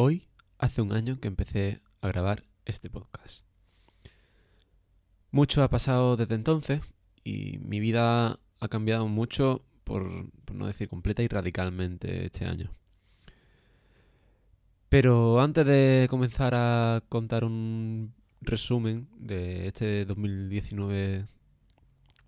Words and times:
hoy 0.00 0.26
hace 0.58 0.80
un 0.80 0.92
año 0.92 1.20
que 1.20 1.28
empecé 1.28 1.82
a 2.00 2.08
grabar 2.08 2.44
este 2.64 2.88
podcast. 2.88 3.44
Mucho 5.30 5.62
ha 5.62 5.68
pasado 5.68 6.16
desde 6.16 6.34
entonces 6.34 6.80
y 7.22 7.58
mi 7.58 7.80
vida 7.80 8.40
ha 8.60 8.68
cambiado 8.68 9.08
mucho, 9.08 9.62
por, 9.84 10.30
no 10.52 10.66
decir 10.66 10.88
completa 10.88 11.22
y 11.22 11.28
radicalmente 11.28 12.26
este 12.26 12.46
año. 12.46 12.70
Pero 14.88 15.40
antes 15.40 15.66
de 15.66 16.06
comenzar 16.08 16.54
a 16.54 17.02
contar 17.08 17.44
un 17.44 18.14
resumen 18.40 19.08
de 19.18 19.68
este 19.68 20.04
2019, 20.06 21.26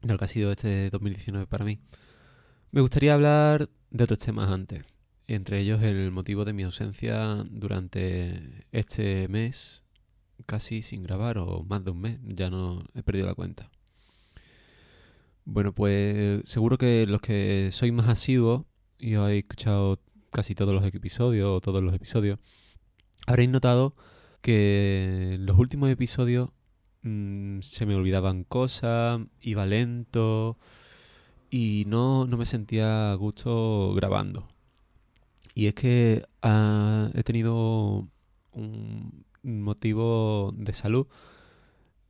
de 0.02 0.12
lo 0.12 0.18
que 0.18 0.24
ha 0.24 0.28
sido 0.28 0.52
este 0.52 0.90
2019 0.90 1.46
para 1.46 1.64
mí, 1.64 1.80
me 2.70 2.82
gustaría 2.82 3.14
hablar 3.14 3.70
de 3.90 4.04
otros 4.04 4.18
temas 4.18 4.50
antes 4.50 4.91
entre 5.26 5.60
ellos 5.60 5.82
el 5.82 6.10
motivo 6.10 6.44
de 6.44 6.52
mi 6.52 6.62
ausencia 6.64 7.44
durante 7.50 8.66
este 8.72 9.28
mes, 9.28 9.84
casi 10.46 10.82
sin 10.82 11.02
grabar, 11.02 11.38
o 11.38 11.62
más 11.64 11.84
de 11.84 11.90
un 11.90 12.00
mes, 12.00 12.18
ya 12.24 12.50
no 12.50 12.84
he 12.94 13.02
perdido 13.02 13.26
la 13.26 13.34
cuenta. 13.34 13.70
Bueno, 15.44 15.72
pues 15.74 16.48
seguro 16.48 16.78
que 16.78 17.06
los 17.06 17.20
que 17.20 17.70
sois 17.72 17.92
más 17.92 18.08
asiduos 18.08 18.64
y 18.98 19.14
habéis 19.14 19.42
escuchado 19.42 19.98
casi 20.30 20.54
todos 20.54 20.74
los 20.74 20.84
episodios 20.84 21.48
o 21.48 21.60
todos 21.60 21.82
los 21.82 21.94
episodios, 21.94 22.38
habréis 23.26 23.50
notado 23.50 23.94
que 24.40 25.36
los 25.40 25.58
últimos 25.58 25.90
episodios 25.90 26.50
mm, 27.02 27.60
se 27.60 27.86
me 27.86 27.94
olvidaban 27.94 28.44
cosas, 28.44 29.20
iba 29.40 29.66
lento 29.66 30.58
y 31.50 31.84
no, 31.86 32.26
no 32.26 32.36
me 32.36 32.46
sentía 32.46 33.12
a 33.12 33.14
gusto 33.14 33.94
grabando. 33.94 34.51
Y 35.54 35.66
es 35.66 35.74
que 35.74 36.24
ah, 36.42 37.10
he 37.14 37.22
tenido 37.22 38.08
un 38.54 39.24
motivo 39.42 40.52
de 40.56 40.72
salud. 40.72 41.06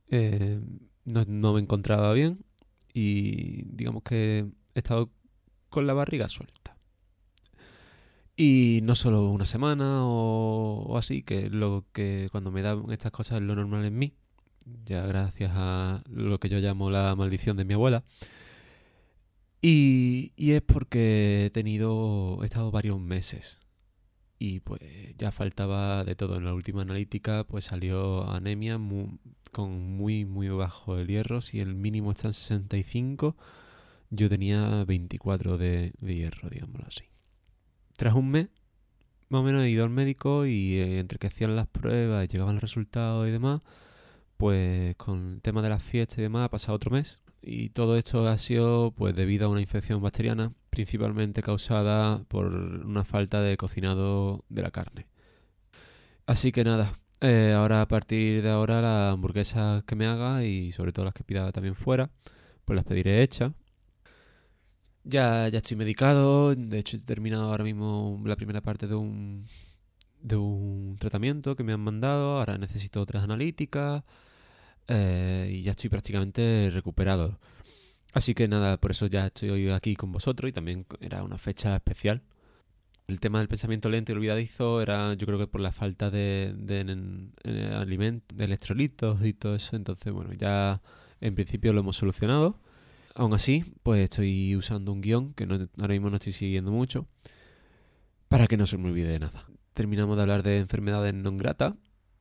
Eh, 0.09 0.59
no, 1.05 1.53
me 1.53 1.59
encontraba 1.59 2.13
bien 2.13 2.45
y 2.93 3.63
digamos 3.65 4.03
que 4.03 4.45
he 4.75 4.79
estado 4.79 5.09
con 5.69 5.87
la 5.87 5.93
barriga 5.93 6.27
suelta. 6.29 6.77
Y 8.35 8.79
no 8.83 8.95
solo 8.95 9.29
una 9.29 9.45
semana 9.45 10.05
o, 10.05 10.97
así, 10.97 11.23
que 11.23 11.49
lo 11.49 11.85
que 11.93 12.29
cuando 12.31 12.51
me 12.51 12.61
dan 12.61 12.91
estas 12.91 13.11
cosas 13.11 13.37
es 13.37 13.43
lo 13.43 13.55
normal 13.55 13.85
en 13.85 13.97
mí, 13.97 14.13
ya 14.85 15.05
gracias 15.05 15.51
a 15.55 16.03
lo 16.09 16.39
que 16.39 16.49
yo 16.49 16.59
llamo 16.59 16.89
la 16.89 17.15
maldición 17.15 17.57
de 17.57 17.65
mi 17.65 17.73
abuela. 17.75 18.03
Y, 19.65 20.33
es 20.35 20.61
porque 20.61 21.45
he 21.45 21.49
tenido, 21.49 22.39
he 22.41 22.45
estado 22.45 22.69
varios 22.69 22.99
meses 22.99 23.61
y 24.37 24.59
pues 24.59 24.81
ya 25.17 25.31
faltaba 25.31 26.03
de 26.03 26.15
todo. 26.15 26.35
En 26.35 26.43
la 26.43 26.53
última 26.53 26.81
analítica 26.81 27.45
pues 27.45 27.65
salió 27.65 28.29
anemia 28.29 28.77
con 29.53 29.95
muy 29.95 30.25
muy 30.25 30.49
bajo 30.49 30.97
el 30.97 31.07
hierro. 31.07 31.39
Si 31.39 31.61
el 31.61 31.75
mínimo 31.75 32.11
está 32.11 32.27
en 32.27 32.33
65, 32.33 33.37
yo 34.09 34.29
tenía 34.29 34.83
24 34.83 35.57
de, 35.57 35.93
hierro, 36.01 36.49
digámoslo 36.49 36.85
así. 36.85 37.05
Tras 37.95 38.15
un 38.15 38.31
mes, 38.31 38.49
más 39.29 39.39
o 39.41 39.43
menos 39.43 39.63
he 39.63 39.69
ido 39.69 39.85
al 39.85 39.91
médico 39.91 40.45
y 40.45 40.73
eh, 40.75 40.99
entre 40.99 41.19
que 41.19 41.27
hacían 41.27 41.55
las 41.55 41.67
pruebas 41.67 42.25
y 42.25 42.27
llegaban 42.27 42.55
los 42.55 42.63
resultados 42.63 43.29
y 43.29 43.31
demás, 43.31 43.61
pues 44.35 44.97
con 44.97 45.35
el 45.35 45.41
tema 45.41 45.61
de 45.61 45.69
las 45.69 45.83
fiestas 45.83 46.17
y 46.17 46.23
demás 46.23 46.47
ha 46.47 46.49
pasado 46.49 46.75
otro 46.75 46.91
mes 46.91 47.22
y 47.43 47.69
todo 47.69 47.97
esto 47.97 48.27
ha 48.27 48.37
sido 48.37 48.91
pues 48.91 49.15
debido 49.15 49.47
a 49.47 49.49
una 49.49 49.61
infección 49.61 50.01
bacteriana, 50.01 50.53
principalmente 50.69 51.43
causada 51.43 52.23
por 52.29 52.45
una 52.47 53.03
falta 53.03 53.41
de 53.41 53.57
cocinado 53.57 54.45
de 54.49 54.61
la 54.61 54.71
carne. 54.71 55.07
Así 56.25 56.51
que 56.53 56.63
nada, 56.63 56.93
eh, 57.19 57.53
ahora 57.55 57.81
a 57.81 57.87
partir 57.87 58.41
de 58.41 58.49
ahora 58.49 58.81
las 58.81 59.13
hamburguesas 59.13 59.83
que 59.83 59.95
me 59.95 60.07
haga 60.07 60.45
y 60.45 60.71
sobre 60.71 60.93
todo 60.93 61.05
las 61.05 61.13
que 61.13 61.23
pida 61.25 61.51
también 61.51 61.75
fuera, 61.75 62.09
pues 62.65 62.75
las 62.75 62.85
pediré 62.85 63.21
hechas. 63.23 63.51
Ya, 65.03 65.49
ya 65.49 65.57
estoy 65.57 65.75
medicado, 65.75 66.55
de 66.55 66.79
hecho 66.79 66.95
he 66.95 67.01
terminado 67.01 67.43
ahora 67.43 67.65
mismo 67.65 68.21
la 68.25 68.37
primera 68.37 68.61
parte 68.61 68.87
de 68.87 68.95
un, 68.95 69.43
de 70.21 70.37
un 70.37 70.95
tratamiento 70.97 71.57
que 71.57 71.63
me 71.63 71.73
han 71.73 71.81
mandado, 71.81 72.39
ahora 72.39 72.57
necesito 72.57 73.01
otras 73.01 73.23
analíticas 73.23 74.03
eh, 74.87 75.49
y 75.51 75.63
ya 75.63 75.71
estoy 75.71 75.89
prácticamente 75.89 76.69
recuperado. 76.71 77.39
Así 78.13 78.35
que 78.35 78.47
nada, 78.47 78.77
por 78.77 78.91
eso 78.91 79.07
ya 79.07 79.27
estoy 79.27 79.49
hoy 79.49 79.69
aquí 79.69 79.95
con 79.95 80.11
vosotros 80.11 80.49
y 80.49 80.53
también 80.53 80.85
era 81.01 81.23
una 81.23 81.37
fecha 81.37 81.75
especial. 81.75 82.21
El 83.07 83.19
tema 83.19 83.39
del 83.39 83.47
pensamiento 83.47 83.89
lento 83.89 84.11
y 84.11 84.15
olvidadizo 84.15 84.81
era, 84.81 85.13
yo 85.15 85.25
creo 85.25 85.39
que 85.39 85.47
por 85.47 85.61
la 85.61 85.71
falta 85.71 86.09
de, 86.09 86.53
de, 86.55 87.73
alimentos, 87.75 88.37
de 88.37 88.45
electrolitos 88.45 89.25
y 89.25 89.33
todo 89.33 89.55
eso. 89.55 89.75
Entonces, 89.75 90.13
bueno, 90.13 90.31
ya 90.33 90.81
en 91.19 91.35
principio 91.35 91.73
lo 91.73 91.81
hemos 91.81 91.97
solucionado. 91.97 92.59
Aún 93.15 93.33
así, 93.33 93.63
pues 93.83 94.03
estoy 94.03 94.55
usando 94.55 94.91
un 94.91 95.01
guion 95.01 95.33
que 95.33 95.43
ahora 95.43 95.93
mismo 95.93 96.09
no 96.09 96.15
estoy 96.15 96.33
siguiendo 96.33 96.71
mucho 96.71 97.07
para 98.27 98.47
que 98.47 98.57
no 98.57 98.65
se 98.65 98.77
me 98.77 98.89
olvide 98.89 99.09
de 99.09 99.19
nada. 99.19 99.45
Terminamos 99.73 100.15
de 100.15 100.21
hablar 100.21 100.43
de 100.43 100.59
enfermedades 100.59 101.13
non 101.13 101.37
gratas 101.37 101.75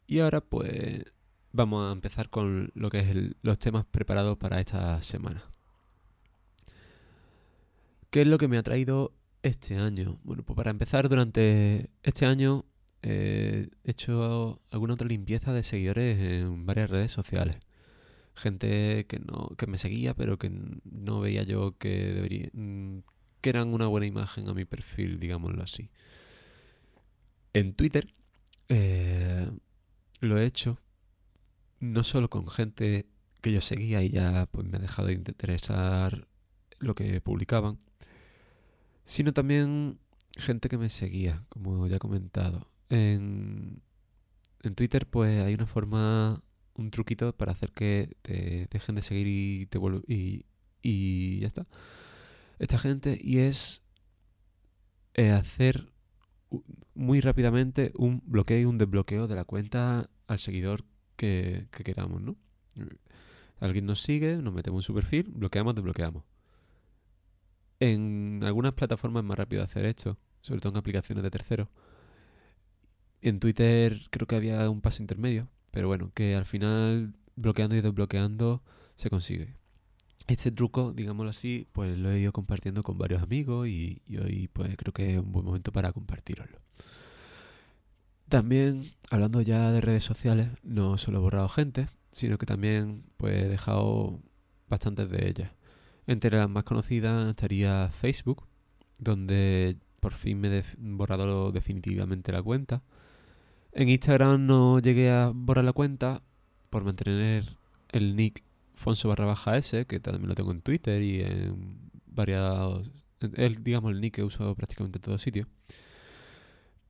y 0.06 0.20
ahora 0.20 0.40
pues 0.40 1.04
vamos 1.52 1.88
a 1.88 1.92
empezar 1.92 2.30
con 2.30 2.70
lo 2.74 2.90
que 2.90 3.00
es 3.00 3.36
los 3.42 3.58
temas 3.58 3.84
preparados 3.84 4.38
para 4.38 4.60
esta 4.60 5.02
semana. 5.02 5.44
¿Qué 8.10 8.22
es 8.22 8.26
lo 8.26 8.38
que 8.38 8.48
me 8.48 8.58
ha 8.58 8.62
traído 8.62 9.12
este 9.42 9.76
año? 9.76 10.18
Bueno, 10.24 10.42
pues 10.42 10.56
para 10.56 10.70
empezar, 10.70 11.08
durante 11.08 11.90
este 12.02 12.26
año 12.26 12.64
eh, 13.02 13.70
he 13.84 13.90
hecho 13.90 14.60
alguna 14.70 14.94
otra 14.94 15.08
limpieza 15.08 15.52
de 15.52 15.62
seguidores 15.62 16.18
en 16.18 16.66
varias 16.66 16.90
redes 16.90 17.12
sociales. 17.12 17.56
Gente 18.34 19.06
que 19.06 19.18
no 19.18 19.48
que 19.58 19.66
me 19.66 19.78
seguía, 19.78 20.14
pero 20.14 20.38
que 20.38 20.50
no 20.84 21.20
veía 21.20 21.42
yo 21.42 21.76
que 21.78 22.12
debería 22.14 22.48
mm, 22.52 22.98
que 23.40 23.50
eran 23.50 23.74
una 23.74 23.86
buena 23.88 24.06
imagen 24.06 24.48
a 24.48 24.54
mi 24.54 24.64
perfil, 24.64 25.18
digámoslo 25.20 25.62
así. 25.62 25.90
En 27.52 27.74
Twitter 27.74 28.14
eh, 28.68 29.50
lo 30.20 30.38
he 30.38 30.46
hecho 30.46 30.78
no 31.82 32.04
solo 32.04 32.30
con 32.30 32.46
gente 32.46 33.06
que 33.40 33.52
yo 33.52 33.60
seguía 33.60 34.02
y 34.02 34.10
ya 34.10 34.46
pues 34.52 34.66
me 34.66 34.76
ha 34.78 34.80
dejado 34.80 35.08
de 35.08 35.14
interesar 35.14 36.28
lo 36.78 36.94
que 36.94 37.20
publicaban, 37.20 37.80
sino 39.04 39.32
también 39.32 39.98
gente 40.36 40.68
que 40.68 40.78
me 40.78 40.88
seguía, 40.88 41.44
como 41.48 41.88
ya 41.88 41.96
he 41.96 41.98
comentado. 41.98 42.68
En, 42.88 43.82
en 44.62 44.74
Twitter 44.76 45.08
pues 45.08 45.42
hay 45.44 45.54
una 45.54 45.66
forma, 45.66 46.44
un 46.74 46.90
truquito 46.92 47.36
para 47.36 47.50
hacer 47.50 47.72
que 47.72 48.16
te 48.22 48.68
dejen 48.70 48.94
de 48.94 49.02
seguir 49.02 49.26
y 49.26 49.66
te 49.66 49.80
y, 50.06 50.46
y 50.82 51.40
ya 51.40 51.48
está. 51.48 51.66
Esta 52.60 52.78
gente 52.78 53.18
y 53.20 53.38
es 53.38 53.82
eh, 55.14 55.32
hacer 55.32 55.92
muy 56.94 57.20
rápidamente 57.20 57.90
un 57.96 58.22
bloqueo 58.24 58.60
y 58.60 58.64
un 58.66 58.78
desbloqueo 58.78 59.26
de 59.26 59.34
la 59.34 59.44
cuenta 59.44 60.10
al 60.28 60.38
seguidor 60.38 60.84
que, 61.22 61.84
queramos, 61.84 62.20
¿no? 62.20 62.36
Alguien 63.60 63.86
nos 63.86 64.02
sigue, 64.02 64.36
nos 64.38 64.52
metemos 64.52 64.82
en 64.82 64.86
su 64.86 64.94
perfil, 64.94 65.30
bloqueamos, 65.30 65.74
desbloqueamos. 65.76 66.24
En 67.78 68.40
algunas 68.42 68.74
plataformas 68.74 69.22
es 69.22 69.28
más 69.28 69.38
rápido 69.38 69.62
hacer 69.62 69.86
esto, 69.86 70.18
sobre 70.40 70.60
todo 70.60 70.72
en 70.72 70.78
aplicaciones 70.78 71.22
de 71.22 71.30
terceros. 71.30 71.68
En 73.20 73.38
Twitter 73.38 74.00
creo 74.10 74.26
que 74.26 74.34
había 74.34 74.68
un 74.68 74.80
paso 74.80 75.00
intermedio, 75.00 75.48
pero 75.70 75.86
bueno, 75.86 76.10
que 76.12 76.34
al 76.34 76.44
final 76.44 77.14
bloqueando 77.36 77.76
y 77.76 77.80
desbloqueando 77.80 78.62
se 78.96 79.10
consigue. 79.10 79.54
Este 80.26 80.50
truco, 80.50 80.92
digámoslo 80.92 81.30
así, 81.30 81.68
pues 81.72 81.96
lo 81.98 82.10
he 82.10 82.20
ido 82.20 82.32
compartiendo 82.32 82.82
con 82.82 82.98
varios 82.98 83.22
amigos 83.22 83.68
y, 83.68 84.02
hoy 84.20 84.48
pues 84.52 84.76
creo 84.76 84.92
que 84.92 85.14
es 85.14 85.18
un 85.20 85.30
buen 85.30 85.44
momento 85.44 85.70
para 85.70 85.92
compartiroslo. 85.92 86.58
También, 88.32 88.84
hablando 89.10 89.42
ya 89.42 89.70
de 89.72 89.82
redes 89.82 90.04
sociales, 90.04 90.48
no 90.62 90.96
solo 90.96 91.18
he 91.18 91.20
borrado 91.20 91.50
gente, 91.50 91.88
sino 92.12 92.38
que 92.38 92.46
también 92.46 93.04
pues, 93.18 93.34
he 93.34 93.46
dejado 93.46 94.22
bastantes 94.70 95.10
de 95.10 95.28
ellas. 95.28 95.52
Entre 96.06 96.34
las 96.34 96.48
más 96.48 96.64
conocidas 96.64 97.28
estaría 97.28 97.90
Facebook, 97.90 98.46
donde 98.98 99.76
por 100.00 100.14
fin 100.14 100.40
me 100.40 100.60
he 100.60 100.64
borrado 100.78 101.52
definitivamente 101.52 102.32
la 102.32 102.42
cuenta. 102.42 102.82
En 103.72 103.90
Instagram 103.90 104.46
no 104.46 104.78
llegué 104.78 105.10
a 105.10 105.30
borrar 105.34 105.66
la 105.66 105.74
cuenta 105.74 106.22
por 106.70 106.84
mantener 106.84 107.44
el 107.90 108.16
nick 108.16 108.42
Fonso 108.76 109.10
barra 109.10 109.26
baja 109.26 109.58
S, 109.58 109.84
que 109.84 110.00
también 110.00 110.30
lo 110.30 110.34
tengo 110.34 110.52
en 110.52 110.62
Twitter 110.62 111.02
y 111.02 111.20
en 111.20 111.90
varios... 112.06 112.90
El, 113.20 113.62
digamos 113.62 113.92
el 113.92 114.00
nick 114.00 114.14
que 114.14 114.22
uso 114.22 114.54
prácticamente 114.54 114.96
en 114.96 115.02
todos 115.02 115.20
sitios. 115.20 115.46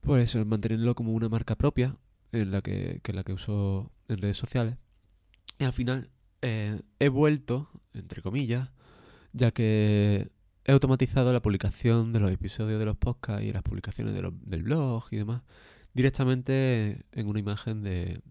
Pues 0.03 0.35
mantenerlo 0.45 0.95
como 0.95 1.13
una 1.13 1.29
marca 1.29 1.55
propia, 1.55 1.97
en 2.33 2.51
la 2.51 2.61
que, 2.61 3.01
la 3.13 3.23
que 3.23 3.33
uso 3.33 3.91
en 4.09 4.17
redes 4.17 4.37
sociales. 4.37 4.75
Y 5.59 5.63
al 5.63 5.73
final 5.73 6.09
eh, 6.41 6.81
he 6.99 7.09
vuelto, 7.09 7.69
entre 7.93 8.21
comillas, 8.21 8.69
ya 9.31 9.51
que 9.51 10.29
he 10.65 10.71
automatizado 10.71 11.31
la 11.31 11.41
publicación 11.41 12.11
de 12.11 12.19
los 12.19 12.31
episodios 12.31 12.79
de 12.79 12.85
los 12.85 12.97
podcasts 12.97 13.43
y 13.43 13.53
las 13.53 13.63
publicaciones 13.63 14.13
del 14.13 14.63
blog 14.63 15.05
y 15.11 15.17
demás 15.17 15.41
directamente 15.93 17.05
en 17.11 17.27
una 17.27 17.39
imagen 17.39 17.83
de 17.83 18.21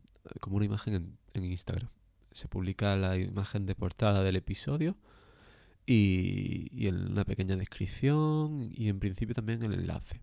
como 0.41 0.57
una 0.57 0.67
imagen 0.67 0.95
en, 0.95 1.19
en 1.35 1.45
Instagram. 1.45 1.89
Se 2.33 2.49
publica 2.49 2.97
la 2.97 3.17
imagen 3.17 3.67
de 3.67 3.75
portada 3.75 4.23
del 4.23 4.37
episodio 4.37 4.97
y, 5.87 6.69
y 6.73 6.89
en 6.89 7.13
una 7.13 7.25
pequeña 7.25 7.57
descripción 7.57 8.71
y 8.73 8.89
en 8.89 9.01
principio 9.01 9.35
también 9.35 9.63
el 9.63 9.75
enlace. 9.75 10.21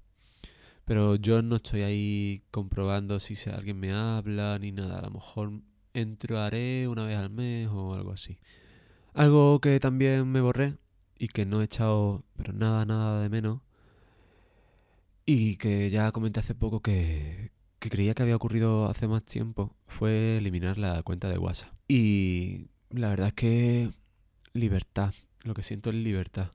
Pero 0.89 1.17
yo 1.17 1.43
no 1.43 1.57
estoy 1.57 1.83
ahí 1.83 2.41
comprobando 2.49 3.19
si 3.19 3.35
alguien 3.47 3.79
me 3.79 3.91
habla 3.91 4.57
ni 4.57 4.71
nada. 4.71 4.97
A 4.97 5.01
lo 5.03 5.11
mejor 5.11 5.61
entraré 5.93 6.87
una 6.87 7.05
vez 7.05 7.15
al 7.15 7.29
mes 7.29 7.69
o 7.71 7.93
algo 7.93 8.11
así. 8.11 8.39
Algo 9.13 9.61
que 9.61 9.79
también 9.79 10.27
me 10.27 10.41
borré 10.41 10.77
y 11.19 11.27
que 11.27 11.45
no 11.45 11.61
he 11.61 11.65
echado, 11.65 12.23
pero 12.35 12.53
nada, 12.53 12.85
nada 12.85 13.21
de 13.21 13.29
menos. 13.29 13.61
Y 15.27 15.57
que 15.57 15.91
ya 15.91 16.11
comenté 16.11 16.39
hace 16.39 16.55
poco 16.55 16.79
que, 16.79 17.51
que 17.77 17.91
creía 17.91 18.15
que 18.15 18.23
había 18.23 18.35
ocurrido 18.35 18.89
hace 18.89 19.07
más 19.07 19.23
tiempo 19.23 19.75
fue 19.85 20.39
eliminar 20.39 20.79
la 20.79 21.03
cuenta 21.03 21.29
de 21.29 21.37
WhatsApp. 21.37 21.71
Y 21.87 22.65
la 22.89 23.09
verdad 23.09 23.27
es 23.27 23.33
que 23.35 23.91
libertad, 24.53 25.13
lo 25.43 25.53
que 25.53 25.61
siento 25.61 25.91
es 25.91 25.97
libertad. 25.97 26.49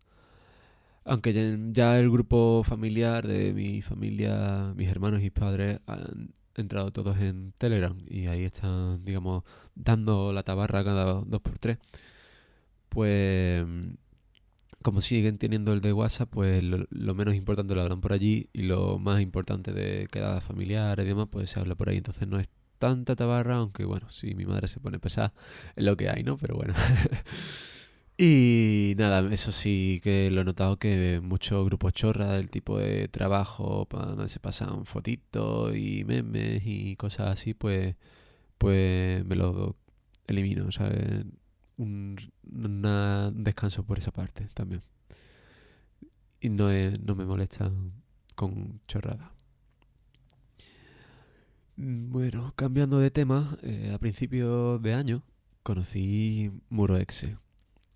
Aunque 1.05 1.33
ya, 1.73 1.99
el 1.99 2.11
grupo 2.11 2.63
familiar 2.65 3.27
de 3.27 3.53
mi 3.53 3.83
familia, 3.83 4.73
mis 4.75 4.89
hermanos 4.89 5.23
y 5.23 5.31
padres 5.31 5.81
han 5.87 6.35
entrado 6.55 6.93
todos 6.93 7.19
en 7.19 7.53
Telegram 7.59 7.97
y 8.09 8.27
ahí 8.27 8.45
están, 8.45 9.05
digamos, 9.05 9.45
dando 9.75 10.33
la 10.33 10.43
tabarra 10.45 10.83
cada 10.85 11.23
dos 11.27 11.41
por 11.43 11.59
tres. 11.59 11.79
Pues 12.89 13.67
como 14.83 15.01
siguen 15.01 15.39
teniendo 15.39 15.73
el 15.73 15.81
de 15.81 15.93
WhatsApp, 15.93 16.29
pues 16.31 16.63
lo, 16.63 17.15
menos 17.15 17.35
importante 17.35 17.75
lo 17.75 17.83
hablan 17.83 18.01
por 18.01 18.13
allí 18.13 18.51
y 18.53 18.63
lo 18.63 18.99
más 18.99 19.21
importante 19.23 19.73
de 19.73 20.09
quedadas 20.13 20.45
familiares 20.45 21.05
y 21.05 21.09
demás, 21.09 21.29
pues 21.31 21.51
se 21.51 21.61
habla 21.61 21.75
por 21.75 21.89
ahí. 21.89 21.99
Entonces 21.99 22.29
no 22.29 22.39
es 22.39 22.49
tanta 22.79 23.17
tabarra, 23.17 23.57
aunque 23.57 23.85
bueno, 23.85 24.11
si 24.11 24.35
mi 24.35 24.45
madre 24.47 24.69
se 24.69 24.81
pone 24.81 24.99
pesada, 24.99 25.33
es 25.77 25.85
lo 25.85 25.97
que 25.97 26.11
hay, 26.11 26.23
¿no? 26.23 26.37
Pero 26.39 26.57
bueno. 26.57 26.75
Y 28.17 28.95
nada, 28.97 29.29
eso 29.33 29.51
sí 29.51 30.01
que 30.03 30.31
lo 30.31 30.43
he 30.43 30.45
notado 30.45 30.79
que 30.79 31.21
muchos 31.23 31.65
grupos 31.67 31.93
chorra 31.95 32.35
del 32.35 32.49
tipo 32.49 32.79
de 32.79 33.09
trabajo 33.09 33.87
para 33.87 34.29
se 34.29 34.39
pasan 34.39 34.87
fotitos 34.87 35.77
y 35.77 36.05
memes 36.05 36.63
y 36.65 36.95
cosas 36.97 37.33
así, 37.33 37.55
pues, 37.55 37.97
pues 38.59 39.25
me 39.25 39.35
lo 39.35 39.77
elimino, 40.29 40.71
¿sabes? 40.71 41.25
Un, 41.77 42.17
descanso 43.35 43.85
por 43.85 43.99
esa 43.99 44.13
parte 44.13 44.47
también. 44.55 44.83
Y 46.41 46.51
no, 46.51 46.69
no 47.05 47.15
me 47.17 47.25
molesta 47.27 47.71
con 48.37 48.81
chorrada. 48.87 49.33
Bueno, 51.77 52.53
cambiando 52.57 52.99
de 53.01 53.11
tema, 53.11 53.59
eh, 53.63 53.91
a 53.93 53.99
principios 53.99 54.81
de 54.83 54.95
año 54.95 55.23
conocí 55.65 56.53
Muroexe 56.69 57.37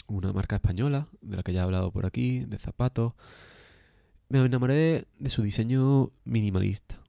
una 0.08 0.32
marca 0.32 0.56
española, 0.56 1.08
de 1.20 1.36
la 1.36 1.42
que 1.42 1.52
ya 1.52 1.60
he 1.60 1.62
hablado 1.62 1.92
por 1.92 2.06
aquí, 2.06 2.44
de 2.46 2.58
zapatos. 2.58 3.12
Me 4.28 4.40
enamoré 4.40 5.06
de, 5.18 5.30
su 5.30 5.42
diseño 5.42 6.10
minimalista. 6.24 7.00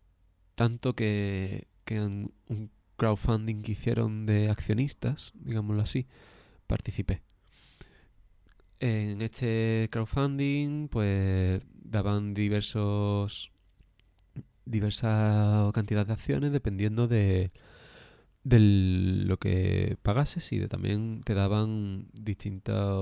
Tanto 0.56 0.94
que, 0.94 1.68
que 1.86 1.96
en 1.96 2.32
un 2.48 2.72
crowdfunding 2.98 3.62
que 3.62 3.72
hicieron 3.72 4.26
de 4.26 4.50
accionistas, 4.50 5.34
digámoslo 5.36 5.82
así, 5.82 6.08
participé. 6.68 7.22
En 8.80 9.22
este 9.22 9.90
crowdfunding, 9.92 10.88
pues 10.88 11.62
daban 11.74 12.34
diversos 12.34 13.52
diversas 14.66 15.74
cantidades 15.74 16.08
de 16.08 16.14
acciones 16.14 16.52
dependiendo 16.52 17.08
de, 17.08 17.52
de 18.44 18.60
lo 18.60 19.38
que 19.38 19.98
pagases 20.02 20.52
y 20.52 20.60
de, 20.60 20.68
también 20.68 21.22
te 21.24 21.34
daban 21.34 22.08
distintas 22.14 22.98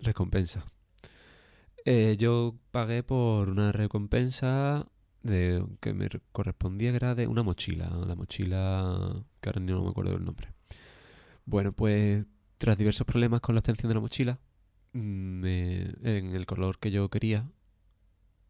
recompensas. 0.00 0.64
Eh, 1.84 2.16
yo 2.18 2.56
pagué 2.72 3.02
por 3.02 3.48
una 3.48 3.72
recompensa 3.72 4.86
de 5.22 5.64
que 5.80 5.92
me 5.92 6.08
correspondía 6.32 6.92
que 6.92 7.26
una 7.26 7.42
mochila, 7.42 7.88
la 8.06 8.14
mochila 8.14 9.24
que 9.40 9.48
ahora 9.48 9.60
no 9.60 9.84
me 9.84 9.90
acuerdo 9.90 10.12
del 10.12 10.24
nombre. 10.24 10.52
Bueno, 11.44 11.72
pues 11.72 12.24
tras 12.58 12.78
diversos 12.78 13.06
problemas 13.06 13.40
con 13.40 13.54
la 13.54 13.60
extensión 13.60 13.88
de 13.88 13.94
la 13.94 14.00
mochila, 14.00 14.38
mm, 14.92 15.44
en 15.44 16.34
el 16.34 16.46
color 16.46 16.78
que 16.78 16.90
yo 16.90 17.08
quería, 17.08 17.48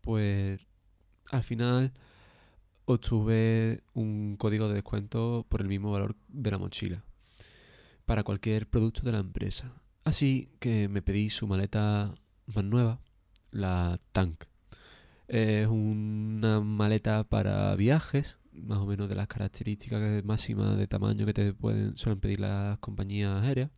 pues 0.01 0.61
al 1.31 1.43
final 1.43 1.93
obtuve 2.87 3.83
un 3.95 4.37
código 4.37 4.69
de 4.69 4.75
descuento 4.75 5.45
por 5.49 5.61
el 5.61 5.69
mismo 5.69 5.93
valor 5.93 6.17
de 6.29 6.51
la 6.51 6.59
mochila 6.59 7.05
para 8.07 8.23
cualquier 8.23 8.69
producto 8.69 9.03
de 9.03 9.13
la 9.13 9.19
empresa. 9.19 9.73
Así 10.05 10.53
que 10.61 10.89
me 10.89 11.03
pedí 11.03 11.29
su 11.29 11.47
maleta 11.47 12.15
más 12.47 12.65
nueva, 12.65 13.01
la 13.51 14.01
Tank. 14.13 14.45
Es 15.29 15.67
una 15.67 16.61
maleta 16.61 17.25
para 17.25 17.75
viajes, 17.75 18.39
más 18.53 18.79
o 18.79 18.87
menos 18.87 19.09
de 19.09 19.17
las 19.17 19.27
características 19.27 20.25
máximas 20.25 20.79
de 20.79 20.87
tamaño 20.87 21.27
que 21.27 21.35
te 21.35 21.53
pueden 21.53 21.97
suelen 21.97 22.21
pedir 22.21 22.41
las 22.41 22.79
compañías 22.79 23.43
aéreas. 23.43 23.71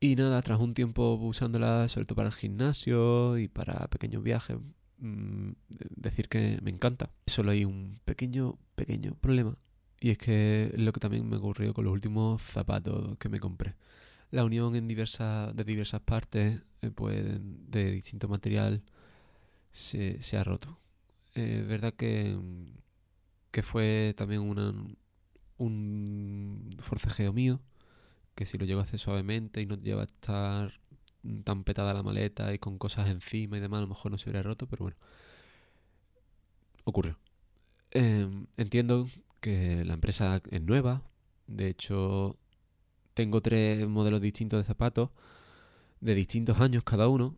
Y 0.00 0.16
nada, 0.16 0.40
tras 0.40 0.60
un 0.60 0.72
tiempo 0.72 1.14
usándola, 1.14 1.88
sobre 1.88 2.06
todo 2.06 2.16
para 2.16 2.28
el 2.28 2.34
gimnasio 2.34 3.38
y 3.38 3.48
para 3.48 3.88
pequeños 3.88 4.22
viajes, 4.22 4.56
Mm, 4.98 5.52
decir 5.96 6.28
que 6.28 6.58
me 6.62 6.70
encanta. 6.70 7.10
Solo 7.26 7.50
hay 7.52 7.64
un 7.64 8.00
pequeño, 8.04 8.58
pequeño 8.74 9.14
problema. 9.14 9.56
Y 10.00 10.10
es 10.10 10.18
que 10.18 10.70
es 10.74 10.80
lo 10.80 10.92
que 10.92 11.00
también 11.00 11.28
me 11.28 11.36
ocurrió 11.36 11.74
con 11.74 11.84
los 11.84 11.92
últimos 11.92 12.42
zapatos 12.42 13.16
que 13.18 13.28
me 13.28 13.40
compré. 13.40 13.74
La 14.30 14.44
unión 14.44 14.74
en 14.76 14.88
diversas, 14.88 15.54
de 15.56 15.64
diversas 15.64 16.00
partes, 16.02 16.60
eh, 16.82 16.90
pues, 16.90 17.24
de 17.40 17.92
distinto 17.92 18.28
material, 18.28 18.82
se, 19.72 20.20
se 20.22 20.36
ha 20.38 20.44
roto. 20.44 20.78
Es 21.34 21.66
verdad 21.66 21.94
que, 21.94 22.38
que 23.50 23.62
fue 23.62 24.14
también 24.16 24.40
una, 24.42 24.72
un 25.58 26.76
forcejeo 26.80 27.32
mío, 27.32 27.60
que 28.34 28.46
si 28.46 28.58
lo 28.58 28.66
llevo 28.66 28.80
a 28.80 28.84
hacer 28.84 28.98
suavemente 29.00 29.60
y 29.60 29.66
no 29.66 29.76
lleva 29.76 30.02
a 30.02 30.06
estar 30.06 30.80
tan 31.44 31.64
petada 31.64 31.94
la 31.94 32.02
maleta 32.02 32.52
y 32.54 32.58
con 32.58 32.78
cosas 32.78 33.08
encima 33.08 33.56
y 33.56 33.60
demás, 33.60 33.78
a 33.78 33.82
lo 33.82 33.88
mejor 33.88 34.10
no 34.10 34.18
se 34.18 34.28
hubiera 34.28 34.42
roto, 34.42 34.66
pero 34.66 34.84
bueno, 34.84 34.96
ocurrió. 36.84 37.18
Em, 37.90 38.46
entiendo 38.56 39.06
que 39.40 39.84
la 39.84 39.94
empresa 39.94 40.42
es 40.50 40.62
nueva, 40.62 41.02
de 41.46 41.68
hecho 41.68 42.36
tengo 43.14 43.40
tres 43.40 43.88
modelos 43.88 44.20
distintos 44.20 44.60
de 44.60 44.64
zapatos, 44.64 45.10
de 46.00 46.14
distintos 46.14 46.60
años 46.60 46.84
cada 46.84 47.08
uno. 47.08 47.36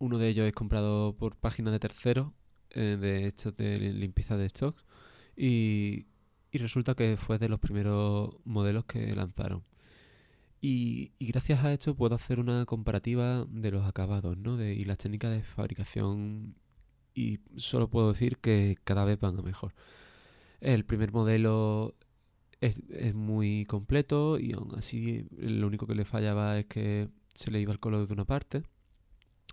Uno 0.00 0.18
de 0.18 0.28
ellos 0.28 0.46
es 0.48 0.52
comprado 0.52 1.14
por 1.16 1.36
páginas 1.36 1.72
de 1.72 1.78
terceros, 1.78 2.32
eh, 2.70 2.96
de 3.00 3.26
estos 3.28 3.56
de 3.56 3.78
limpieza 3.78 4.36
de 4.36 4.48
stocks, 4.48 4.84
y, 5.36 6.06
y 6.50 6.58
resulta 6.58 6.94
que 6.94 7.16
fue 7.16 7.38
de 7.38 7.48
los 7.48 7.60
primeros 7.60 8.34
modelos 8.44 8.84
que 8.84 9.14
lanzaron. 9.14 9.62
Y, 10.64 11.10
gracias 11.18 11.64
a 11.64 11.72
esto 11.72 11.96
puedo 11.96 12.14
hacer 12.14 12.38
una 12.38 12.64
comparativa 12.66 13.44
de 13.50 13.72
los 13.72 13.84
acabados 13.84 14.38
¿no? 14.38 14.56
de, 14.56 14.74
y 14.74 14.84
las 14.84 14.96
técnicas 14.96 15.32
de 15.32 15.42
fabricación 15.42 16.54
y 17.14 17.40
solo 17.56 17.90
puedo 17.90 18.12
decir 18.12 18.38
que 18.38 18.78
cada 18.84 19.04
vez 19.04 19.18
van 19.18 19.36
a 19.36 19.42
mejor. 19.42 19.74
El 20.60 20.84
primer 20.84 21.12
modelo 21.12 21.96
es, 22.60 22.76
muy 23.12 23.64
completo 23.66 24.38
y 24.38 24.52
aún 24.52 24.72
así 24.76 25.26
lo 25.36 25.66
único 25.66 25.88
que 25.88 25.96
le 25.96 26.04
fallaba 26.04 26.60
es 26.60 26.66
que 26.66 27.08
se 27.34 27.50
le 27.50 27.60
iba 27.60 27.72
el 27.72 27.80
color 27.80 28.06
de 28.06 28.14
una 28.14 28.24
parte. 28.24 28.62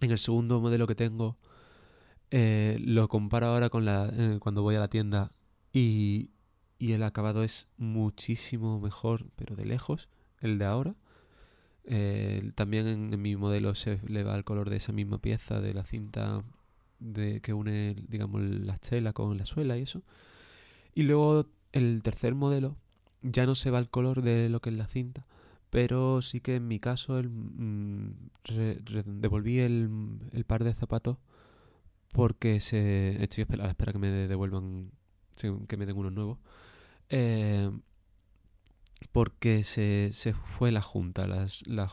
En 0.01 0.11
el 0.11 0.19
segundo 0.19 0.61
modelo 0.61 0.85
que 0.85 0.95
tengo 0.95 1.37
eh, 2.29 2.77
lo 2.81 3.07
comparo 3.07 3.47
ahora 3.47 3.71
con 3.71 3.83
la 3.83 4.11
eh, 4.13 4.37
cuando 4.39 4.61
voy 4.61 4.75
a 4.75 4.79
la 4.79 4.89
tienda 4.89 5.31
y, 5.73 6.33
y 6.77 6.91
el 6.91 7.01
acabado 7.01 7.43
es 7.43 7.67
muchísimo 7.77 8.79
mejor, 8.79 9.25
pero 9.35 9.55
de 9.55 9.65
lejos 9.65 10.07
el 10.41 10.57
de 10.57 10.65
ahora. 10.65 10.95
Eh, 11.85 12.51
también 12.55 12.87
en, 12.87 13.21
mi 13.21 13.35
modelo 13.35 13.73
se 13.75 13.99
le 14.07 14.23
va 14.23 14.35
el 14.35 14.43
color 14.43 14.69
de 14.69 14.77
esa 14.77 14.91
misma 14.91 15.17
pieza 15.19 15.59
de 15.61 15.73
la 15.73 15.85
cinta 15.85 16.43
de, 16.99 17.41
que 17.41 17.53
une, 17.53 17.95
digamos, 18.07 18.41
la 18.43 18.75
estela 18.75 19.13
con 19.13 19.37
la 19.37 19.45
suela 19.45 19.77
y 19.77 19.83
eso. 19.83 20.03
Y 20.93 21.03
luego 21.03 21.47
el 21.71 22.01
tercer 22.03 22.35
modelo 22.35 22.75
ya 23.21 23.45
no 23.45 23.55
se 23.55 23.71
va 23.71 23.79
el 23.79 23.89
color 23.89 24.21
de 24.21 24.49
lo 24.49 24.61
que 24.61 24.69
es 24.69 24.75
la 24.75 24.87
cinta, 24.87 25.25
pero 25.69 26.21
sí 26.21 26.41
que 26.41 26.55
en 26.55 26.67
mi 26.67 26.79
caso 26.79 27.19
el, 27.19 27.29
mm, 27.29 28.13
devolví 29.05 29.59
el, 29.59 29.89
el, 30.31 30.45
par 30.45 30.63
de 30.63 30.73
zapatos 30.73 31.17
porque 32.11 32.59
se 32.59 33.21
estoy 33.23 33.45
a 33.49 33.55
la 33.57 33.69
espera 33.69 33.93
que 33.93 33.99
me 33.99 34.09
devuelvan, 34.09 34.91
que 35.67 35.77
me 35.77 35.85
den 35.85 35.97
unos 35.97 36.13
nuevos. 36.13 36.39
Eh, 37.09 37.71
porque 39.07 39.63
se, 39.63 40.09
se 40.11 40.33
fue 40.33 40.71
la 40.71 40.81
junta, 40.81 41.27
las, 41.27 41.65
la, 41.67 41.89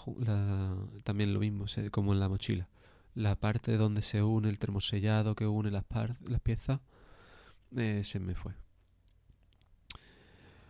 también 1.05 1.33
lo 1.33 1.41
mismo, 1.41 1.67
como 1.91 2.13
en 2.13 2.21
la 2.21 2.29
mochila. 2.29 2.69
La 3.15 3.37
parte 3.37 3.77
donde 3.77 4.03
se 4.03 4.23
une 4.23 4.49
el 4.51 4.59
termosellado 4.59 5.35
que 5.35 5.47
une 5.47 5.71
las, 5.71 5.85
las 6.27 6.41
piezas 6.41 6.81
eh, 7.77 8.03
se 8.05 8.21
me 8.21 8.35
fue. 8.35 8.53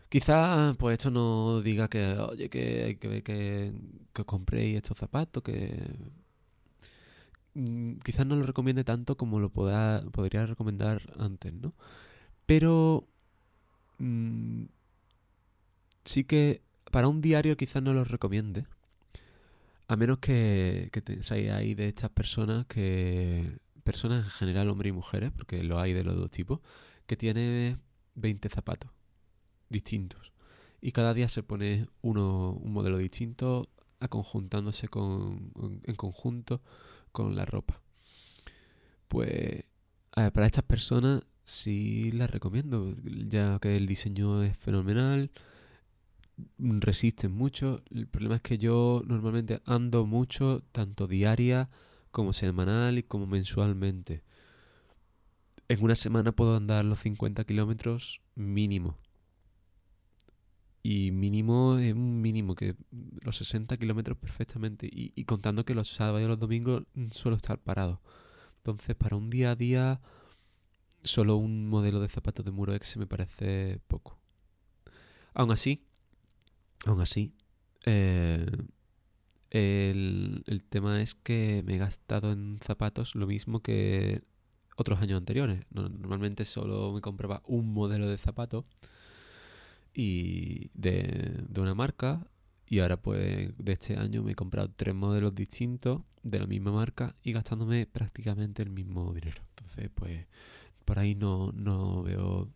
Quizás, 0.08 0.76
pues 0.76 0.94
esto 0.98 1.10
no 1.10 1.60
diga 1.62 1.88
que, 1.88 2.12
oye, 2.18 2.48
que 2.48 2.96
que 3.00 3.22
que, 3.22 3.74
que 4.12 4.24
compréis 4.24 4.76
estos 4.76 4.96
zapatos, 4.98 5.42
que... 5.42 5.96
Mm, 7.54 7.98
quizás 8.04 8.26
no 8.26 8.36
lo 8.36 8.44
recomiende 8.44 8.84
tanto 8.84 9.16
como 9.16 9.40
lo 9.40 9.50
podría 9.50 10.46
recomendar 10.46 11.02
antes, 11.18 11.52
¿no? 11.54 11.72
Pero... 12.46 13.06
Mm, 13.98 14.66
sí 16.06 16.24
que 16.24 16.62
para 16.90 17.08
un 17.08 17.20
diario 17.20 17.56
quizás 17.56 17.82
no 17.82 17.92
lo 17.92 18.04
recomiende. 18.04 18.66
A 19.88 19.96
menos 19.96 20.18
que, 20.18 20.88
que 20.92 21.02
te, 21.02 21.20
ahí 21.52 21.74
de 21.74 21.88
estas 21.88 22.10
personas 22.10 22.66
que... 22.66 23.58
Personas 23.84 24.24
en 24.24 24.30
general, 24.30 24.68
hombres 24.68 24.90
y 24.90 24.92
mujeres, 24.92 25.30
porque 25.30 25.62
lo 25.62 25.78
hay 25.78 25.92
de 25.92 26.02
los 26.02 26.16
dos 26.16 26.30
tipos, 26.30 26.58
que 27.06 27.16
tiene 27.16 27.76
20 28.16 28.48
zapatos 28.48 28.90
distintos. 29.68 30.32
Y 30.80 30.90
cada 30.90 31.14
día 31.14 31.28
se 31.28 31.44
pone 31.44 31.86
uno, 32.02 32.50
un 32.50 32.72
modelo 32.72 32.98
distinto, 32.98 33.68
aconjuntándose 34.00 34.88
con, 34.88 35.52
en 35.84 35.94
conjunto 35.94 36.62
con 37.12 37.36
la 37.36 37.44
ropa. 37.44 37.80
Pues 39.08 39.64
para 40.10 40.46
estas 40.46 40.64
personas 40.64 41.22
sí 41.44 42.10
las 42.12 42.30
recomiendo, 42.30 42.94
ya 43.04 43.58
que 43.60 43.76
el 43.76 43.86
diseño 43.86 44.42
es 44.42 44.56
fenomenal, 44.56 45.30
resisten 46.58 47.32
mucho. 47.32 47.82
El 47.90 48.06
problema 48.06 48.36
es 48.36 48.42
que 48.42 48.58
yo 48.58 49.02
normalmente 49.06 49.60
ando 49.64 50.06
mucho, 50.06 50.62
tanto 50.72 51.06
diaria 51.06 51.68
como 52.10 52.32
semanal 52.32 52.98
y 52.98 53.02
como 53.02 53.26
mensualmente. 53.26 54.22
En 55.68 55.82
una 55.82 55.94
semana 55.94 56.32
puedo 56.32 56.56
andar 56.56 56.84
los 56.84 57.00
50 57.00 57.44
kilómetros 57.44 58.20
mínimo. 58.34 58.96
Y 60.82 61.10
mínimo 61.10 61.78
es 61.78 61.92
un 61.94 62.20
mínimo, 62.20 62.54
que 62.54 62.76
los 63.20 63.36
60 63.38 63.76
kilómetros 63.76 64.16
perfectamente. 64.18 64.88
Y, 64.90 65.24
contando 65.24 65.64
que 65.64 65.74
los 65.74 65.88
sábados 65.88 66.22
y 66.22 66.28
los 66.28 66.38
domingos 66.38 66.84
suelo 67.10 67.36
estar 67.36 67.58
parado. 67.58 68.00
Entonces, 68.58 68.94
para 68.94 69.16
un 69.16 69.28
día 69.28 69.50
a 69.50 69.56
día, 69.56 70.00
solo 71.02 71.36
un 71.36 71.68
modelo 71.68 71.98
de 71.98 72.08
zapatos 72.08 72.44
de 72.44 72.52
Muro 72.52 72.72
X 72.74 72.96
me 72.98 73.06
parece 73.06 73.80
poco. 73.88 74.16
Aún 75.34 75.50
así, 75.50 75.85
aún 76.84 77.00
así, 77.00 77.32
eh, 77.84 78.46
el, 79.50 80.44
el 80.46 80.64
tema 80.64 81.00
es 81.02 81.14
que 81.14 81.62
me 81.64 81.76
he 81.76 81.78
gastado 81.78 82.32
en 82.32 82.58
zapatos 82.62 83.14
lo 83.14 83.26
mismo 83.26 83.60
que 83.60 84.22
otros 84.76 85.00
años 85.00 85.18
anteriores. 85.18 85.64
Normalmente 85.70 86.44
solo 86.44 86.92
me 86.92 87.00
compraba 87.00 87.42
un 87.46 87.72
modelo 87.72 88.08
de 88.08 88.18
zapatos 88.18 88.64
y 89.94 90.70
de, 90.74 91.44
una 91.56 91.74
marca 91.74 92.26
y 92.66 92.80
ahora 92.80 92.98
pues 93.00 93.50
de 93.56 93.72
este 93.72 93.96
año 93.96 94.22
me 94.22 94.32
he 94.32 94.34
comprado 94.34 94.70
tres 94.74 94.94
modelos 94.94 95.34
distintos 95.34 96.02
de 96.22 96.38
la 96.38 96.46
misma 96.46 96.72
marca 96.72 97.16
y 97.22 97.32
gastándome 97.32 97.86
prácticamente 97.86 98.62
el 98.62 98.70
mismo 98.70 99.12
dinero. 99.14 99.42
Entonces 99.56 99.90
pues 99.94 100.26
por 100.84 100.98
ahí 100.98 101.14
no, 101.14 101.52
no 101.52 102.02
veo 102.02 102.50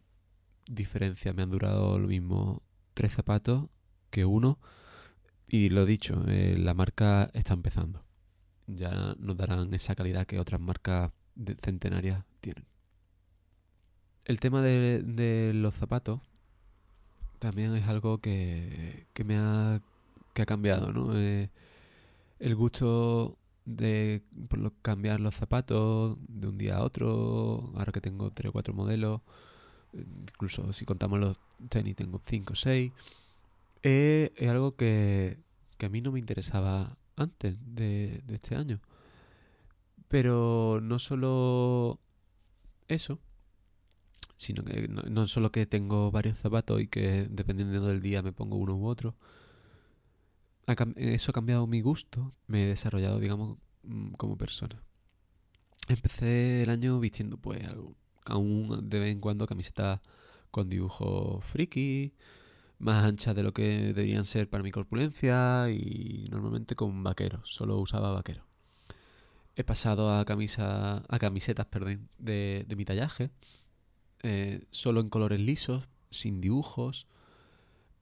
diferencia. 0.66 1.32
Me 1.32 1.42
han 1.42 1.50
durado 1.50 1.98
lo 1.98 2.06
mismo 2.06 2.62
tres 2.94 3.12
zapatos 3.12 3.70
que 4.10 4.24
uno 4.24 4.58
y 5.48 5.68
lo 5.68 5.84
dicho, 5.84 6.24
eh, 6.28 6.56
la 6.58 6.74
marca 6.74 7.30
está 7.34 7.54
empezando. 7.54 8.04
Ya 8.66 9.14
nos 9.18 9.36
darán 9.36 9.74
esa 9.74 9.96
calidad 9.96 10.26
que 10.26 10.38
otras 10.38 10.60
marcas 10.60 11.10
centenarias 11.62 12.24
tienen. 12.40 12.64
El 14.24 14.38
tema 14.38 14.62
de, 14.62 15.02
de 15.02 15.52
los 15.54 15.74
zapatos 15.74 16.20
también 17.40 17.74
es 17.74 17.88
algo 17.88 18.18
que, 18.18 19.06
que 19.12 19.24
me 19.24 19.38
ha, 19.38 19.80
que 20.34 20.42
ha 20.42 20.46
cambiado, 20.46 20.92
¿no? 20.92 21.16
Eh, 21.16 21.50
el 22.38 22.54
gusto 22.54 23.36
de 23.64 24.22
cambiar 24.82 25.20
los 25.20 25.34
zapatos 25.34 26.16
de 26.28 26.46
un 26.46 26.58
día 26.58 26.76
a 26.76 26.84
otro, 26.84 27.60
ahora 27.74 27.92
que 27.92 28.00
tengo 28.00 28.30
tres 28.30 28.50
o 28.50 28.52
cuatro 28.52 28.72
modelos, 28.72 29.20
incluso 29.92 30.72
si 30.72 30.84
contamos 30.84 31.18
los 31.18 31.38
tenis 31.68 31.96
tengo 31.96 32.20
cinco 32.24 32.52
o 32.52 32.56
seis, 32.56 32.92
es 33.82 34.48
algo 34.48 34.76
que, 34.76 35.38
que, 35.78 35.86
a 35.86 35.88
mí 35.88 36.00
no 36.00 36.12
me 36.12 36.18
interesaba 36.18 36.98
antes 37.16 37.58
de, 37.62 38.22
este 38.28 38.56
año. 38.56 38.80
Pero 40.08 40.80
no 40.82 40.98
solo 40.98 42.00
eso, 42.88 43.20
sino 44.36 44.64
que 44.64 44.88
no, 44.88 45.26
solo 45.28 45.52
que 45.52 45.66
tengo 45.66 46.10
varios 46.10 46.38
zapatos 46.38 46.80
y 46.80 46.88
que 46.88 47.28
dependiendo 47.30 47.86
del 47.86 48.00
día 48.00 48.22
me 48.22 48.32
pongo 48.32 48.56
uno 48.56 48.76
u 48.76 48.86
otro. 48.86 49.16
eso 50.96 51.30
ha 51.30 51.34
cambiado 51.34 51.66
mi 51.66 51.80
gusto, 51.80 52.32
me 52.46 52.64
he 52.64 52.68
desarrollado, 52.68 53.20
digamos, 53.20 53.58
mm, 53.84 54.12
como 54.12 54.36
persona. 54.36 54.82
Empecé 55.88 56.62
el 56.62 56.70
año 56.70 57.00
vistiendo, 57.00 57.36
pues, 57.36 57.62
aún 58.24 58.88
de 58.88 58.98
vez 59.00 59.12
en 59.12 59.20
cuando 59.20 59.46
camisetas 59.46 60.00
con 60.50 60.68
dibujos 60.68 61.44
friki, 61.46 62.14
más 62.80 63.04
anchas 63.04 63.36
de 63.36 63.44
lo 63.44 63.52
que 63.52 63.62
deberían 63.94 64.24
ser 64.24 64.50
para 64.50 64.64
mi 64.64 64.72
corpulencia 64.72 65.66
y 65.70 66.26
normalmente 66.30 66.74
con 66.74 67.04
vaqueros, 67.04 67.42
solo 67.44 67.78
usaba 67.78 68.12
vaqueros. 68.12 68.44
He 69.54 69.64
pasado 69.64 70.18
a 70.18 70.24
camisa, 70.24 71.04
a 71.08 71.18
camisetas, 71.18 71.66
perdón, 71.66 72.08
de, 72.18 72.64
de 72.66 72.76
mi 72.76 72.84
tallaje 72.84 73.30
eh, 74.22 74.64
solo 74.70 75.00
en 75.00 75.08
colores 75.08 75.40
lisos, 75.40 75.88
sin 76.10 76.40
dibujos, 76.40 77.06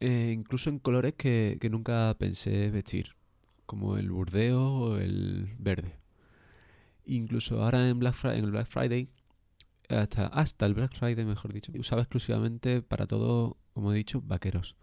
eh, 0.00 0.32
incluso 0.34 0.70
en 0.70 0.78
colores 0.80 1.14
que, 1.14 1.58
nunca 1.70 2.14
pensé 2.18 2.70
vestir, 2.70 3.14
como 3.66 3.96
el 3.98 4.10
burdeo 4.10 4.62
o 4.62 4.96
el 4.96 5.54
verde. 5.58 5.96
Incluso 7.06 7.62
ahora 7.62 7.88
en, 7.88 7.98
Black 7.98 8.16
en 8.24 8.44
el 8.44 8.50
Black 8.50 8.66
Friday, 8.66 9.08
hasta, 9.88 10.26
hasta 10.26 10.66
el 10.66 10.74
Black 10.74 10.94
Friday, 10.94 11.24
mejor 11.24 11.52
dicho, 11.52 11.72
usaba 11.78 12.02
exclusivamente 12.02 12.82
para 12.82 13.06
todo, 13.06 13.56
como 13.72 13.92
he 13.92 13.96
dicho, 13.96 14.20
vaqueros. 14.20 14.76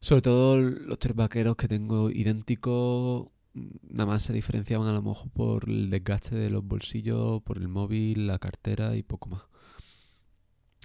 Sobre 0.00 0.22
todo 0.22 0.58
los 0.58 0.98
tres 0.98 1.16
vaqueros 1.16 1.56
que 1.56 1.68
tengo 1.68 2.10
idénticos, 2.10 3.28
nada 3.54 4.06
más 4.06 4.22
se 4.22 4.32
diferenciaban 4.32 4.88
a 4.88 4.92
lo 4.92 5.02
mejor 5.02 5.30
por 5.30 5.68
el 5.68 5.90
desgaste 5.90 6.36
de 6.36 6.50
los 6.50 6.64
bolsillos, 6.64 7.42
por 7.42 7.58
el 7.58 7.68
móvil, 7.68 8.26
la 8.26 8.38
cartera 8.38 8.96
y 8.96 9.02
poco 9.02 9.30
más. 9.30 9.42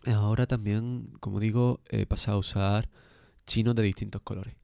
Ahora 0.05 0.47
también, 0.47 1.11
como 1.19 1.39
digo, 1.39 1.81
he 1.89 2.05
pasado 2.05 2.37
a 2.37 2.39
usar 2.39 2.89
chinos 3.45 3.75
de 3.75 3.83
distintos 3.83 4.21
colores. 4.21 4.55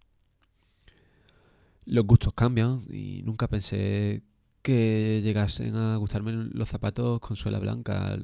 Los 1.86 2.06
gustos 2.06 2.34
cambian 2.34 2.82
y 2.90 3.22
nunca 3.24 3.48
pensé 3.48 4.24
que 4.62 5.22
llegasen 5.24 5.76
a 5.76 5.98
gustarme 5.98 6.32
los 6.32 6.70
zapatos 6.70 7.20
con 7.20 7.36
suela 7.36 7.60
blanca 7.60 8.18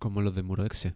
como 0.00 0.20
los 0.22 0.34
de 0.34 0.42
Muro 0.42 0.66
Exe. 0.66 0.94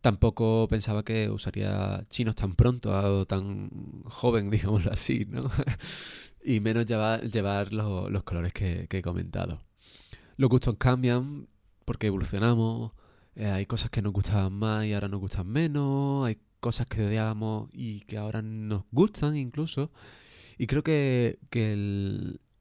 Tampoco 0.00 0.68
pensaba 0.68 1.02
que 1.04 1.28
usaría 1.28 2.06
chinos 2.08 2.36
tan 2.36 2.54
pronto 2.54 2.90
o 2.92 3.26
tan 3.26 3.70
joven, 4.04 4.50
digámoslo 4.52 4.92
así, 4.92 5.26
¿no? 5.28 5.50
y 6.44 6.60
menos 6.60 6.86
llevar, 6.86 7.28
llevar 7.28 7.72
los, 7.72 8.22
colores 8.22 8.52
que 8.52 8.86
he 8.88 9.02
comentado. 9.02 9.60
Los 10.36 10.48
gustos 10.48 10.76
cambian 10.78 11.48
porque 11.84 12.06
evolucionamos, 12.06 12.92
eh, 13.34 13.46
hay 13.46 13.66
cosas 13.66 13.90
que 13.90 14.02
nos 14.02 14.12
gustaban 14.12 14.52
más 14.52 14.84
y 14.86 14.92
ahora 14.92 15.08
nos 15.08 15.20
gustan 15.20 15.48
menos. 15.48 16.26
Hay 16.26 16.38
cosas 16.60 16.86
que 16.86 17.04
odiábamos 17.04 17.70
y 17.72 18.00
que 18.02 18.18
ahora 18.18 18.42
nos 18.42 18.84
gustan 18.92 19.36
incluso. 19.36 19.90
Y 20.58 20.66
creo 20.66 20.82
que, 20.82 21.38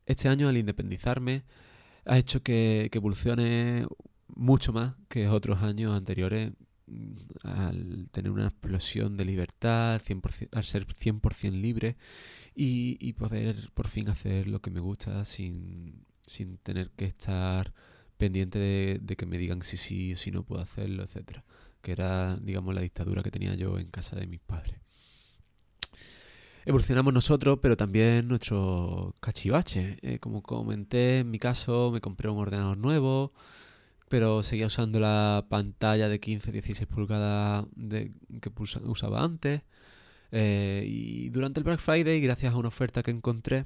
este 0.06 0.30
año 0.30 0.48
al 0.48 0.58
independizarme 0.58 1.44
ha 2.06 2.18
hecho 2.18 2.42
que, 2.42 2.90
evolucione 2.94 3.86
mucho 4.36 4.74
más 4.74 4.96
que 5.08 5.28
otros 5.28 5.62
años 5.62 5.96
anteriores 5.96 6.54
al 7.44 8.10
tener 8.12 8.32
una 8.32 8.48
explosión 8.48 9.16
de 9.16 9.26
libertad, 9.26 10.02
100%, 10.02 10.50
al 10.54 10.64
ser 10.64 10.88
100% 10.88 11.52
libre 11.52 11.98
y, 12.56 12.98
y, 13.00 13.14
poder 13.14 13.70
por 13.76 13.88
fin 13.88 14.10
hacer 14.10 14.48
lo 14.48 14.60
que 14.60 14.72
me 14.72 14.80
gusta 14.80 15.24
sin, 15.24 16.06
sin 16.26 16.58
tener 16.58 16.90
que 16.92 17.06
estar 17.06 17.74
pendiente 18.20 18.60
de, 18.60 19.16
que 19.16 19.26
me 19.26 19.38
digan 19.38 19.64
si 19.64 19.78
sí 19.78 20.14
o 20.14 20.18
si 20.18 20.30
no 20.30 20.44
puedo 20.44 20.62
hacerlo, 20.62 21.04
etcétera. 21.04 21.44
Que 21.82 21.94
era, 21.94 22.38
digamos, 22.38 22.76
la 22.76 22.82
dictadura 22.82 23.24
que 23.24 23.32
tenía 23.32 23.56
yo 23.56 23.80
en 23.80 23.88
casa 23.88 24.18
de 24.18 24.28
mis 24.28 24.42
padres. 24.42 24.76
Evolucionamos 26.66 27.14
nosotros, 27.14 27.60
pero 27.62 27.78
también 27.78 28.28
nuestro 28.28 29.16
cachivache. 29.22 29.98
Eh, 30.02 30.20
como 30.20 30.44
comenté, 30.44 31.20
en 31.20 31.32
mi 31.32 31.40
caso 31.40 31.92
me 31.92 32.02
compré 32.02 32.30
un 32.30 32.38
ordenador 32.38 32.78
nuevo, 32.78 33.32
pero 34.10 34.44
seguía 34.44 34.66
usando 34.66 35.00
la 35.00 35.46
pantalla 35.50 36.10
de 36.10 36.20
15-16 36.20 36.88
pulgadas 36.88 37.66
que 38.42 38.52
usaba 38.84 39.24
antes. 39.24 39.62
Eh, 40.32 40.84
y 40.88 41.30
durante 41.30 41.60
el 41.60 41.64
Black 41.64 41.80
Friday, 41.80 42.20
gracias 42.20 42.54
a 42.54 42.58
una 42.58 42.68
oferta 42.70 43.04
que 43.04 43.12
encontré, 43.12 43.66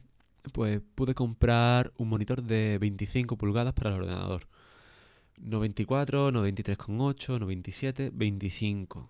pues 0.52 0.82
pude 0.96 1.16
comprar 1.16 1.94
un 1.98 2.10
monitor 2.10 2.44
de 2.44 2.78
25 2.80 3.38
pulgadas 3.38 3.74
para 3.74 3.90
el 3.90 3.96
ordenador. 4.02 4.48
94, 5.38 6.32
93,8, 6.32 7.40
97, 7.40 8.12
25. 8.14 9.10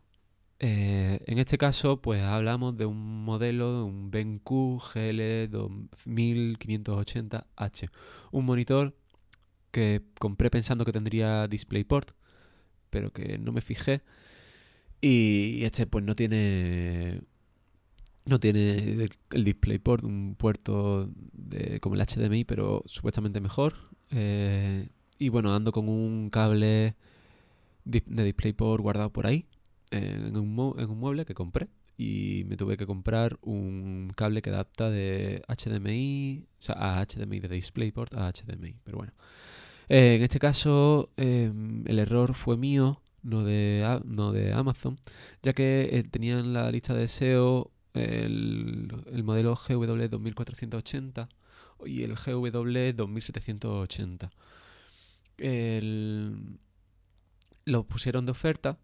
en 0.60 1.40
este 1.40 1.58
caso, 1.58 2.02
pues 2.02 2.22
hablamos 2.22 2.78
de 2.78 2.86
un 2.86 3.26
modelo, 3.26 3.80
de 3.80 3.84
un 3.84 4.12
BenQ 4.12 4.80
GL 4.94 5.50
2580H. 5.50 7.90
Un 8.32 8.46
monitor 8.46 8.96
que 9.74 10.04
compré 10.20 10.50
pensando 10.50 10.86
que 10.86 10.94
tendría 10.94 11.48
DisplayPort, 11.48 12.12
pero 12.90 13.12
que 13.12 13.38
no 13.40 13.52
me 13.52 13.62
fijé. 13.62 14.04
Y 15.02 15.64
este 15.66 15.88
pues 15.88 16.06
no 16.06 16.16
tiene 16.16 17.22
no 18.26 18.40
tiene 18.40 19.10
el 19.32 19.44
DisplayPort, 19.44 20.04
un 20.04 20.36
puerto 20.36 21.10
de, 21.34 21.80
como 21.82 21.96
el 21.96 22.06
HDMI, 22.06 22.46
pero 22.46 22.84
supuestamente 22.86 23.42
mejor. 23.42 23.76
Eh, 24.12 24.88
y 25.20 25.30
bueno, 25.30 25.54
ando 25.54 25.72
con 25.72 25.90
un 25.90 26.30
cable 26.30 26.96
de 27.86 28.04
DisplayPort 28.06 28.82
guardado 28.82 29.12
por 29.12 29.28
ahí, 29.28 29.46
en 29.92 30.38
un, 30.38 30.76
en 30.80 30.90
un 30.90 31.00
mueble 31.00 31.26
que 31.26 31.34
compré. 31.34 31.68
Y 31.98 32.44
me 32.48 32.58
tuve 32.58 32.78
que 32.78 32.88
comprar 32.88 33.38
un 33.42 34.12
cable 34.16 34.42
que 34.42 34.50
adapta 34.50 34.90
de 34.90 35.44
HDMI, 35.48 36.44
o 36.44 36.62
sea, 36.62 36.76
a 36.80 37.06
HDMI, 37.06 37.40
de 37.40 37.50
DisplayPort 37.50 38.16
a 38.16 38.32
HDMI. 38.32 38.76
Pero 38.84 38.98
bueno, 38.98 39.14
eh, 39.90 40.16
en 40.16 40.24
este 40.24 40.40
caso 40.40 41.10
em, 41.18 41.88
el 41.88 42.00
error 42.00 42.36
fue 42.36 42.58
mío, 42.58 43.02
no 43.22 43.44
de, 43.44 44.02
no 44.06 44.32
de 44.32 44.54
Amazon, 44.54 45.00
ya 45.42 45.54
que 45.54 45.90
eh, 45.92 46.04
tenía 46.04 46.40
en 46.40 46.54
la 46.54 46.72
lista 46.72 46.94
de 46.94 47.08
SEO 47.08 47.72
el, 47.94 48.92
el 49.12 49.24
modelo 49.24 49.56
GW 49.56 50.08
2480 50.10 51.30
y 51.86 52.04
el 52.04 52.16
GW 52.16 52.94
2780. 52.96 54.32
El, 55.38 56.60
lo 57.66 57.84
pusieron 57.86 58.26
de 58.26 58.32
oferta 58.32 58.78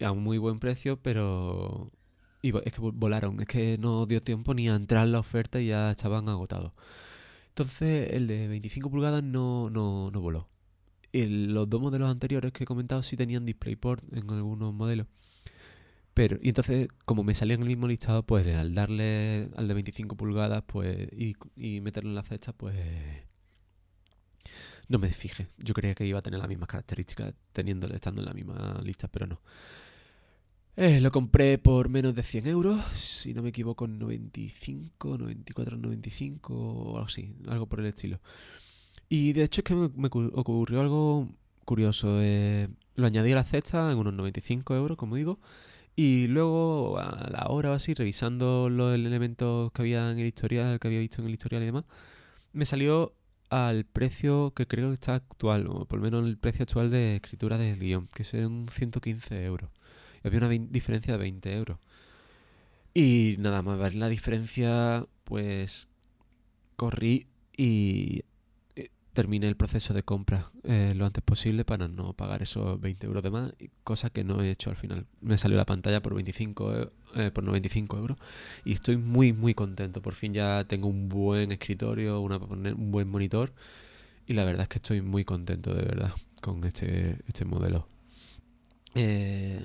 a 0.00 0.12
un 0.12 0.22
muy 0.22 0.38
buen 0.38 0.60
precio, 0.60 0.98
pero 1.02 1.90
es 2.42 2.72
que 2.72 2.80
volaron, 2.80 3.40
es 3.40 3.48
que 3.48 3.78
no 3.78 4.06
dio 4.06 4.22
tiempo 4.22 4.54
ni 4.54 4.68
a 4.68 4.74
entrar 4.74 5.06
la 5.08 5.18
oferta 5.18 5.60
y 5.60 5.68
ya 5.68 5.90
estaban 5.90 6.28
agotados. 6.28 6.72
Entonces 7.50 8.12
el 8.12 8.26
de 8.26 8.48
25 8.48 8.90
pulgadas 8.90 9.22
no, 9.22 9.70
no, 9.70 10.10
no 10.10 10.20
voló. 10.20 10.48
los 11.12 11.68
dos 11.68 11.80
modelos 11.80 12.10
anteriores 12.10 12.52
que 12.52 12.64
he 12.64 12.66
comentado 12.66 13.02
sí 13.02 13.16
tenían 13.16 13.44
DisplayPort 13.44 14.04
en 14.12 14.30
algunos 14.30 14.72
modelos. 14.72 15.06
Pero, 16.14 16.38
y 16.42 16.48
entonces, 16.48 16.88
como 17.04 17.22
me 17.22 17.34
salía 17.34 17.54
en 17.54 17.62
el 17.62 17.68
mismo 17.68 17.88
listado, 17.88 18.22
pues 18.24 18.46
al 18.56 18.74
darle 18.74 19.48
al 19.56 19.68
de 19.68 19.74
25 19.74 20.16
pulgadas 20.16 20.62
pues 20.66 21.08
y, 21.12 21.80
meterlo 21.80 22.10
en 22.10 22.16
la 22.16 22.22
fecha, 22.22 22.52
pues 22.52 22.76
no 24.88 24.98
me 24.98 25.10
fijé. 25.10 25.48
Yo 25.58 25.74
creía 25.74 25.94
que 25.94 26.06
iba 26.06 26.18
a 26.18 26.22
tener 26.22 26.40
las 26.40 26.48
mismas 26.48 26.68
características 26.68 27.34
teniendo, 27.52 27.86
estando 27.88 28.20
en 28.20 28.26
la 28.26 28.34
misma 28.34 28.80
lista, 28.82 29.08
pero 29.08 29.26
no. 29.26 29.40
Eh, 30.82 30.98
lo 31.02 31.10
compré 31.10 31.58
por 31.58 31.90
menos 31.90 32.14
de 32.14 32.22
100 32.22 32.46
euros, 32.46 32.82
si 32.94 33.34
no 33.34 33.42
me 33.42 33.50
equivoco, 33.50 33.84
en 33.84 33.98
95, 33.98 35.18
94, 35.18 35.76
95 35.76 36.54
o 36.54 36.96
algo 36.96 37.06
así, 37.06 37.34
algo 37.48 37.66
por 37.66 37.80
el 37.80 37.86
estilo. 37.86 38.18
Y 39.10 39.34
de 39.34 39.44
hecho 39.44 39.60
es 39.60 39.64
que 39.66 39.74
me, 39.74 40.08
ocurrió 40.08 40.80
algo 40.80 41.28
curioso. 41.66 42.18
Eh, 42.22 42.68
lo 42.94 43.06
añadí 43.06 43.32
a 43.32 43.34
la 43.34 43.44
cesta 43.44 43.92
en 43.92 43.98
unos 43.98 44.14
95 44.14 44.74
euros, 44.74 44.96
como 44.96 45.16
digo, 45.16 45.38
y 45.96 46.28
luego 46.28 46.98
a 46.98 47.28
la 47.30 47.46
hora 47.50 47.72
o 47.72 47.74
así, 47.74 47.92
revisando 47.92 48.70
los 48.70 48.94
elementos 48.94 49.72
que 49.72 49.82
había 49.82 50.10
en 50.10 50.18
el 50.18 50.26
historial, 50.28 50.80
que 50.80 50.88
había 50.88 51.00
visto 51.00 51.20
en 51.20 51.28
el 51.28 51.34
historial 51.34 51.62
y 51.62 51.66
demás, 51.66 51.84
me 52.54 52.64
salió 52.64 53.14
al 53.50 53.84
precio 53.84 54.52
que 54.54 54.66
creo 54.66 54.88
que 54.88 54.94
está 54.94 55.16
actual, 55.16 55.66
o 55.68 55.84
por 55.86 55.98
lo 55.98 56.04
menos 56.04 56.26
el 56.26 56.38
precio 56.38 56.62
actual 56.62 56.90
de 56.90 57.16
escritura 57.16 57.58
del 57.58 57.78
guion, 57.78 58.08
que 58.14 58.24
son 58.24 58.66
115 58.70 59.44
euros 59.44 59.70
había 60.22 60.38
una 60.38 60.48
diferencia 60.48 61.12
de 61.14 61.18
20 61.18 61.54
euros. 61.54 61.78
Y 62.92 63.36
nada 63.38 63.62
más 63.62 63.94
la 63.94 64.08
diferencia, 64.08 65.06
pues 65.24 65.88
corrí 66.76 67.26
y 67.56 68.24
eh, 68.74 68.88
terminé 69.12 69.46
el 69.48 69.56
proceso 69.56 69.92
de 69.92 70.02
compra 70.02 70.50
eh, 70.64 70.94
lo 70.96 71.04
antes 71.04 71.22
posible 71.22 71.64
para 71.64 71.88
no 71.88 72.14
pagar 72.14 72.42
esos 72.42 72.80
20 72.80 73.06
euros 73.06 73.22
de 73.22 73.30
más, 73.30 73.52
cosa 73.84 74.10
que 74.10 74.24
no 74.24 74.42
he 74.42 74.50
hecho 74.50 74.70
al 74.70 74.76
final. 74.76 75.06
Me 75.20 75.38
salió 75.38 75.56
la 75.56 75.66
pantalla 75.66 76.02
por 76.02 76.14
25 76.14 76.90
eh, 77.16 77.30
por 77.32 77.44
95 77.44 77.98
euros 77.98 78.18
y 78.64 78.72
estoy 78.72 78.96
muy 78.96 79.32
muy 79.32 79.54
contento. 79.54 80.02
Por 80.02 80.14
fin 80.14 80.34
ya 80.34 80.64
tengo 80.64 80.88
un 80.88 81.08
buen 81.08 81.52
escritorio, 81.52 82.20
una, 82.20 82.38
un 82.38 82.90
buen 82.90 83.08
monitor 83.08 83.52
y 84.26 84.34
la 84.34 84.44
verdad 84.44 84.62
es 84.62 84.68
que 84.68 84.78
estoy 84.78 85.02
muy 85.02 85.24
contento 85.24 85.74
de 85.74 85.82
verdad 85.82 86.12
con 86.40 86.64
este, 86.64 87.18
este 87.26 87.44
modelo. 87.44 87.86
Eh, 88.94 89.64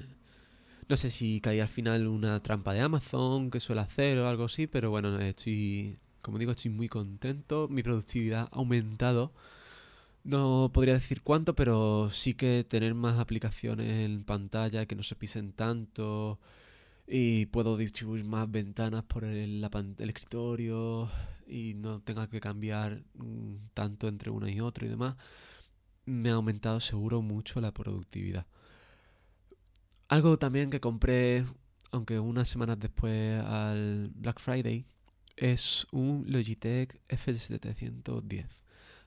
no 0.89 0.97
sé 0.97 1.09
si 1.09 1.41
caí 1.41 1.59
al 1.59 1.67
final 1.67 2.07
una 2.07 2.39
trampa 2.39 2.73
de 2.73 2.81
Amazon 2.81 3.49
que 3.51 3.59
suele 3.59 3.81
hacer 3.81 4.19
o 4.19 4.29
algo 4.29 4.45
así, 4.45 4.67
pero 4.67 4.89
bueno, 4.91 5.19
estoy, 5.19 5.97
como 6.21 6.37
digo, 6.37 6.51
estoy 6.51 6.71
muy 6.71 6.87
contento. 6.89 7.67
Mi 7.69 7.83
productividad 7.83 8.49
ha 8.51 8.55
aumentado. 8.57 9.33
No 10.23 10.71
podría 10.73 10.95
decir 10.95 11.21
cuánto, 11.21 11.55
pero 11.55 12.09
sí 12.09 12.33
que 12.33 12.63
tener 12.67 12.95
más 12.95 13.19
aplicaciones 13.19 14.05
en 14.05 14.23
pantalla 14.23 14.85
que 14.87 14.95
no 14.95 15.03
se 15.03 15.15
pisen 15.15 15.53
tanto 15.53 16.39
y 17.07 17.45
puedo 17.47 17.77
distribuir 17.77 18.25
más 18.25 18.49
ventanas 18.51 19.03
por 19.03 19.23
el, 19.25 19.63
el 19.99 20.09
escritorio 20.09 21.09
y 21.47 21.75
no 21.75 22.01
tenga 22.01 22.27
que 22.29 22.41
cambiar 22.41 23.03
mm, 23.15 23.55
tanto 23.73 24.07
entre 24.07 24.31
una 24.31 24.49
y 24.51 24.59
otra 24.61 24.85
y 24.87 24.89
demás, 24.89 25.15
me 26.05 26.31
ha 26.31 26.33
aumentado 26.35 26.79
seguro 26.79 27.21
mucho 27.21 27.61
la 27.61 27.71
productividad. 27.71 28.45
Algo 30.07 30.37
también 30.37 30.69
que 30.69 30.79
compré, 30.79 31.45
aunque 31.91 32.19
unas 32.19 32.47
semanas 32.47 32.79
después 32.79 33.41
al 33.43 34.11
Black 34.13 34.39
Friday, 34.39 34.85
es 35.35 35.87
un 35.91 36.25
Logitech 36.27 37.01
F710. 37.09 38.47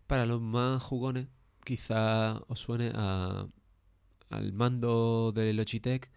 Para 0.09 0.27
los 0.27 0.41
más 0.41 0.83
jugones, 0.83 1.29
quizá 1.65 2.41
os 2.49 2.59
suene 2.59 2.91
a, 2.95 3.47
al 4.31 4.53
mando 4.53 5.33
de 5.33 5.53
Logitech 5.53 6.11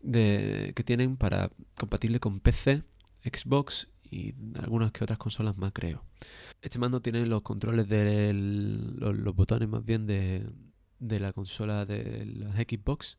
de, 0.00 0.72
que 0.74 0.82
tienen 0.82 1.16
para 1.16 1.50
compatible 1.78 2.18
con 2.18 2.40
PC, 2.40 2.82
Xbox 3.22 3.88
y 4.10 4.34
algunas 4.60 4.90
que 4.90 5.04
otras 5.04 5.18
consolas 5.18 5.56
más, 5.56 5.72
creo. 5.72 6.04
Este 6.60 6.80
mando 6.80 7.00
tiene 7.00 7.24
los 7.26 7.42
controles 7.42 7.88
de 7.88 8.32
los, 8.34 9.34
botones 9.36 9.68
más 9.68 9.84
bien 9.84 10.06
de, 10.06 10.44
de 10.98 11.20
la 11.20 11.32
consola 11.32 11.86
de 11.86 12.26
la 12.26 12.52
Xbox 12.54 13.18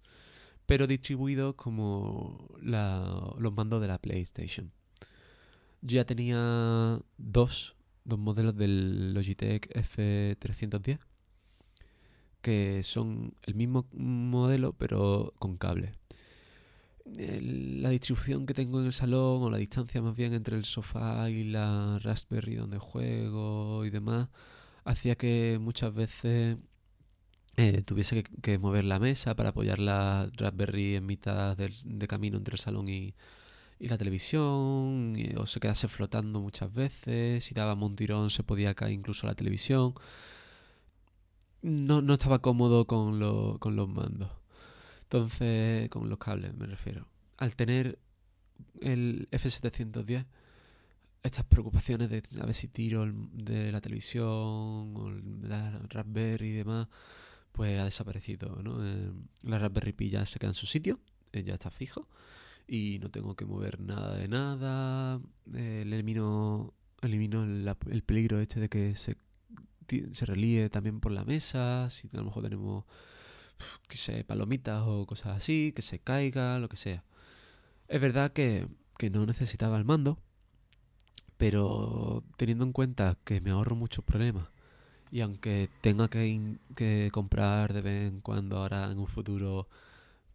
pero 0.65 0.87
distribuidos 0.87 1.55
como 1.55 2.49
los 2.61 3.53
mandos 3.53 3.81
de 3.81 3.87
la 3.87 3.97
PlayStation. 3.97 4.71
Yo 5.81 5.95
ya 5.95 6.05
tenía 6.05 6.99
dos, 7.17 7.75
dos 8.05 8.19
modelos 8.19 8.55
del 8.55 9.13
Logitech 9.13 9.69
F310 9.73 10.99
que 12.43 12.83
son 12.83 13.33
el 13.43 13.55
mismo 13.55 13.87
modelo 13.93 14.73
pero 14.73 15.33
con 15.39 15.57
cable. 15.57 15.93
La 17.05 17.89
distribución 17.89 18.45
que 18.45 18.53
tengo 18.53 18.79
en 18.79 18.85
el 18.85 18.93
salón 18.93 19.43
o 19.43 19.49
la 19.49 19.57
distancia 19.57 20.01
más 20.01 20.15
bien 20.15 20.33
entre 20.33 20.57
el 20.57 20.65
sofá 20.65 21.29
y 21.29 21.45
la 21.45 21.99
Raspberry 21.99 22.55
donde 22.55 22.77
juego 22.79 23.85
y 23.85 23.89
demás 23.89 24.29
hacía 24.85 25.15
que 25.15 25.57
muchas 25.59 25.93
veces 25.93 26.57
eh, 27.55 27.83
tuviese 27.83 28.23
que, 28.23 28.57
mover 28.57 28.83
la 28.83 28.99
mesa 28.99 29.35
para 29.35 29.49
apoyar 29.49 29.79
la 29.79 30.29
Raspberry 30.35 30.95
en 30.95 31.05
mitad 31.05 31.55
de 31.57 32.07
camino 32.07 32.37
entre 32.37 32.55
el 32.55 32.59
salón 32.59 32.89
y, 32.89 33.13
la 33.79 33.97
televisión, 33.97 35.13
o 35.37 35.45
se 35.45 35.59
quedase 35.59 35.89
flotando 35.89 36.39
muchas 36.39 36.73
veces, 36.73 37.43
si 37.43 37.53
daba 37.53 37.73
un 37.73 37.97
tirón 37.97 38.29
se 38.29 38.41
podía 38.43 38.73
caer 38.75 38.93
incluso 38.93 39.27
la 39.27 39.35
televisión. 39.35 39.93
No, 41.61 42.01
no 42.01 42.13
estaba 42.13 42.39
cómodo 42.39 42.85
con, 42.85 43.19
con 43.59 43.75
los 43.75 43.89
mandos. 43.89 44.31
Entonces, 45.03 45.89
con 45.89 46.09
los 46.09 46.17
cables 46.17 46.53
me 46.55 46.65
refiero. 46.65 47.07
Al 47.37 47.55
tener 47.55 47.99
el 48.81 49.27
F710, 49.31 50.25
estas 51.23 51.45
preocupaciones 51.45 52.09
de 52.09 52.23
a 52.41 52.45
ver 52.45 52.53
si 52.53 52.67
tiro 52.67 53.05
de 53.33 53.71
la 53.71 53.81
televisión 53.81 54.25
o 54.27 55.11
la 55.41 55.79
Raspberry 55.89 56.49
y 56.49 56.53
demás, 56.53 56.87
pues 57.53 57.79
ha 57.79 57.85
desaparecido, 57.85 58.61
¿no? 58.61 58.85
Eh, 58.85 59.11
la 59.43 59.59
Raspberry 59.59 59.93
Pi 59.93 60.09
ya 60.09 60.25
se 60.25 60.39
queda 60.39 60.49
en 60.49 60.55
su 60.55 60.65
sitio, 60.65 60.99
eh, 61.31 61.43
ya 61.43 61.53
está 61.53 61.69
fijo 61.69 62.09
y 62.67 62.99
no 62.99 63.09
tengo 63.09 63.35
que 63.35 63.45
mover 63.45 63.79
nada 63.79 64.15
de 64.17 64.27
nada. 64.27 65.21
Eh, 65.53 65.83
elimino 65.85 66.73
elimino 67.01 67.43
el 67.43 68.03
peligro 68.03 68.39
este 68.39 68.59
de 68.59 68.69
que 68.69 68.95
se, 68.95 69.17
se 70.11 70.25
relíe 70.25 70.69
también 70.69 70.99
por 70.99 71.11
la 71.11 71.25
mesa, 71.25 71.89
si 71.89 72.09
a 72.13 72.17
lo 72.17 72.25
mejor 72.25 72.43
tenemos, 72.43 72.85
que 73.87 73.97
sé, 73.97 74.23
palomitas 74.23 74.81
o 74.85 75.05
cosas 75.05 75.37
así, 75.37 75.73
que 75.75 75.81
se 75.81 75.99
caiga, 75.99 76.59
lo 76.59 76.69
que 76.69 76.77
sea. 76.77 77.03
Es 77.87 78.01
verdad 78.01 78.31
que, 78.31 78.67
que 78.97 79.09
no 79.09 79.25
necesitaba 79.25 79.77
el 79.77 79.85
mando, 79.85 80.17
pero 81.37 82.23
teniendo 82.37 82.63
en 82.63 82.71
cuenta 82.73 83.17
que 83.25 83.41
me 83.41 83.51
ahorro 83.51 83.75
muchos 83.75 84.03
problemas 84.05 84.52
Y 85.13 85.21
aunque 85.21 85.69
tenga 85.81 86.07
que, 86.07 86.57
que 86.75 87.11
comprar 87.13 87.71
de 87.71 87.81
vez 87.81 88.11
en 88.11 88.21
cuando 88.21 88.57
ahora 88.57 88.91
en 88.91 88.97
un 88.97 89.05
futuro 89.05 89.67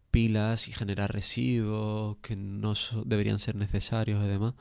pilas 0.09 0.69
y 0.69 0.71
generar 0.71 1.11
residuos 1.11 2.15
que 2.21 2.37
no 2.37 2.71
deberían 3.03 3.39
ser 3.39 3.55
necesarios 3.55 4.23
y 4.23 4.27
demás, 4.29 4.53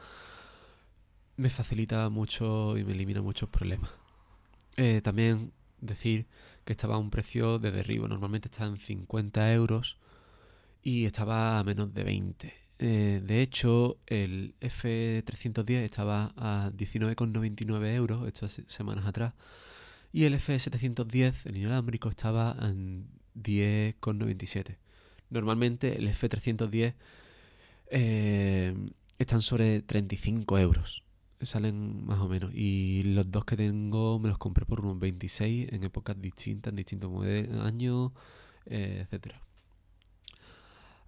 me 1.37 1.50
facilita 1.50 2.09
mucho 2.09 2.76
y 2.76 2.83
me 2.83 2.94
elimina 2.94 3.22
muchos 3.22 3.48
problemas. 3.48 3.92
Eh, 4.76 5.02
también 5.04 5.52
decir 5.81 6.26
que 6.64 6.72
estaba 6.72 6.96
a 6.96 6.98
un 6.98 7.11
precio 7.11 7.61
de 7.61 7.70
derribo, 7.70 8.09
normalmente 8.09 8.48
está 8.48 8.64
en 8.66 8.76
50 8.76 9.52
euros 9.52 9.98
y 10.83 11.04
estaba 11.04 11.61
a 11.61 11.62
menos 11.62 11.94
de 11.94 12.02
20. 12.02 12.54
Eh, 12.81 13.22
de 13.24 13.40
hecho, 13.40 13.98
el 14.09 14.57
F310 14.61 15.76
estaba 15.76 16.33
a 16.37 16.72
19,99 16.76 17.94
euros 17.94 18.26
estas 18.26 18.61
semanas 18.66 19.07
atrás 19.07 19.35
y 20.12 20.25
el 20.25 20.35
F710, 20.35 21.47
el 21.47 21.57
inalámbrico, 21.57 22.09
estaba 22.09 22.57
en 22.61 23.09
10,97. 23.35 24.77
Normalmente 25.31 25.97
el 25.97 26.09
F310 26.09 26.94
eh, 27.90 28.75
están 29.18 29.40
sobre 29.40 29.83
35 29.83 30.59
euros. 30.59 31.05
Salen 31.40 32.05
más 32.07 32.18
o 32.21 32.29
menos. 32.29 32.53
Y 32.55 33.03
los 33.05 33.31
dos 33.31 33.44
que 33.44 33.57
tengo 33.57 34.18
me 34.18 34.29
los 34.29 34.38
compré 34.38 34.64
por 34.64 34.81
unos 34.81 34.99
26 34.99 35.73
en 35.73 35.85
épocas 35.85 36.21
distintas, 36.21 36.73
en 36.73 36.77
distintos 36.77 37.12
años, 37.61 38.12
eh, 38.66 39.03
etcétera. 39.05 39.40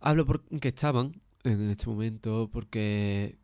Hablo 0.01 0.25
porque 0.27 0.69
estaban 0.69 1.21
en 1.45 1.71
este 1.71 1.87
momento 1.87 2.49
porque 2.53 3.37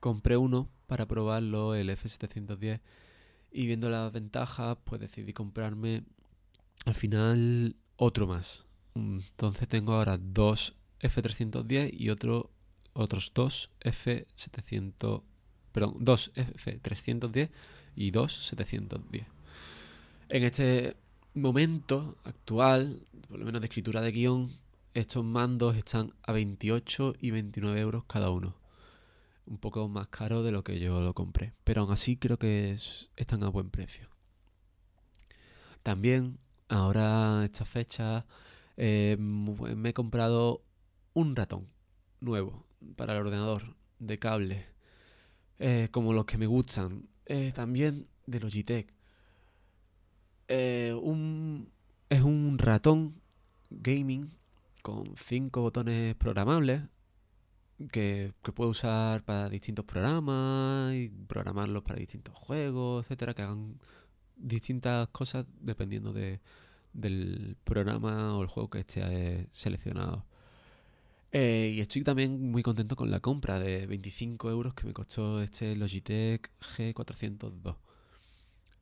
compré 0.00 0.36
uno 0.36 0.68
para 0.86 1.06
probarlo, 1.06 1.74
el 1.74 1.88
F710, 1.90 2.80
y 3.52 3.66
viendo 3.66 3.90
las 3.90 4.12
ventajas, 4.12 4.78
pues 4.84 5.00
decidí 5.00 5.32
comprarme 5.32 6.04
al 6.84 6.94
final 6.94 7.76
otro 7.96 8.26
más. 8.26 8.64
Entonces 8.94 9.68
tengo 9.68 9.94
ahora 9.94 10.18
dos 10.18 10.74
F310 11.00 11.90
y 11.92 12.10
otro, 12.10 12.50
otros 12.92 13.32
dos 13.34 13.70
F700, 13.80 15.22
perdón, 15.72 15.96
dos 16.00 16.32
F310 16.34 17.50
y 17.94 18.10
dos 18.10 18.32
710. 18.32 19.26
En 20.28 20.42
este 20.44 20.96
momento 21.34 22.16
actual, 22.24 23.06
por 23.28 23.38
lo 23.38 23.44
menos 23.44 23.60
de 23.60 23.66
escritura 23.66 24.00
de 24.00 24.12
guion, 24.12 24.50
estos 24.94 25.24
mandos 25.24 25.76
están 25.76 26.12
a 26.22 26.32
28 26.32 27.14
y 27.18 27.30
29 27.30 27.80
euros 27.80 28.04
cada 28.04 28.30
uno. 28.30 28.61
Un 29.46 29.58
poco 29.58 29.88
más 29.88 30.08
caro 30.08 30.42
de 30.42 30.52
lo 30.52 30.62
que 30.62 30.78
yo 30.78 31.00
lo 31.02 31.14
compré. 31.14 31.52
Pero 31.64 31.82
aún 31.82 31.92
así 31.92 32.16
creo 32.16 32.38
que 32.38 32.76
están 33.16 33.42
a 33.42 33.48
buen 33.48 33.70
precio. 33.70 34.08
También, 35.82 36.38
ahora 36.68 37.44
esta 37.44 37.64
fecha, 37.64 38.24
eh, 38.76 39.16
me 39.18 39.90
he 39.90 39.94
comprado 39.94 40.64
un 41.14 41.34
ratón 41.34 41.68
nuevo 42.20 42.66
para 42.96 43.12
el 43.14 43.20
ordenador 43.20 43.76
de 43.98 44.18
cable. 44.18 44.66
Eh, 45.58 45.88
como 45.90 46.12
los 46.12 46.24
que 46.24 46.38
me 46.38 46.46
gustan. 46.46 47.08
Eh, 47.26 47.52
también 47.52 48.08
de 48.26 48.40
Logitech. 48.40 48.92
un, 50.48 51.72
es 52.08 52.22
un 52.22 52.58
ratón 52.58 53.20
gaming 53.70 54.28
con 54.82 55.14
cinco 55.16 55.62
botones 55.62 56.14
programables 56.16 56.82
que, 57.88 58.32
puedo 58.54 58.70
usar 58.70 59.24
para 59.24 59.48
distintos 59.48 59.84
programas 59.84 60.94
y 60.94 61.08
programarlos 61.08 61.82
para 61.82 61.98
distintos 61.98 62.34
juegos, 62.34 63.04
etcétera, 63.04 63.34
que 63.34 63.42
hagan 63.42 63.78
distintas 64.36 65.08
cosas 65.08 65.46
dependiendo 65.60 66.12
de, 66.12 66.40
del 66.92 67.56
programa 67.64 68.36
o 68.36 68.42
el 68.42 68.48
juego 68.48 68.70
que 68.70 68.80
esté 68.80 69.02
eh, 69.04 69.46
seleccionado. 69.52 70.26
Eh, 71.32 71.72
y 71.76 71.80
estoy 71.80 72.04
también 72.04 72.50
muy 72.50 72.62
contento 72.62 72.94
con 72.94 73.10
la 73.10 73.20
compra 73.20 73.58
de 73.58 73.86
25 73.86 74.50
euros 74.50 74.74
que 74.74 74.86
me 74.86 74.92
costó 74.92 75.40
este 75.40 75.74
Logitech 75.76 76.50
G402. 76.76 77.76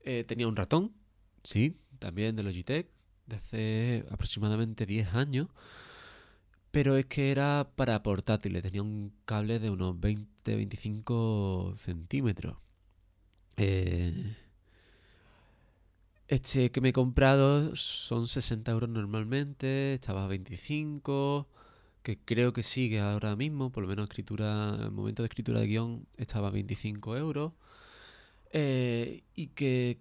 Eh, 0.03 0.25
tenía 0.27 0.49
un 0.49 0.57
ratón, 0.57 0.93
sí, 1.45 1.77
también 1.99 2.35
de 2.35 2.43
Logitech, 2.43 2.89
de 3.27 3.37
hace 3.37 4.05
aproximadamente 4.11 4.87
10 4.87 5.15
años 5.15 5.49
pero 6.71 6.97
es 6.97 7.07
que 7.07 7.31
era 7.31 7.71
para 7.77 8.03
portátiles, 8.03 8.63
tenía 8.63 8.83
un 8.83 9.13
cable 9.25 9.59
de 9.59 9.71
unos 9.71 9.97
20-25 9.97 11.77
centímetros. 11.77 12.57
Eh, 13.57 14.37
este 16.29 16.71
que 16.71 16.81
me 16.81 16.91
he 16.91 16.93
comprado 16.93 17.75
son 17.77 18.29
60 18.29 18.71
euros 18.71 18.89
normalmente, 18.89 19.95
estaba 19.95 20.25
a 20.25 20.29
25, 20.29 21.49
que 22.03 22.19
creo 22.19 22.53
que 22.53 22.63
sigue 22.63 23.01
ahora 23.01 23.37
mismo, 23.37 23.71
por 23.71 23.83
lo 23.83 23.89
menos 23.89 24.05
escritura, 24.05 24.77
el 24.81 24.91
momento 24.93 25.23
de 25.23 25.29
escritura 25.29 25.61
de 25.61 25.67
guion 25.67 26.07
estaba 26.17 26.49
a 26.49 26.51
25 26.53 27.17
euros. 27.17 27.53
Eh, 28.53 29.23
y 29.35 29.49
que 29.49 29.99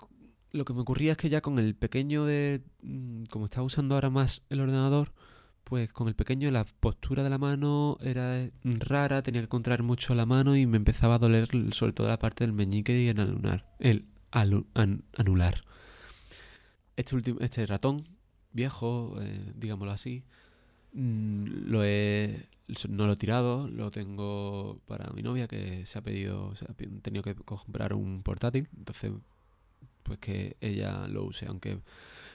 lo 0.51 0.65
que 0.65 0.73
me 0.73 0.81
ocurría 0.81 1.11
es 1.13 1.17
que 1.17 1.29
ya 1.29 1.41
con 1.41 1.59
el 1.59 1.75
pequeño 1.75 2.25
de, 2.25 2.61
mm, 2.81 3.25
como 3.25 3.45
estaba 3.45 3.65
usando 3.65 3.95
ahora 3.95 4.09
más 4.09 4.43
el 4.49 4.61
ordenador, 4.61 5.11
pues 5.69 5.93
con 5.93 6.07
el 6.07 6.15
pequeño 6.15 6.49
la 6.49 6.65
postura 6.65 7.23
de 7.23 7.29
la 7.29 7.37
mano 7.37 7.99
era 8.01 8.49
rara, 8.63 9.21
tenía 9.21 9.41
que 9.41 9.47
contraer 9.47 9.83
mucho 9.83 10.15
la 10.15 10.25
mano 10.25 10.55
y 10.55 10.65
me 10.65 10.77
empezaba 10.77 11.15
a 11.15 11.19
doler 11.19 11.47
sobre 11.73 11.93
todo 11.93 12.07
la 12.07 12.17
parte 12.17 12.43
del 12.43 12.53
meñique 12.53 12.99
y 12.99 13.07
el 13.07 13.19
anular. 13.19 13.67
El 13.77 14.05
anular. 14.31 15.63
Este, 16.95 17.15
último, 17.15 17.39
este 17.41 17.67
ratón 17.67 18.03
viejo, 18.51 19.15
eh, 19.21 19.53
digámoslo 19.55 19.91
así, 19.91 20.23
mm, 20.93 21.45
lo 21.69 21.83
he, 21.83 22.47
no 22.89 23.05
lo 23.05 23.13
he 23.13 23.17
tirado, 23.17 23.67
lo 23.69 23.91
tengo 23.91 24.81
para 24.87 25.11
mi 25.13 25.21
novia 25.21 25.47
que 25.47 25.85
se 25.85 25.99
ha 25.99 26.01
pedido, 26.01 26.55
se 26.55 26.65
ha 26.65 26.73
tenido 26.73 27.21
que 27.21 27.35
comprar 27.35 27.93
un 27.93 28.23
portátil, 28.23 28.67
entonces 28.75 29.11
pues 30.01 30.17
que 30.17 30.57
ella 30.61 31.07
lo 31.07 31.25
use, 31.25 31.45
aunque 31.45 31.79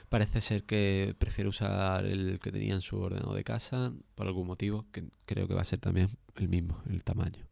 Parece 0.09 0.41
ser 0.41 0.63
que 0.63 1.15
prefiere 1.17 1.49
usar 1.49 2.05
el 2.05 2.39
que 2.39 2.51
tenía 2.51 2.75
en 2.75 2.81
su 2.81 2.99
ordenador 2.99 3.35
de 3.35 3.43
casa 3.43 3.91
por 4.15 4.27
algún 4.27 4.47
motivo, 4.47 4.85
que 4.91 5.03
creo 5.25 5.47
que 5.47 5.53
va 5.53 5.61
a 5.61 5.65
ser 5.65 5.79
también 5.79 6.09
el 6.35 6.47
mismo, 6.47 6.81
el 6.89 7.03
tamaño. 7.03 7.45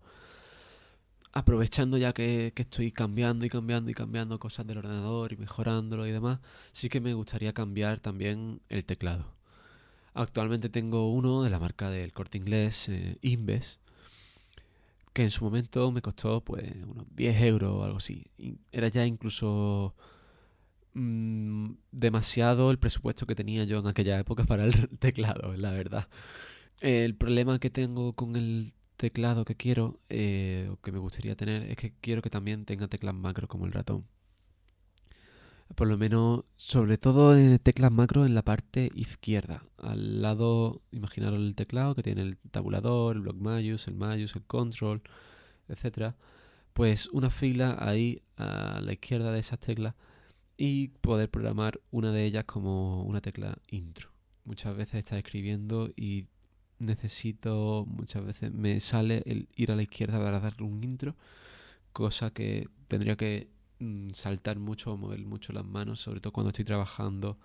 Aprovechando 1.35 1.97
ya 1.97 2.13
que, 2.13 2.53
estoy 2.55 2.91
cambiando 2.91 3.43
y 3.45 3.49
cambiando 3.49 3.89
y 3.89 3.95
cambiando 3.95 4.39
cosas 4.39 4.67
del 4.67 4.77
ordenador 4.77 5.33
y 5.33 5.37
mejorándolo 5.37 6.05
y 6.05 6.11
demás, 6.11 6.39
sí 6.71 6.89
que 6.89 7.01
me 7.01 7.15
gustaría 7.15 7.53
cambiar 7.53 7.99
también 7.99 8.61
el 8.69 8.85
teclado. 8.85 9.25
Actualmente 10.13 10.69
tengo 10.69 11.11
uno 11.11 11.41
de 11.41 11.49
la 11.49 11.57
marca 11.57 11.89
del 11.89 12.13
corte 12.13 12.37
inglés, 12.37 12.87
eh, 12.89 13.17
Inves, 13.23 13.79
que 15.11 15.23
en 15.23 15.31
su 15.31 15.43
momento 15.43 15.91
me 15.91 16.03
costó 16.03 16.41
pues 16.41 16.71
unos 16.83 17.05
10 17.15 17.41
euros 17.41 17.71
o 17.71 17.83
algo 17.83 17.97
así. 17.97 18.27
era 18.71 18.89
ya 18.89 19.05
incluso 19.05 19.95
Mm, 20.95 21.71
demasiado 21.91 22.69
el 22.69 22.77
presupuesto 22.77 23.25
que 23.25 23.33
tenía 23.35 23.63
yo 23.63 23.79
en 23.79 23.87
aquella 23.87 24.19
época 24.19 24.43
para 24.45 24.65
el 24.65 24.73
teclado, 24.99 25.55
la 25.57 25.71
verdad. 25.71 26.07
El 26.81 27.15
problema 27.15 27.59
que 27.59 27.69
tengo 27.69 28.13
con 28.13 28.35
el 28.35 28.73
teclado 28.97 29.45
que 29.45 29.55
quiero, 29.55 29.99
eh, 30.09 30.69
o 30.71 30.77
que 30.77 30.91
me 30.91 30.99
gustaría 30.99 31.35
tener, 31.35 31.63
es 31.71 31.77
que 31.77 31.93
quiero 32.01 32.21
que 32.21 32.29
también 32.29 32.65
tenga 32.65 32.87
teclas 32.87 33.15
macro 33.15 33.47
como 33.47 33.65
el 33.65 33.71
ratón. 33.73 34.05
Por 35.75 35.87
lo 35.87 35.97
menos, 35.97 36.45
sobre 36.55 36.97
todo 36.97 37.35
en 37.35 37.57
teclas 37.59 37.91
macro 37.91 38.25
en 38.25 38.35
la 38.35 38.43
parte 38.43 38.91
izquierda. 38.93 39.63
Al 39.77 40.21
lado, 40.21 40.81
imaginaros 40.91 41.39
el 41.39 41.55
teclado 41.55 41.95
que 41.95 42.03
tiene 42.03 42.21
el 42.21 42.37
tabulador, 42.51 43.15
el 43.15 43.21
block 43.23 43.37
Mayus, 43.37 43.87
el 43.87 43.95
Mayus, 43.95 44.35
el 44.35 44.43
control, 44.43 45.01
etcétera. 45.67 46.15
Pues 46.73 47.07
una 47.09 47.29
fila 47.31 47.77
ahí 47.79 48.21
a 48.37 48.81
la 48.81 48.93
izquierda 48.93 49.31
de 49.31 49.39
esas 49.39 49.59
teclas 49.59 49.95
y 50.57 50.89
poder 50.89 51.29
programar 51.29 51.79
una 51.91 52.11
de 52.11 52.25
ellas 52.25 52.45
como 52.45 53.03
una 53.03 53.21
tecla 53.21 53.57
intro. 53.69 54.09
Muchas 54.45 54.75
veces 54.75 54.95
está 54.95 55.17
escribiendo 55.17 55.89
y 55.95 56.25
necesito, 56.79 57.85
muchas 57.87 58.25
veces 58.25 58.51
me 58.51 58.79
sale 58.79 59.23
el 59.25 59.47
ir 59.55 59.71
a 59.71 59.75
la 59.75 59.83
izquierda 59.83 60.19
para 60.19 60.39
darle 60.39 60.65
un 60.65 60.83
intro, 60.83 61.15
cosa 61.93 62.31
que 62.31 62.67
tendría 62.87 63.15
que 63.15 63.47
mm, 63.79 64.09
saltar 64.09 64.59
mucho 64.59 64.93
o 64.93 64.97
mover 64.97 65.19
mucho 65.25 65.53
las 65.53 65.65
manos, 65.65 66.01
sobre 66.01 66.19
todo 66.19 66.33
cuando 66.33 66.49
estoy 66.49 66.65
trabajando 66.65 67.37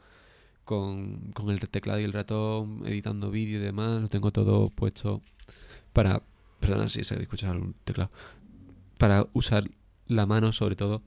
con, 0.65 1.33
con 1.33 1.51
el 1.51 1.61
teclado 1.61 2.01
y 2.01 2.05
el 2.05 2.13
ratón, 2.13 2.83
editando 2.87 3.31
vídeo 3.31 3.59
y 3.59 3.63
demás, 3.63 4.03
lo 4.03 4.09
tengo 4.09 4.33
todo 4.33 4.71
puesto 4.71 5.23
para, 5.93 6.23
perdona 6.61 6.89
si 6.89 7.05
se 7.05 7.21
escuchar 7.21 7.57
un 7.57 7.75
teclado, 7.85 8.11
para 8.99 9.27
usar 9.33 9.71
la 10.07 10.27
mano 10.27 10.53
sobre 10.53 10.77
todo 10.77 11.03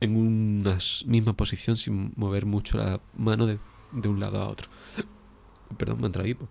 en 0.00 0.16
una 0.16 0.78
misma 1.06 1.34
posición 1.34 1.76
sin 1.76 2.12
mover 2.16 2.46
mucho 2.46 2.78
la 2.78 3.00
mano 3.16 3.46
de, 3.46 3.58
un 4.08 4.20
lado 4.20 4.40
a 4.40 4.48
otro. 4.48 4.70
Perdón, 5.78 6.00
me 6.00 6.10
traído. 6.10 6.48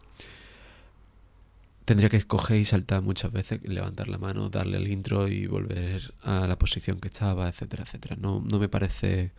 Tendría 1.86 2.10
que 2.10 2.18
escoger 2.18 2.58
y 2.58 2.66
saltar 2.66 3.02
muchas 3.02 3.32
veces, 3.32 3.62
levantar 3.64 4.10
la 4.10 4.18
mano, 4.18 4.50
darle 4.50 4.78
el 4.78 4.90
intro 4.90 5.28
y 5.30 5.48
volver 5.48 6.14
a 6.22 6.46
la 6.46 6.58
posición 6.58 7.00
que 7.00 7.08
estaba, 7.08 7.48
etcétera, 7.48 7.84
etcétera. 7.84 8.18
No, 8.20 8.42
no 8.42 8.60
me 8.60 8.68
parece 8.68 9.32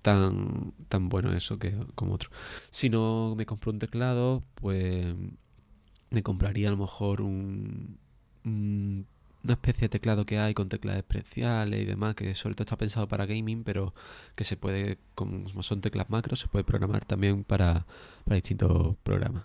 tan, 0.00 0.72
tan 0.88 1.10
bueno 1.10 1.32
eso 1.34 1.58
que 1.58 1.74
como 1.94 2.14
otro. 2.14 2.30
Si 2.70 2.88
no 2.88 3.34
me 3.36 3.44
compro 3.44 3.70
un 3.70 3.78
teclado, 3.78 4.42
pues 4.54 5.14
me 6.10 6.22
compraría 6.22 6.68
a 6.68 6.70
lo 6.70 6.78
mejor 6.78 7.20
un, 7.20 7.98
una 9.44 9.54
especie 9.54 9.82
de 9.82 9.88
teclado 9.90 10.26
que 10.26 10.38
hay 10.38 10.54
con 10.54 10.68
teclas 10.68 10.96
especiales 10.96 11.80
y 11.80 11.84
demás, 11.84 12.14
que 12.14 12.34
sobre 12.34 12.54
todo 12.54 12.64
está 12.64 12.76
pensado 12.76 13.08
para 13.08 13.26
gaming, 13.26 13.64
pero 13.64 13.94
que 14.34 14.44
se 14.44 14.56
puede, 14.56 14.98
como 15.14 15.48
son 15.62 15.80
teclas 15.80 16.10
macro, 16.10 16.36
se 16.36 16.48
puede 16.48 16.64
programar 16.64 17.04
también 17.04 17.44
para, 17.44 17.86
para 18.24 18.36
distintos 18.36 18.96
programas. 19.02 19.44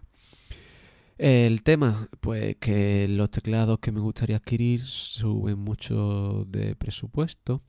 El 1.17 1.63
tema, 1.63 2.09
pues 2.21 2.57
que 2.57 3.07
los 3.07 3.29
teclados 3.29 3.79
que 3.79 3.91
me 3.91 3.99
gustaría 3.99 4.37
adquirir 4.37 4.81
suben 4.83 5.59
mucho 5.59 6.45
de 6.45 6.75
presupuesto, 6.75 7.61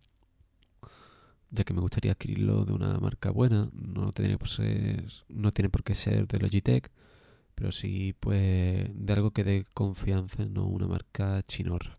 ya 1.50 1.64
que 1.64 1.74
me 1.74 1.80
gustaría 1.80 2.12
adquirirlo 2.12 2.64
de 2.64 2.72
una 2.72 2.98
marca 2.98 3.30
buena, 3.30 3.70
no 3.72 4.12
tiene 4.12 4.38
por 4.38 4.48
ser, 4.48 5.04
no 5.28 5.52
tiene 5.52 5.68
por 5.68 5.84
qué 5.84 5.94
ser 5.94 6.26
de 6.26 6.38
Logitech, 6.38 6.90
pero 7.54 7.70
sí 7.70 8.14
pues 8.18 8.88
de 8.92 9.12
algo 9.12 9.30
que 9.30 9.44
dé 9.44 9.66
confianza, 9.74 10.46
no 10.46 10.66
una 10.66 10.88
marca 10.88 11.42
chinorra, 11.42 11.98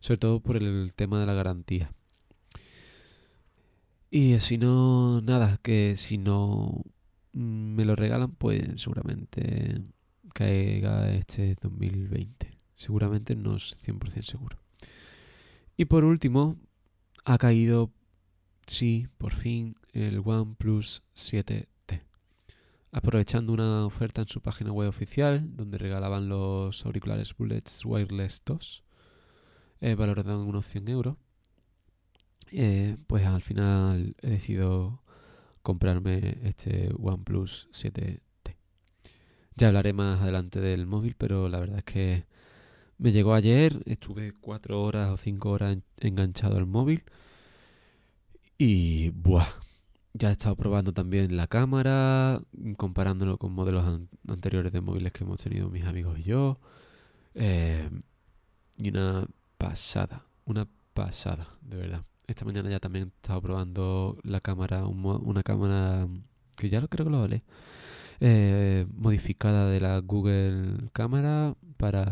sobre 0.00 0.18
todo 0.18 0.40
por 0.40 0.56
el 0.56 0.92
tema 0.94 1.20
de 1.20 1.26
la 1.26 1.34
garantía. 1.34 1.92
Y 4.10 4.38
si 4.40 4.58
no, 4.58 5.20
nada, 5.20 5.58
que 5.62 5.94
si 5.94 6.18
no 6.18 6.82
me 7.32 7.84
lo 7.84 7.94
regalan, 7.94 8.32
pues 8.32 8.80
seguramente 8.80 9.82
caiga 10.34 11.12
este 11.12 11.54
2020. 11.62 12.50
Seguramente 12.74 13.36
no 13.36 13.56
es 13.56 13.76
100% 13.86 14.22
seguro. 14.22 14.58
Y 15.76 15.84
por 15.84 16.04
último, 16.04 16.56
ha 17.24 17.38
caído, 17.38 17.92
sí, 18.66 19.06
por 19.18 19.32
fin, 19.32 19.76
el 19.92 20.22
OnePlus 20.24 21.02
7T. 21.14 21.68
Aprovechando 22.92 23.52
una 23.52 23.86
oferta 23.86 24.22
en 24.22 24.28
su 24.28 24.40
página 24.40 24.72
web 24.72 24.88
oficial, 24.88 25.56
donde 25.56 25.78
regalaban 25.78 26.28
los 26.28 26.84
auriculares 26.84 27.36
Bullets 27.36 27.84
Wireless 27.84 28.42
2, 28.44 28.82
eh, 29.80 29.94
valorados 29.94 30.32
en 30.32 30.48
unos 30.48 30.66
100 30.66 30.88
euros, 30.88 31.16
eh, 32.52 32.96
pues 33.06 33.26
al 33.26 33.42
final 33.42 34.16
he 34.22 34.30
decidido 34.30 35.02
comprarme 35.62 36.38
este 36.42 36.90
OnePlus 36.98 37.68
7T. 37.72 38.56
Ya 39.56 39.68
hablaré 39.68 39.92
más 39.92 40.20
adelante 40.20 40.60
del 40.60 40.86
móvil, 40.86 41.14
pero 41.16 41.48
la 41.48 41.60
verdad 41.60 41.78
es 41.78 41.84
que 41.84 42.24
me 42.98 43.12
llegó 43.12 43.34
ayer, 43.34 43.82
estuve 43.86 44.32
cuatro 44.40 44.82
horas 44.82 45.10
o 45.10 45.16
cinco 45.16 45.50
horas 45.50 45.78
enganchado 45.98 46.56
al 46.56 46.66
móvil 46.66 47.04
y 48.58 49.10
¡buah! 49.10 49.46
Ya 50.12 50.28
he 50.30 50.32
estado 50.32 50.56
probando 50.56 50.92
también 50.92 51.36
la 51.36 51.46
cámara, 51.46 52.42
comparándolo 52.76 53.38
con 53.38 53.52
modelos 53.52 54.02
anteriores 54.28 54.72
de 54.72 54.80
móviles 54.80 55.12
que 55.12 55.24
hemos 55.24 55.42
tenido 55.42 55.70
mis 55.70 55.84
amigos 55.84 56.18
y 56.18 56.24
yo. 56.24 56.58
Eh, 57.34 57.88
y 58.76 58.88
una 58.90 59.26
pasada, 59.60 60.24
una 60.46 60.66
pasada, 60.94 61.46
de 61.60 61.76
verdad. 61.76 62.02
Esta 62.26 62.46
mañana 62.46 62.70
ya 62.70 62.80
también 62.80 63.04
he 63.04 63.08
estado 63.08 63.42
probando 63.42 64.16
la 64.22 64.40
cámara, 64.40 64.86
una 64.86 65.42
cámara 65.42 66.08
que 66.56 66.70
ya 66.70 66.80
lo 66.80 66.88
creo 66.88 67.04
que 67.04 67.10
lo 67.10 67.18
hablé 67.18 67.42
eh, 68.20 68.86
modificada 68.96 69.68
de 69.68 69.80
la 69.80 69.98
Google 69.98 70.88
Cámara 70.92 71.54
para, 71.76 72.10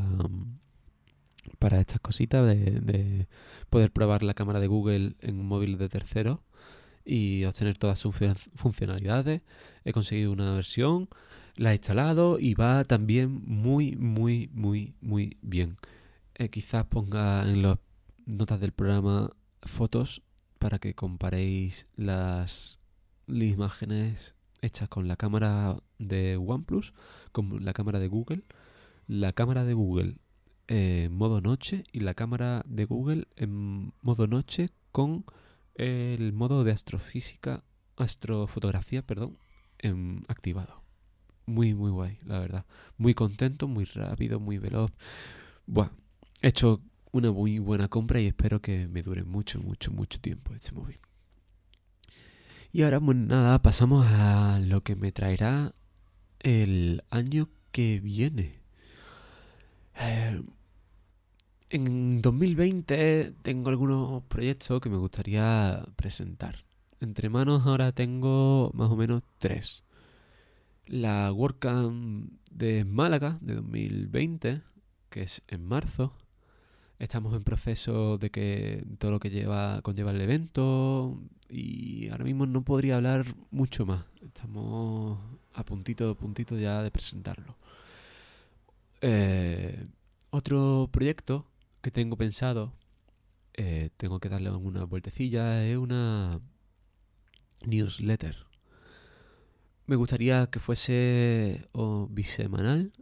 para 1.59 1.81
estas 1.81 2.01
cositas 2.01 2.47
de, 2.47 3.29
poder 3.71 3.93
probar 3.93 4.23
la 4.23 4.35
cámara 4.35 4.61
de 4.61 4.67
Google 4.67 5.15
en 5.21 5.41
un 5.41 5.47
móvil 5.47 5.79
de 5.79 5.89
tercero 5.89 6.43
y 7.05 7.45
obtener 7.45 7.79
todas 7.79 7.99
sus 7.99 8.15
funcionalidades. 8.57 9.41
He 9.85 9.93
conseguido 9.93 10.33
una 10.33 10.53
versión, 10.53 11.09
la 11.57 11.73
he 11.73 11.77
instalado 11.77 12.39
y 12.39 12.55
va 12.55 12.85
también 12.85 13.43
muy, 13.47 13.97
muy, 13.97 14.51
muy, 14.53 14.95
muy 15.01 15.39
bien. 15.41 15.79
Eh, 16.39 16.51
quizás 16.51 16.87
ponga 16.87 17.43
en 17.43 17.63
las 17.63 17.79
notas 18.25 18.61
del 18.61 18.71
programa 18.71 19.33
fotos 19.63 20.23
para 20.61 20.79
que 20.79 20.95
comparéis 20.95 21.89
las 21.97 22.79
imágenes 23.27 24.37
hechas 24.63 24.89
con 24.89 25.09
la 25.09 25.17
cámara 25.17 25.83
de 25.99 26.37
OnePlus, 26.37 26.95
con 27.33 27.65
la 27.65 27.73
cámara 27.73 27.99
de 27.99 28.07
Google, 28.07 28.45
la 29.09 29.33
cámara 29.33 29.65
de 29.65 29.75
Google 29.75 30.15
en 30.69 31.13
modo 31.13 31.41
noche 31.41 31.83
y 31.93 32.01
la 32.01 32.15
cámara 32.15 32.63
de 32.69 32.85
Google 32.85 33.27
en 33.35 33.93
modo 34.03 34.29
noche 34.29 34.71
con 34.93 35.25
el 35.75 36.33
modo 36.33 36.63
de 36.63 36.71
astrofísica, 36.71 37.65
astrofotografía, 37.97 39.03
perdón, 39.03 39.39
en, 39.79 40.25
activado. 40.29 40.85
Muy, 41.47 41.75
muy 41.75 41.91
guay, 41.91 42.19
la 42.25 42.39
verdad. 42.39 42.67
Muy 42.97 43.15
contento, 43.15 43.67
muy 43.67 43.87
rápido, 43.87 44.39
muy 44.39 44.59
veloz. 44.59 44.93
Buah, 45.67 45.91
he 46.43 46.49
hecho 46.49 46.81
una 47.13 47.33
muy 47.33 47.59
buena 47.59 47.89
compra 47.89 48.21
y 48.21 48.27
espero 48.27 48.61
que 48.61 48.89
me 48.89 49.03
dure 49.03 49.25
mucho, 49.25 49.61
mucho, 49.61 49.91
mucho 49.91 50.21
tiempo 50.21 50.55
este 50.55 50.73
móvil. 50.73 50.99
Y 52.73 52.83
ahora, 52.83 53.01
pues 53.01 53.17
nada, 53.17 53.63
pasamos 53.63 54.07
a 54.09 54.61
lo 54.61 54.83
que 54.83 54.95
me 54.95 55.11
traerá 55.11 55.75
el 56.41 57.03
año 57.11 57.49
que 57.73 58.01
viene. 58.01 58.61
Eh, 59.99 60.43
en 61.71 62.23
2020 62.23 63.35
tengo 63.43 63.69
algunos 63.71 64.23
proyectos 64.25 64.81
que 64.81 64.91
me 64.91 64.97
gustaría 64.97 65.85
presentar. 65.97 66.65
Entre 67.01 67.29
manos 67.29 67.67
ahora 67.67 67.93
tengo 67.93 68.71
más 68.75 68.91
o 68.91 68.97
menos 68.97 69.23
tres. 69.39 69.85
La 70.87 71.33
WordCamp 71.33 72.33
de 72.51 72.85
Málaga 72.85 73.39
de 73.41 73.55
2020, 73.55 74.63
que 75.11 75.23
es 75.23 75.43
en 75.49 75.65
marzo. 75.65 76.15
Estamos 76.99 77.33
en 77.35 77.45
proceso 77.45 78.19
de 78.19 78.31
que 78.31 78.85
todo 78.99 79.13
lo 79.13 79.21
que 79.21 79.31
lleva 79.31 79.81
conlleva 79.83 80.11
el 80.11 80.21
evento 80.21 81.17
y 81.49 82.09
ahora 82.09 82.25
mismo 82.25 82.45
no 82.45 82.65
podría 82.65 82.97
hablar 82.97 83.25
mucho 83.53 83.87
más. 83.87 84.05
Estamos 84.21 85.21
a 85.55 85.65
puntito, 85.65 86.17
puntito 86.17 86.59
ya 86.59 86.83
de 86.83 86.91
presentarlo. 86.91 87.57
Eh, 89.01 89.87
otro 90.31 90.89
proyecto 90.91 91.47
que 91.83 91.93
tengo 91.93 92.17
pensado, 92.17 92.73
eh, 93.55 93.91
tengo 93.97 94.19
que 94.19 94.29
darle 94.29 94.51
una 94.51 94.85
vueltecilla, 94.85 95.65
es 95.65 95.79
una 95.79 96.41
newsletter. 97.65 98.49
Me 99.87 99.95
gustaría 99.95 100.49
que 100.51 100.59
fuese 100.59 101.69
o 101.73 102.09
bisemanal, 102.11 102.93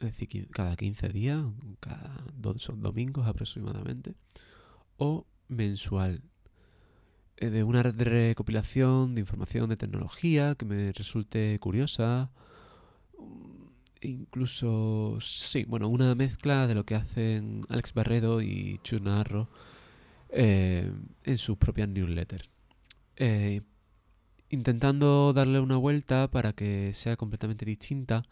es 0.00 0.18
decir, 0.18 0.48
cada 0.50 0.76
15 0.76 1.08
días, 1.08 1.44
cada 1.80 2.24
dos 2.34 2.70
domingos 2.76 3.26
aproximadamente, 3.26 4.14
o 4.96 5.26
mensual, 5.48 6.22
de 7.36 7.62
una 7.62 7.82
recopilación 7.82 9.14
de 9.14 9.20
información 9.20 9.68
de 9.68 9.76
tecnología 9.76 10.54
que 10.56 10.64
me 10.64 10.92
resulte 10.92 11.58
curiosa. 11.60 12.30
Mm, 13.18 13.68
incluso, 14.02 15.18
sí, 15.20 15.64
bueno, 15.64 15.88
una 15.88 16.14
mezcla 16.14 16.66
de 16.66 16.74
lo 16.74 16.84
que 16.84 16.96
hacen 16.96 17.64
Alex 17.68 17.94
Barredo 17.94 18.42
y 18.42 18.80
Chunarro 18.82 19.48
eh, 20.30 20.92
en 21.24 21.38
sus 21.38 21.56
propias 21.58 21.88
newsletters. 21.88 22.50
Eh, 23.16 23.62
intentando 24.50 25.32
darle 25.32 25.60
una 25.60 25.76
vuelta 25.76 26.28
para 26.30 26.52
que 26.52 26.92
sea 26.92 27.16
completamente 27.16 27.64
distinta 27.64 28.24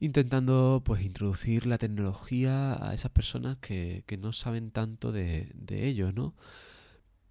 intentando 0.00 0.82
pues 0.84 1.02
introducir 1.02 1.66
la 1.66 1.78
tecnología 1.78 2.74
a 2.84 2.94
esas 2.94 3.10
personas 3.10 3.56
que, 3.58 4.04
no 4.20 4.32
saben 4.32 4.70
tanto 4.70 5.12
de, 5.12 5.50
de 5.54 5.86
ello, 5.88 6.12
¿no? 6.12 6.34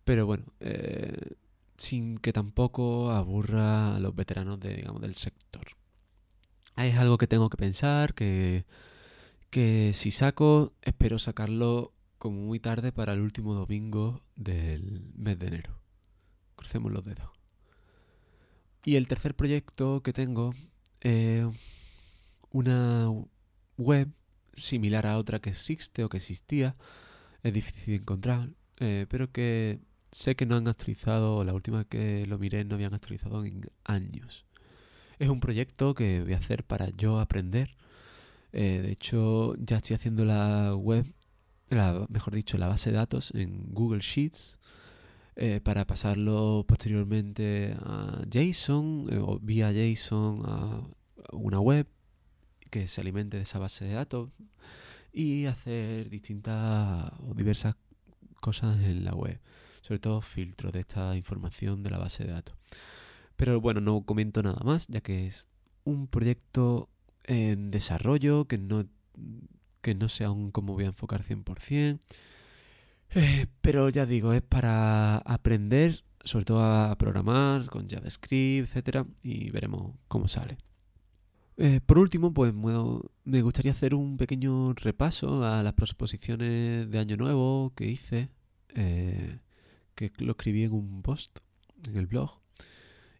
Pero 0.03 0.25
bueno, 0.25 0.45
eh, 0.59 1.35
sin 1.77 2.17
que 2.17 2.33
tampoco 2.33 3.11
aburra 3.11 3.95
a 3.95 3.99
los 3.99 4.15
veteranos 4.15 4.59
de, 4.59 4.75
digamos, 4.75 5.01
del 5.01 5.15
sector. 5.15 5.67
Es 6.75 6.95
algo 6.95 7.17
que 7.17 7.27
tengo 7.27 7.49
que 7.49 7.57
pensar, 7.57 8.13
que, 8.13 8.65
que 9.49 9.91
si 9.93 10.11
saco, 10.11 10.73
espero 10.81 11.19
sacarlo 11.19 11.93
como 12.17 12.41
muy 12.41 12.59
tarde 12.59 12.91
para 12.91 13.13
el 13.13 13.21
último 13.21 13.53
domingo 13.53 14.21
del 14.35 15.01
mes 15.15 15.39
de 15.39 15.47
enero. 15.47 15.79
Crucemos 16.55 16.91
los 16.91 17.05
dedos. 17.05 17.29
Y 18.83 18.95
el 18.95 19.07
tercer 19.07 19.35
proyecto 19.35 20.01
que 20.01 20.13
tengo 20.13 20.53
es 21.01 21.45
una 22.51 23.09
web 23.77 24.09
similar 24.53 25.05
a 25.07 25.17
otra 25.17 25.39
que 25.39 25.51
existe 25.51 26.03
o 26.03 26.09
que 26.09 26.17
existía. 26.17 26.75
Es 27.43 27.53
difícil 27.53 27.93
de 27.93 27.95
encontrar, 28.01 28.49
eh, 28.79 29.05
pero 29.09 29.31
que 29.31 29.79
sé 30.11 30.35
que 30.35 30.45
no 30.45 30.55
han 30.55 30.67
actualizado, 30.67 31.43
la 31.43 31.53
última 31.53 31.85
que 31.85 32.25
lo 32.25 32.37
miré 32.39 32.65
no 32.65 32.75
habían 32.75 32.93
actualizado 32.93 33.45
en 33.45 33.69
años. 33.83 34.45
Es 35.19 35.29
un 35.29 35.39
proyecto 35.39 35.95
que 35.95 36.21
voy 36.23 36.33
a 36.33 36.37
hacer 36.37 36.63
para 36.63 36.89
yo 36.89 37.19
aprender. 37.19 37.75
Eh, 38.53 38.81
de 38.83 38.91
hecho, 38.91 39.55
ya 39.57 39.77
estoy 39.77 39.95
haciendo 39.95 40.25
la 40.25 40.75
web, 40.75 41.05
la, 41.69 42.05
mejor 42.09 42.33
dicho, 42.35 42.57
la 42.57 42.67
base 42.67 42.91
de 42.91 42.97
datos 42.97 43.31
en 43.35 43.73
Google 43.73 44.01
Sheets. 44.01 44.59
eh, 45.39 45.61
para 45.61 45.85
pasarlo 45.85 46.65
posteriormente 46.67 47.75
a 47.79 48.23
JSON 48.29 49.07
o 49.21 49.39
vía 49.39 49.71
JSON 49.71 50.41
a 50.45 50.81
una 51.31 51.59
web 51.59 51.87
que 52.69 52.87
se 52.87 53.01
alimente 53.01 53.37
de 53.37 53.43
esa 53.43 53.59
base 53.59 53.85
de 53.85 53.93
datos 53.93 54.29
y 55.13 55.45
hacer 55.45 56.09
distintas 56.09 57.11
o 57.27 57.33
diversas 57.33 57.75
cosas 58.39 58.79
en 58.81 59.03
la 59.03 59.13
web, 59.15 59.39
sobre 59.81 59.99
todo 59.99 60.21
filtros 60.21 60.73
de 60.73 60.81
esta 60.81 61.15
información 61.15 61.83
de 61.83 61.89
la 61.89 61.97
base 61.97 62.23
de 62.23 62.31
datos. 62.31 62.55
Pero 63.35 63.61
bueno, 63.61 63.81
no 63.81 64.01
comento 64.01 64.41
nada 64.43 64.61
más, 64.63 64.87
ya 64.87 65.01
que 65.01 65.27
es 65.27 65.47
un 65.83 66.07
proyecto 66.07 66.89
en 67.23 67.71
desarrollo 67.71 68.45
que 68.45 68.57
no, 68.57 68.85
que 69.81 69.95
no 69.95 70.09
sé 70.09 70.23
aún 70.23 70.51
cómo 70.51 70.73
voy 70.73 70.85
a 70.85 70.87
enfocar 70.87 71.23
100%. 71.23 71.99
Eh, 73.15 73.47
pero 73.61 73.89
ya 73.89 74.05
digo, 74.05 74.33
es 74.33 74.41
para 74.41 75.17
aprender, 75.19 76.03
sobre 76.23 76.45
todo 76.45 76.63
a 76.63 76.95
programar 76.97 77.67
con 77.67 77.87
JavaScript, 77.87 78.67
etcétera, 78.67 79.05
y 79.23 79.49
veremos 79.49 79.93
cómo 80.07 80.27
sale. 80.27 80.57
Eh, 81.57 81.81
por 81.83 81.97
último, 81.97 82.33
pues 82.33 82.53
me 82.53 83.41
gustaría 83.41 83.71
hacer 83.71 83.95
un 83.95 84.17
pequeño 84.17 84.73
repaso 84.73 85.43
a 85.43 85.63
las 85.63 85.73
proposiciones 85.73 86.89
de 86.89 86.99
Año 86.99 87.17
Nuevo 87.17 87.73
que 87.75 87.87
hice, 87.87 88.29
eh, 88.75 89.39
que 89.95 90.11
lo 90.19 90.31
escribí 90.33 90.63
en 90.63 90.73
un 90.73 91.01
post 91.01 91.39
en 91.87 91.97
el 91.97 92.05
blog, 92.05 92.39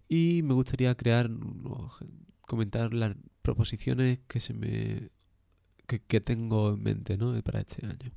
y 0.08 0.41
me 0.43 0.54
gustaría 0.54 0.93
crear, 0.95 1.30
comentar 2.41 2.93
las 2.93 3.15
proposiciones 3.41 4.19
que 4.28 4.39
se 4.39 4.54
me 4.54 5.10
que, 5.88 6.21
tengo 6.21 6.73
en 6.73 6.84
mente 6.84 7.17
¿no? 7.17 7.41
para 7.41 7.62
este 7.62 7.86
año. 7.86 8.12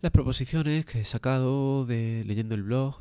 Las 0.00 0.10
proposiciones 0.10 0.84
que 0.84 1.00
he 1.00 1.04
sacado 1.04 1.86
de 1.86 2.24
leyendo 2.26 2.54
el 2.54 2.64
blog 2.64 2.96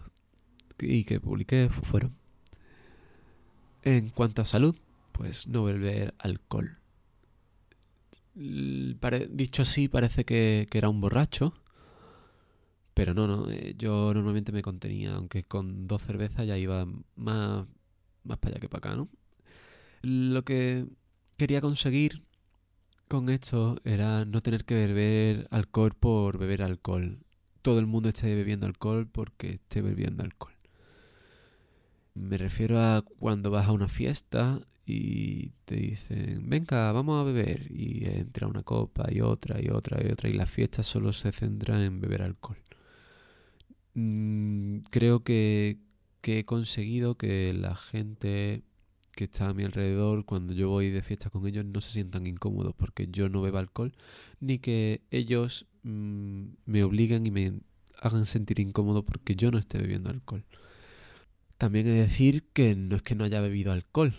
y 0.79 1.03
que 1.03 1.19
publiqué 1.19 1.69
fueron 1.69 2.15
en 3.83 4.09
cuanto 4.09 4.41
a 4.43 4.45
salud, 4.45 4.75
pues 5.11 5.47
no 5.47 5.63
beber 5.63 6.13
alcohol. 6.19 6.77
dicho 8.33 9.61
así, 9.61 9.87
parece 9.87 10.25
que, 10.25 10.67
era 10.71 10.89
un 10.89 11.01
borracho. 11.01 11.53
Pero 12.93 13.13
no, 13.13 13.27
no. 13.27 13.49
Eh, 13.49 13.75
yo 13.77 14.13
normalmente 14.13 14.51
me 14.51 14.61
contenía, 14.61 15.15
aunque 15.15 15.43
con 15.43 15.87
dos 15.87 16.01
cervezas 16.01 16.45
ya 16.45 16.57
iba 16.57 16.85
más, 17.15 17.67
más 18.23 18.37
para 18.37 18.53
allá 18.53 18.61
que 18.61 18.69
para 18.69 18.89
acá, 18.89 18.95
¿no? 18.95 19.09
Lo 20.01 20.43
que 20.43 20.87
quería 21.37 21.61
conseguir 21.61 22.23
con 23.07 23.29
esto 23.29 23.77
era 23.83 24.25
no 24.25 24.41
tener 24.41 24.65
que 24.65 24.73
beber 24.73 25.47
alcohol 25.51 25.93
por 25.99 26.37
beber 26.37 26.63
alcohol. 26.63 27.19
Todo 27.61 27.79
el 27.79 27.85
mundo 27.85 28.09
esté 28.09 28.33
bebiendo 28.35 28.65
alcohol 28.65 29.07
porque 29.07 29.55
esté 29.55 29.81
bebiendo 29.81 30.23
alcohol. 30.23 30.53
Me 32.13 32.37
refiero 32.37 32.79
a 32.79 33.03
cuando 33.19 33.51
vas 33.51 33.67
a 33.67 33.71
una 33.71 33.87
fiesta 33.87 34.61
y 34.85 35.51
te 35.65 35.75
dicen, 35.75 36.49
venga, 36.49 36.91
vamos 36.91 37.21
a 37.21 37.23
beber. 37.23 37.71
Y 37.71 38.05
entra 38.05 38.47
una 38.47 38.63
copa 38.63 39.07
y 39.11 39.21
otra 39.21 39.61
y 39.61 39.69
otra 39.69 40.03
y 40.03 40.11
otra 40.11 40.29
y 40.29 40.33
la 40.33 40.47
fiesta 40.47 40.83
solo 40.83 41.13
se 41.13 41.31
centra 41.31 41.83
en 41.83 42.01
beber 42.01 42.23
alcohol. 42.23 42.57
Mm, 43.93 44.79
creo 44.89 45.23
que, 45.23 45.77
que 46.21 46.39
he 46.39 46.45
conseguido 46.45 47.15
que 47.15 47.53
la 47.53 47.75
gente 47.75 48.63
que 49.13 49.25
está 49.25 49.49
a 49.49 49.53
mi 49.53 49.63
alrededor 49.63 50.25
cuando 50.25 50.53
yo 50.53 50.69
voy 50.69 50.89
de 50.89 51.01
fiesta 51.01 51.29
con 51.29 51.45
ellos 51.45 51.65
no 51.65 51.81
se 51.81 51.91
sientan 51.91 52.25
incómodos 52.27 52.73
porque 52.75 53.07
yo 53.11 53.29
no 53.29 53.41
bebo 53.41 53.57
alcohol, 53.57 53.93
ni 54.39 54.59
que 54.59 55.01
ellos 55.11 55.67
mm, 55.83 56.45
me 56.65 56.83
obliguen 56.83 57.27
y 57.27 57.31
me 57.31 57.53
hagan 58.01 58.25
sentir 58.25 58.59
incómodo 58.59 59.03
porque 59.03 59.35
yo 59.35 59.51
no 59.51 59.57
esté 59.59 59.77
bebiendo 59.77 60.09
alcohol. 60.09 60.45
También 61.57 61.87
he 61.87 61.91
de 61.91 62.01
decir 62.01 62.45
que 62.53 62.75
no 62.75 62.95
es 62.95 63.03
que 63.03 63.15
no 63.15 63.23
haya 63.25 63.41
bebido 63.41 63.71
alcohol 63.71 64.15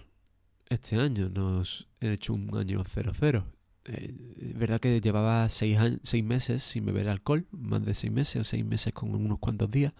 este 0.73 0.97
año, 0.97 1.29
nos 1.29 1.89
he 2.01 2.13
hecho 2.13 2.35
un 2.35 2.57
año 2.57 2.83
0-0. 2.83 3.45
Eh, 3.85 4.15
es 4.41 4.59
verdad 4.59 4.81
que 4.81 5.01
llevaba 5.01 5.49
seis, 5.49 5.79
seis 6.03 6.25
meses 6.25 6.63
sin 6.63 6.85
beber 6.85 7.09
alcohol, 7.09 7.47
más 7.51 7.85
de 7.85 7.95
seis 7.95 8.13
meses 8.13 8.41
o 8.41 8.45
seis 8.45 8.65
meses 8.65 8.93
con 8.93 9.15
unos 9.15 9.39
cuantos 9.39 9.71
días. 9.71 9.93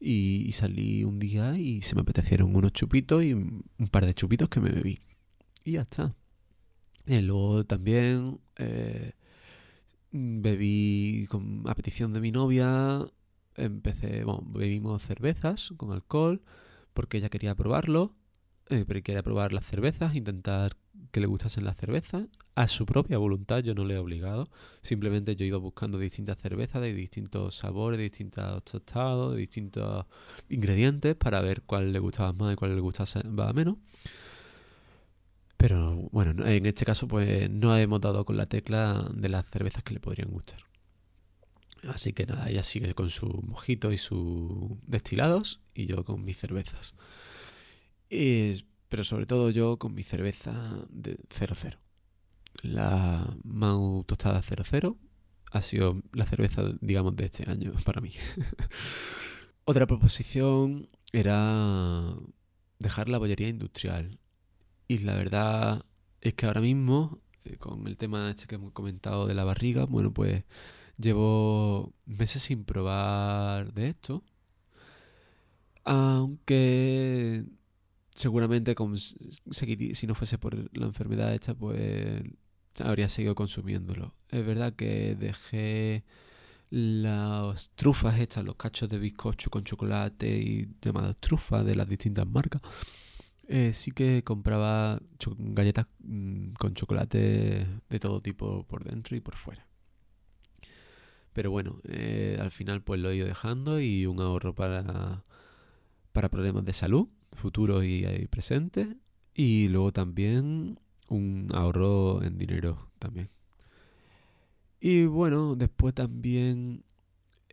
Y, 0.00 0.52
salí 0.52 1.04
un 1.04 1.18
día 1.18 1.56
y 1.56 1.82
se 1.82 1.94
me 1.96 2.02
apetecieron 2.02 2.54
unos 2.54 2.72
chupitos 2.72 3.24
y 3.24 3.32
un 3.32 3.64
par 3.90 4.06
de 4.06 4.14
chupitos 4.14 4.48
que 4.48 4.60
me 4.60 4.70
bebí. 4.70 5.00
Y 5.64 5.72
ya 5.72 5.82
está. 5.82 6.14
Luego 7.06 7.64
también 7.64 8.38
eh, 8.56 9.12
bebí 10.12 11.26
con, 11.28 11.64
a 11.66 11.74
petición 11.74 12.12
de 12.12 12.20
mi 12.20 12.30
novia. 12.30 13.00
Empecé, 13.56 14.24
bueno, 14.24 14.44
bebimos 14.46 15.02
cervezas 15.02 15.72
con 15.76 15.92
alcohol 15.92 16.42
porque 16.92 17.18
ella 17.18 17.28
quería 17.28 17.54
probarlo. 17.54 18.14
Eh, 18.70 18.84
quería 19.02 19.22
probar 19.22 19.52
las 19.52 19.64
cervezas, 19.64 20.14
intentar 20.14 20.76
que 21.10 21.20
le 21.20 21.26
gustasen 21.26 21.64
las 21.64 21.76
cervezas 21.76 22.26
a 22.54 22.68
su 22.68 22.84
propia 22.84 23.16
voluntad, 23.16 23.60
yo 23.60 23.74
no 23.74 23.84
le 23.84 23.94
he 23.94 23.98
obligado, 23.98 24.48
simplemente 24.82 25.36
yo 25.36 25.46
iba 25.46 25.56
buscando 25.56 25.98
distintas 25.98 26.38
cervezas 26.38 26.82
de 26.82 26.92
distintos 26.92 27.54
sabores, 27.54 27.96
de 27.96 28.04
distintos 28.04 28.64
tostados, 28.64 29.34
de 29.34 29.40
distintos 29.40 30.04
ingredientes 30.50 31.16
para 31.16 31.40
ver 31.40 31.62
cuál 31.62 31.92
le 31.92 31.98
gustaba 31.98 32.32
más 32.32 32.52
y 32.52 32.56
cuál 32.56 32.74
le 32.74 32.80
gustaba 32.82 33.52
menos. 33.54 33.76
Pero 35.56 36.08
bueno, 36.12 36.44
en 36.46 36.66
este 36.66 36.84
caso 36.84 37.08
pues 37.08 37.50
no 37.50 37.76
hemos 37.76 38.00
dado 38.00 38.24
con 38.24 38.36
la 38.36 38.46
tecla 38.46 39.08
de 39.14 39.28
las 39.28 39.46
cervezas 39.46 39.82
que 39.82 39.94
le 39.94 40.00
podrían 40.00 40.30
gustar. 40.30 40.60
Así 41.88 42.12
que 42.12 42.26
nada, 42.26 42.50
ella 42.50 42.62
sigue 42.62 42.92
con 42.94 43.08
su 43.08 43.26
mojito 43.26 43.92
y 43.92 43.98
sus 43.98 44.78
destilados 44.86 45.60
y 45.74 45.86
yo 45.86 46.04
con 46.04 46.24
mis 46.24 46.36
cervezas 46.36 46.94
pero 48.88 49.04
sobre 49.04 49.26
todo 49.26 49.50
yo 49.50 49.78
con 49.78 49.94
mi 49.94 50.02
cerveza 50.02 50.86
de 50.90 51.18
00. 51.30 51.78
La 52.62 53.36
Mau 53.44 54.04
Tostada 54.04 54.42
00 54.42 54.96
ha 55.50 55.62
sido 55.62 56.02
la 56.12 56.26
cerveza, 56.26 56.62
digamos, 56.80 57.16
de 57.16 57.26
este 57.26 57.50
año 57.50 57.72
para 57.84 58.00
mí. 58.00 58.12
Otra 59.64 59.86
proposición 59.86 60.88
era 61.12 62.14
dejar 62.78 63.08
la 63.08 63.18
bollería 63.18 63.48
industrial. 63.48 64.18
Y 64.86 64.98
la 64.98 65.14
verdad 65.14 65.84
es 66.20 66.34
que 66.34 66.46
ahora 66.46 66.60
mismo, 66.60 67.20
eh, 67.44 67.56
con 67.58 67.86
el 67.86 67.96
tema 67.96 68.30
este 68.30 68.46
que 68.46 68.54
hemos 68.56 68.72
comentado 68.72 69.26
de 69.26 69.34
la 69.34 69.44
barriga, 69.44 69.84
bueno, 69.84 70.12
pues 70.12 70.44
llevo 70.96 71.92
meses 72.06 72.42
sin 72.42 72.64
probar 72.64 73.72
de 73.74 73.88
esto. 73.88 74.24
Aunque 75.84 77.44
seguramente 78.18 78.74
si 79.52 80.06
no 80.06 80.14
fuese 80.14 80.38
por 80.38 80.54
la 80.76 80.86
enfermedad 80.86 81.32
esta, 81.34 81.54
pues 81.54 82.22
habría 82.80 83.08
seguido 83.08 83.34
consumiéndolo. 83.34 84.14
Es 84.30 84.44
verdad 84.44 84.74
que 84.74 85.16
dejé 85.18 86.04
las 86.70 87.70
trufas 87.70 88.18
estas, 88.18 88.44
los 88.44 88.56
cachos 88.56 88.88
de 88.88 88.98
bizcocho 88.98 89.50
con 89.50 89.64
chocolate 89.64 90.28
y 90.36 90.68
llamadas 90.82 91.16
trufas 91.18 91.64
de 91.64 91.76
las 91.76 91.88
distintas 91.88 92.26
marcas. 92.26 92.60
Eh, 93.46 93.72
sí 93.72 93.92
que 93.92 94.22
compraba 94.24 95.00
galletas 95.38 95.86
mm, 96.00 96.52
con 96.58 96.74
chocolate 96.74 97.66
de 97.88 98.00
todo 98.00 98.20
tipo 98.20 98.64
por 98.64 98.84
dentro 98.84 99.16
y 99.16 99.20
por 99.20 99.36
fuera. 99.36 99.66
Pero 101.32 101.50
bueno, 101.52 101.80
eh, 101.84 102.36
al 102.40 102.50
final 102.50 102.82
pues 102.82 103.00
lo 103.00 103.10
he 103.10 103.16
ido 103.16 103.26
dejando 103.26 103.80
y 103.80 104.06
un 104.06 104.20
ahorro 104.20 104.54
para, 104.54 105.22
para 106.12 106.28
problemas 106.28 106.64
de 106.64 106.72
salud 106.72 107.08
futuro 107.38 107.82
y, 107.82 108.04
presente. 108.30 108.96
Y 109.34 109.68
luego 109.68 109.92
también 109.92 110.78
un 111.08 111.48
ahorro 111.54 112.22
en 112.22 112.38
dinero 112.38 112.90
también. 112.98 113.28
Y 114.80 115.06
bueno, 115.06 115.56
después 115.56 115.94
también 115.94 116.84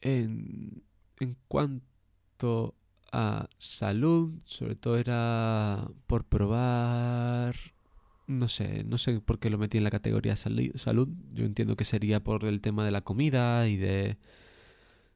en, 0.01 0.83
en 1.19 1.37
cuanto 1.47 2.75
a 3.11 3.49
salud, 3.57 4.33
sobre 4.45 4.75
todo 4.75 4.97
era 4.97 5.87
por 6.07 6.25
probar, 6.25 7.55
no 8.27 8.47
sé, 8.47 8.83
no 8.83 8.97
sé 8.97 9.21
por 9.21 9.39
qué 9.39 9.49
lo 9.49 9.57
metí 9.57 9.77
en 9.77 9.83
la 9.85 9.91
categoría 9.91 10.35
salud. 10.35 11.09
Yo 11.33 11.45
entiendo 11.45 11.75
que 11.75 11.85
sería 11.85 12.23
por 12.23 12.45
el 12.45 12.61
tema 12.61 12.85
de 12.85 12.91
la 12.91 13.01
comida 13.01 13.67
y 13.67 13.77
de, 13.77 14.17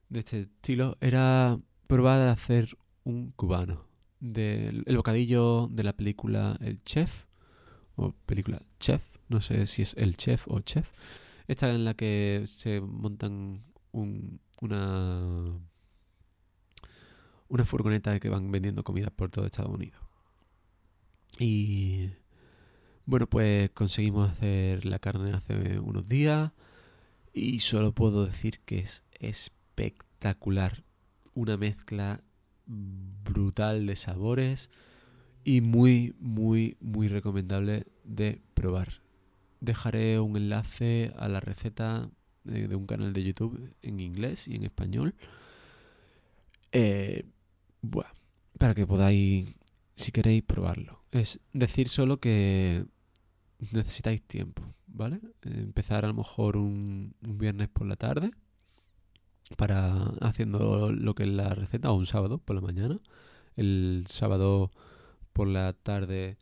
de 0.10 0.20
este 0.20 0.42
estilo. 0.42 0.98
Era 1.02 1.60
probar 1.88 2.22
a 2.22 2.32
hacer 2.32 2.78
un 3.04 3.32
cubano 3.32 3.89
del 4.20 4.84
el 4.86 4.98
bocadillo 4.98 5.68
de 5.72 5.84
la 5.84 5.94
película 5.94 6.58
El 6.62 6.84
Chef, 6.84 7.26
o 7.96 8.14
película 8.26 8.62
Chef, 8.80 9.02
no 9.28 9.42
sé 9.42 9.68
si 9.68 9.82
es 9.82 9.94
El 9.98 10.18
Chef 10.18 10.48
o 10.48 10.60
Chef, 10.60 10.90
esta 11.48 11.70
en 11.70 11.86
la 11.86 11.94
que 11.94 12.44
se 12.46 12.82
montan 12.82 13.64
un, 13.92 14.40
una, 14.62 15.60
una 17.48 17.66
furgoneta 17.66 18.20
que 18.20 18.30
van 18.30 18.52
vendiendo 18.52 18.84
comida 18.84 19.10
por 19.10 19.30
todo 19.30 19.46
Estados 19.46 19.74
Unidos. 19.74 20.02
Y 21.40 22.10
bueno, 23.06 23.28
pues 23.28 23.72
conseguimos 23.72 24.30
hacer 24.30 24.86
la 24.86 25.00
carne 25.00 25.32
hace 25.34 25.80
unos 25.80 26.08
días 26.08 26.52
y 27.34 27.60
solo 27.60 27.94
puedo 27.94 28.26
decir 28.26 28.60
que 28.62 28.80
es 28.80 29.04
espectacular. 29.14 30.84
Una 31.34 31.58
mezcla 31.58 32.22
brutal 32.70 33.86
de 33.86 33.96
sabores 33.96 34.70
y 35.44 35.62
muy, 35.62 36.16
muy, 36.20 36.78
muy 36.80 37.08
recomendable 37.08 37.88
de 38.04 38.42
probar. 38.54 39.02
Dejaré 39.60 40.20
un 40.20 40.38
enlace 40.38 41.12
a 41.18 41.28
la 41.28 41.40
receta 41.40 42.10
eh, 42.46 42.68
de 42.68 42.76
un 42.76 42.86
canal 42.86 43.12
de 43.14 43.24
YouTube 43.24 43.74
en 43.82 44.00
inglés 44.00 44.48
y 44.48 44.56
en 44.56 44.64
español. 44.64 45.16
Eh, 46.72 47.26
para 48.58 48.76
que 48.76 48.86
podáis, 48.86 49.58
si 49.96 50.12
queréis, 50.12 50.44
probarlo. 50.44 51.04
Es 51.12 51.40
decir 51.54 51.90
solo 51.90 52.20
que 52.20 52.86
necesitáis 53.72 54.22
tiempo, 54.22 54.64
¿vale? 54.88 55.20
Empezar 55.42 56.06
a 56.06 56.10
lo 56.10 56.14
mejor 56.14 56.56
un 56.58 57.16
viernes 57.22 57.70
por 57.70 57.88
la 57.88 57.96
tarde 57.96 58.32
para 59.58 59.94
haciendo 60.22 60.92
lo 60.92 61.16
que 61.16 61.24
es 61.24 61.30
la 61.30 61.54
receta 61.54 61.92
o 61.92 61.96
un 61.96 62.06
sábado 62.06 62.38
por 62.38 62.56
la 62.56 62.62
mañana. 62.62 63.00
El 63.56 64.06
sábado 64.10 64.72
por 65.34 65.48
la 65.48 65.74
tarde, 65.74 66.38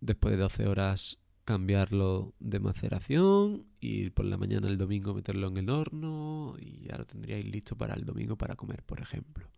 después 0.00 0.32
de 0.32 0.38
12 0.38 0.68
horas, 0.68 1.18
cambiarlo 1.44 2.34
de 2.38 2.60
maceración 2.60 3.66
y 3.80 4.10
por 4.10 4.24
la 4.24 4.36
mañana 4.36 4.68
el 4.68 4.78
domingo 4.78 5.14
meterlo 5.14 5.48
en 5.48 5.56
el 5.56 5.70
horno 5.70 6.54
y 6.60 6.86
ya 6.86 6.96
lo 6.96 7.06
tendríais 7.06 7.44
listo 7.44 7.76
para 7.76 7.94
el 7.94 8.04
domingo 8.04 8.36
para 8.36 8.54
comer, 8.54 8.82
por 8.84 9.00
ejemplo. 9.00 9.48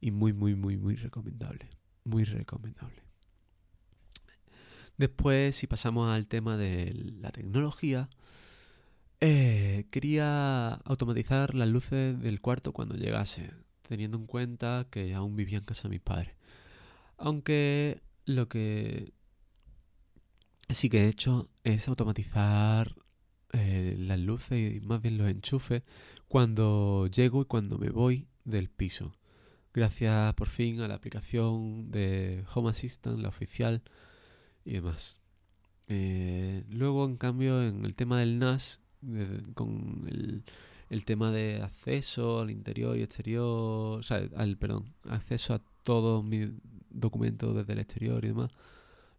Y 0.00 0.10
muy, 0.10 0.32
muy, 0.32 0.54
muy, 0.54 0.76
muy 0.76 0.94
recomendable. 0.94 1.70
Muy 2.04 2.24
recomendable. 2.24 3.02
Después, 4.98 5.56
si 5.56 5.66
pasamos 5.66 6.08
al 6.08 6.26
tema 6.26 6.56
de 6.56 6.92
la 7.20 7.30
tecnología, 7.32 8.08
eh, 9.20 9.86
quería 9.90 10.74
automatizar 10.84 11.54
las 11.54 11.68
luces 11.68 12.20
del 12.20 12.40
cuarto 12.40 12.72
cuando 12.72 12.96
llegase, 12.96 13.50
teniendo 13.82 14.18
en 14.18 14.26
cuenta 14.26 14.86
que 14.90 15.14
aún 15.14 15.36
vivía 15.36 15.58
en 15.58 15.64
casa 15.64 15.84
de 15.84 15.90
mis 15.90 16.00
padres. 16.00 16.34
Aunque 17.16 18.02
lo 18.24 18.48
que 18.48 19.12
sí 20.68 20.90
que 20.90 21.04
he 21.04 21.08
hecho 21.08 21.48
es 21.64 21.88
automatizar 21.88 22.94
eh, 23.52 23.96
las 23.98 24.18
luces 24.18 24.76
y 24.76 24.80
más 24.80 25.00
bien 25.00 25.16
los 25.16 25.28
enchufes 25.28 25.82
cuando 26.28 27.06
llego 27.06 27.42
y 27.42 27.44
cuando 27.46 27.78
me 27.78 27.90
voy 27.90 28.28
del 28.44 28.68
piso. 28.68 29.16
Gracias 29.72 30.34
por 30.34 30.48
fin 30.48 30.80
a 30.80 30.88
la 30.88 30.94
aplicación 30.94 31.90
de 31.90 32.44
Home 32.54 32.70
Assistant, 32.70 33.18
la 33.20 33.28
oficial 33.28 33.82
y 34.64 34.72
demás. 34.72 35.20
Eh, 35.88 36.64
luego, 36.68 37.04
en 37.04 37.16
cambio, 37.16 37.62
en 37.62 37.84
el 37.84 37.94
tema 37.94 38.18
del 38.18 38.38
NAS, 38.38 38.80
con 39.54 40.42
el, 40.88 41.04
tema 41.04 41.30
de 41.30 41.62
acceso 41.62 42.40
al 42.40 42.50
interior 42.50 42.96
y 42.96 43.02
exterior, 43.02 43.98
o 43.98 44.02
sea, 44.02 44.28
al, 44.36 44.56
perdón, 44.56 44.94
acceso 45.08 45.54
a 45.54 45.62
todos 45.82 46.24
mis 46.24 46.50
documentos 46.90 47.54
desde 47.54 47.72
el 47.74 47.78
exterior 47.78 48.24
y 48.24 48.28
demás, 48.28 48.50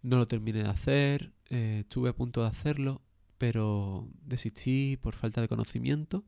no 0.01 0.17
lo 0.17 0.27
terminé 0.27 0.63
de 0.63 0.69
hacer, 0.69 1.31
eh, 1.49 1.79
estuve 1.81 2.09
a 2.09 2.13
punto 2.13 2.41
de 2.41 2.47
hacerlo, 2.47 3.01
pero 3.37 4.07
desistí 4.25 4.97
por 4.97 5.15
falta 5.15 5.41
de 5.41 5.47
conocimiento. 5.47 6.23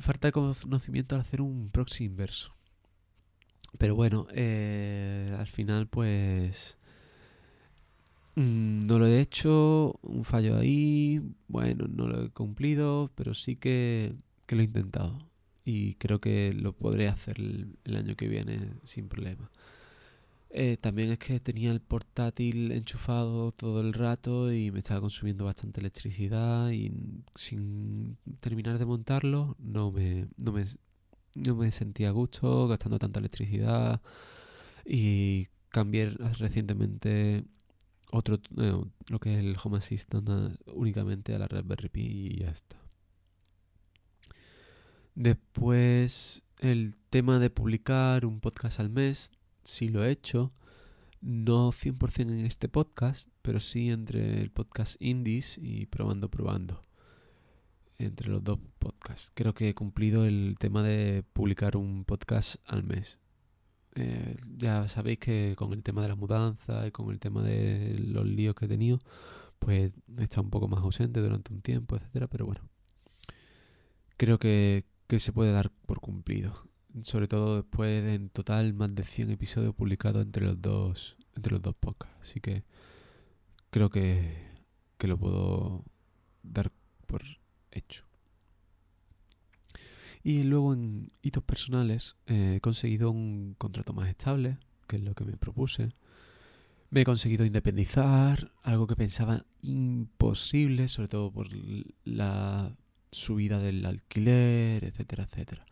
falta 0.00 0.28
de 0.28 0.32
conocimiento 0.32 1.14
al 1.14 1.22
hacer 1.22 1.40
un 1.40 1.70
proxy 1.70 2.04
inverso. 2.04 2.54
Pero 3.78 3.94
bueno, 3.94 4.26
eh, 4.32 5.34
al 5.38 5.46
final 5.46 5.86
pues 5.88 6.78
no 8.34 8.98
lo 8.98 9.06
he 9.06 9.20
hecho, 9.20 9.98
un 10.02 10.24
fallo 10.24 10.56
ahí, 10.58 11.20
bueno, 11.48 11.86
no 11.88 12.06
lo 12.06 12.24
he 12.24 12.30
cumplido, 12.30 13.10
pero 13.14 13.34
sí 13.34 13.56
que, 13.56 14.14
que 14.46 14.56
lo 14.56 14.62
he 14.62 14.66
intentado. 14.66 15.18
Y 15.64 15.94
creo 15.94 16.20
que 16.20 16.52
lo 16.52 16.72
podré 16.72 17.08
hacer 17.08 17.38
el 17.38 17.96
año 17.96 18.16
que 18.16 18.28
viene 18.28 18.70
sin 18.84 19.08
problema. 19.08 19.50
Eh, 20.54 20.76
también 20.78 21.10
es 21.10 21.18
que 21.18 21.40
tenía 21.40 21.72
el 21.72 21.80
portátil 21.80 22.72
enchufado 22.72 23.52
todo 23.52 23.80
el 23.80 23.94
rato 23.94 24.52
y 24.52 24.70
me 24.70 24.80
estaba 24.80 25.00
consumiendo 25.00 25.46
bastante 25.46 25.80
electricidad 25.80 26.70
y 26.70 26.92
sin 27.36 28.18
terminar 28.40 28.78
de 28.78 28.84
montarlo 28.84 29.56
no 29.58 29.90
me, 29.90 30.26
no 30.36 30.52
me, 30.52 30.66
no 31.36 31.56
me 31.56 31.72
sentía 31.72 32.08
a 32.08 32.12
gusto 32.12 32.68
gastando 32.68 32.98
tanta 32.98 33.18
electricidad 33.20 34.02
y 34.84 35.46
cambié 35.70 36.10
recientemente 36.10 37.44
otro 38.12 38.40
eh, 38.58 38.80
lo 39.08 39.18
que 39.18 39.32
es 39.32 39.40
el 39.40 39.56
Home 39.62 39.78
Assistant 39.78 40.28
únicamente 40.66 41.34
a 41.34 41.38
la 41.38 41.48
Raspberry 41.48 41.88
Pi 41.88 42.00
y 42.02 42.38
ya 42.40 42.50
está. 42.50 42.76
Después 45.14 46.42
el 46.58 46.96
tema 47.10 47.38
de 47.38 47.50
publicar 47.50 48.24
un 48.24 48.40
podcast 48.40 48.80
al 48.80 48.90
mes 48.90 49.32
sí 49.64 49.88
lo 49.88 50.04
he 50.04 50.10
hecho, 50.10 50.52
no 51.20 51.72
100% 51.72 52.20
en 52.20 52.44
este 52.44 52.68
podcast, 52.68 53.28
pero 53.42 53.60
sí 53.60 53.90
entre 53.90 54.40
el 54.40 54.50
podcast 54.50 55.00
Indies 55.00 55.58
y 55.60 55.86
Probando 55.86 56.30
Probando. 56.30 56.82
Entre 57.98 58.28
los 58.28 58.42
dos 58.42 58.58
podcasts. 58.78 59.30
Creo 59.34 59.54
que 59.54 59.68
he 59.68 59.74
cumplido 59.74 60.24
el 60.24 60.56
tema 60.58 60.82
de 60.82 61.24
publicar 61.32 61.76
un 61.76 62.04
podcast 62.04 62.56
al 62.66 62.82
mes. 62.82 63.20
Eh, 63.94 64.36
ya 64.56 64.88
sabéis 64.88 65.18
que 65.18 65.54
con 65.56 65.72
el 65.72 65.82
tema 65.82 66.02
de 66.02 66.08
la 66.08 66.16
mudanza 66.16 66.86
y 66.86 66.90
con 66.90 67.10
el 67.10 67.20
tema 67.20 67.42
de 67.42 67.96
los 67.98 68.26
líos 68.26 68.54
que 68.54 68.64
he 68.66 68.68
tenido, 68.68 68.98
pues 69.58 69.92
estado 70.18 70.42
un 70.42 70.50
poco 70.50 70.68
más 70.68 70.80
ausente 70.82 71.20
durante 71.20 71.52
un 71.52 71.62
tiempo, 71.62 71.96
etcétera, 71.96 72.26
pero 72.28 72.46
bueno. 72.46 72.62
Creo 74.16 74.38
que, 74.38 74.84
que 75.08 75.20
se 75.20 75.32
puede 75.32 75.52
dar 75.52 75.70
por 75.86 76.00
cumplido. 76.00 76.54
Sobre 77.02 77.28
todo 77.28 77.56
después 77.56 78.04
de 78.04 78.14
en 78.14 78.28
total 78.30 78.74
más 78.74 78.94
de 78.94 79.04
100 79.04 79.30
episodios 79.30 79.74
publicados 79.74 80.22
entre 80.22 80.44
los 80.46 80.60
dos 80.60 81.16
entre 81.34 81.52
los 81.52 81.62
dos 81.62 81.74
podcasts. 81.74 82.16
Así 82.20 82.40
que 82.40 82.64
creo 83.70 83.90
que, 83.90 84.36
que 84.98 85.08
lo 85.08 85.18
puedo 85.18 85.84
dar 86.42 86.70
por 87.06 87.22
hecho 87.70 88.11
y 90.24 90.44
luego 90.44 90.72
en 90.72 91.10
hitos 91.22 91.42
personales 91.42 92.16
eh, 92.26 92.54
he 92.56 92.60
conseguido 92.60 93.10
un 93.10 93.54
contrato 93.58 93.92
más 93.92 94.08
estable 94.08 94.58
que 94.86 94.96
es 94.96 95.02
lo 95.02 95.14
que 95.14 95.24
me 95.24 95.36
propuse 95.36 95.90
me 96.90 97.02
he 97.02 97.04
conseguido 97.04 97.44
independizar 97.44 98.52
algo 98.62 98.86
que 98.86 98.96
pensaba 98.96 99.44
imposible 99.62 100.88
sobre 100.88 101.08
todo 101.08 101.30
por 101.30 101.48
la 102.04 102.76
subida 103.10 103.58
del 103.58 103.84
alquiler 103.84 104.84
etcétera 104.84 105.24
etcétera 105.24 105.66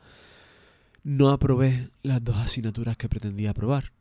no 1.03 1.30
aprobé 1.30 1.88
las 2.03 2.22
dos 2.22 2.36
asignaturas 2.36 2.96
que 2.96 3.09
pretendía 3.09 3.51
aprobar. 3.51 3.92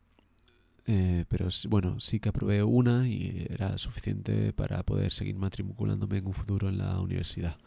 Eh, 0.86 1.26
pero 1.30 1.48
bueno, 1.70 2.00
sí 2.00 2.20
que 2.20 2.30
aprobé 2.30 2.64
una 2.64 3.08
y 3.08 3.46
era 3.50 3.78
suficiente 3.78 4.54
para 4.54 4.82
poder 4.84 5.12
seguir 5.12 5.36
matriculándome 5.36 6.18
en 6.18 6.28
un 6.28 6.34
futuro 6.34 6.68
en 6.68 6.80
la 6.80 7.00
universidad. 7.00 7.58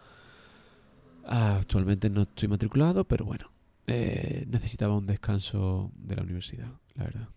Actualmente 1.24 2.10
no 2.10 2.22
estoy 2.22 2.48
matriculado, 2.48 3.04
pero 3.04 3.24
bueno, 3.24 3.50
eh, 3.86 4.46
necesitaba 4.48 4.96
un 4.96 5.06
descanso 5.06 5.92
de 5.94 6.16
la 6.16 6.22
universidad, 6.22 6.72
la 6.94 7.04
verdad. 7.04 7.28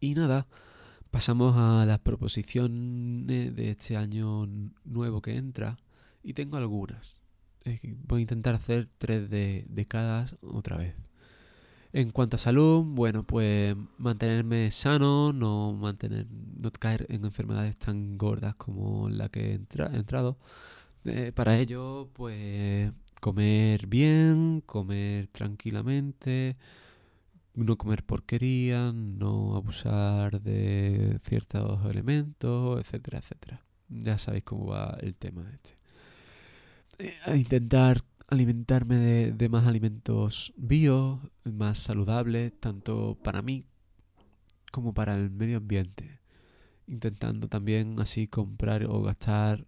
Y 0.00 0.14
nada, 0.14 0.46
pasamos 1.10 1.54
a 1.56 1.84
las 1.86 2.00
proposiciones 2.00 3.54
de 3.54 3.70
este 3.70 3.96
año 3.96 4.46
nuevo 4.84 5.22
que 5.22 5.36
entra 5.36 5.78
y 6.22 6.32
tengo 6.34 6.56
algunas 6.56 7.22
voy 8.06 8.20
a 8.20 8.22
intentar 8.22 8.54
hacer 8.54 8.88
tres 8.98 9.30
de, 9.30 9.64
de 9.68 9.86
cada 9.86 10.26
otra 10.42 10.76
vez. 10.76 10.94
En 11.92 12.10
cuanto 12.10 12.36
a 12.36 12.38
salud, 12.38 12.82
bueno, 12.84 13.22
pues 13.24 13.76
mantenerme 13.98 14.70
sano, 14.70 15.32
no 15.32 15.74
mantener, 15.74 16.26
no 16.30 16.70
caer 16.70 17.06
en 17.10 17.24
enfermedades 17.24 17.76
tan 17.76 18.16
gordas 18.16 18.54
como 18.54 19.10
la 19.10 19.28
que 19.28 19.52
he, 19.52 19.96
entrado. 19.96 20.38
Eh, 21.04 21.32
para 21.34 21.58
ello, 21.58 22.10
pues 22.12 22.92
comer 23.20 23.86
bien, 23.86 24.62
comer 24.66 25.28
tranquilamente, 25.28 26.56
no 27.54 27.76
comer 27.76 28.04
porquería, 28.04 28.92
no 28.92 29.56
abusar 29.56 30.40
de 30.40 31.18
ciertos 31.24 31.84
elementos, 31.86 32.80
etcétera, 32.80 33.18
etcétera. 33.18 33.64
Ya 33.88 34.18
sabéis 34.18 34.44
cómo 34.44 34.66
va 34.66 34.96
el 35.00 35.14
tema 35.14 35.50
este. 35.52 35.74
Eh, 36.98 37.36
intentar 37.36 38.02
alimentarme 38.28 38.96
de, 39.32 39.48
más 39.48 39.66
alimentos 39.66 40.52
bio, 40.56 41.20
más 41.44 41.78
saludables, 41.78 42.52
tanto 42.60 43.18
para 43.22 43.42
mí 43.42 43.64
como 44.70 44.94
para 44.94 45.14
el 45.14 45.30
medio 45.30 45.58
ambiente. 45.58 46.20
Intentando 46.86 47.48
también 47.48 48.00
así 48.00 48.26
comprar 48.26 48.84
o 48.84 49.02
gastar, 49.02 49.66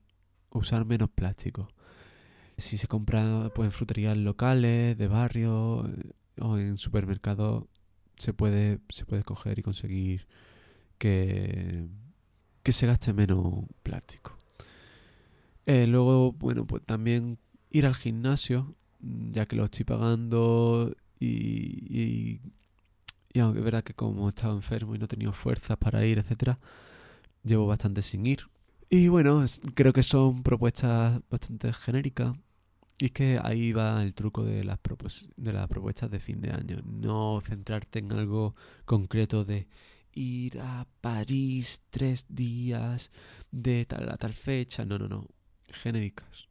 usar 0.55 0.85
menos 0.85 1.11
plástico. 1.11 1.69
Si 2.57 2.79
se 2.79 2.87
compra 2.87 3.51
pues, 3.55 3.67
en 3.67 3.73
fruterías 3.73 4.17
locales, 4.17 4.97
de 4.97 5.09
barrio 5.09 5.91
o 6.41 6.59
en 6.59 6.77
supermercados, 6.77 7.65
se 8.17 8.33
puede, 8.33 8.79
se 8.89 9.05
puede 9.05 9.25
coger 9.25 9.59
y 9.59 9.63
conseguir 9.63 10.27
que, 10.99 11.87
que 12.63 12.73
se 12.73 12.87
gaste 12.87 13.13
menos 13.13 13.65
plástico. 13.83 14.39
Eh, 15.67 15.87
luego, 15.87 16.33
bueno, 16.33 16.67
pues 16.67 16.83
también 16.85 17.39
ir 17.71 17.87
al 17.87 17.95
gimnasio, 17.95 18.77
ya 19.01 19.47
que 19.47 19.57
lo 19.57 19.65
estoy 19.65 19.85
pagando 19.85 20.95
y, 21.19 22.41
y, 23.33 23.41
aunque 23.41 23.59
es 23.59 23.65
verdad 23.65 23.83
que 23.83 23.95
como 23.95 24.27
he 24.27 24.29
estado 24.31 24.55
enfermo 24.55 24.95
y 24.95 24.99
no 24.99 25.07
he 25.07 25.09
tenido 25.09 25.33
fuerzas 25.33 25.77
para 25.79 26.05
ir, 26.07 26.19
etcétera, 26.19 26.59
llevo 27.43 27.67
bastante 27.67 28.03
sin 28.03 28.27
ir. 28.27 28.47
Y 28.97 29.09
bueno, 29.09 29.45
creo 29.74 29.92
que 29.92 30.05
son 30.05 30.45
propuestas 30.45 31.20
bastante 31.28 31.72
genéricas. 31.72 32.36
Y 33.01 33.07
es 33.07 33.11
que 33.11 33.40
ahí 33.42 33.72
va 33.72 34.01
el 34.05 34.14
truco 34.14 34.45
de 34.45 34.62
las, 34.62 34.78
propuestas 34.78 36.11
de 36.12 36.20
fin 36.20 36.40
de 36.40 36.53
año. 36.53 36.80
No 36.84 37.42
centrarte 37.45 37.99
en 37.99 38.12
algo 38.12 38.55
concreto 38.84 39.45
de 39.45 39.66
ir 40.12 40.61
a 40.61 40.86
París 41.01 41.82
tres 41.90 42.26
días 42.28 43.11
de 43.51 43.84
tal 43.84 44.09
a 44.11 44.16
tal 44.16 44.34
fecha. 44.34 44.84
No, 44.84 44.97
no, 44.97 45.09
no. 45.09 45.26
Genéricas. 45.72 46.47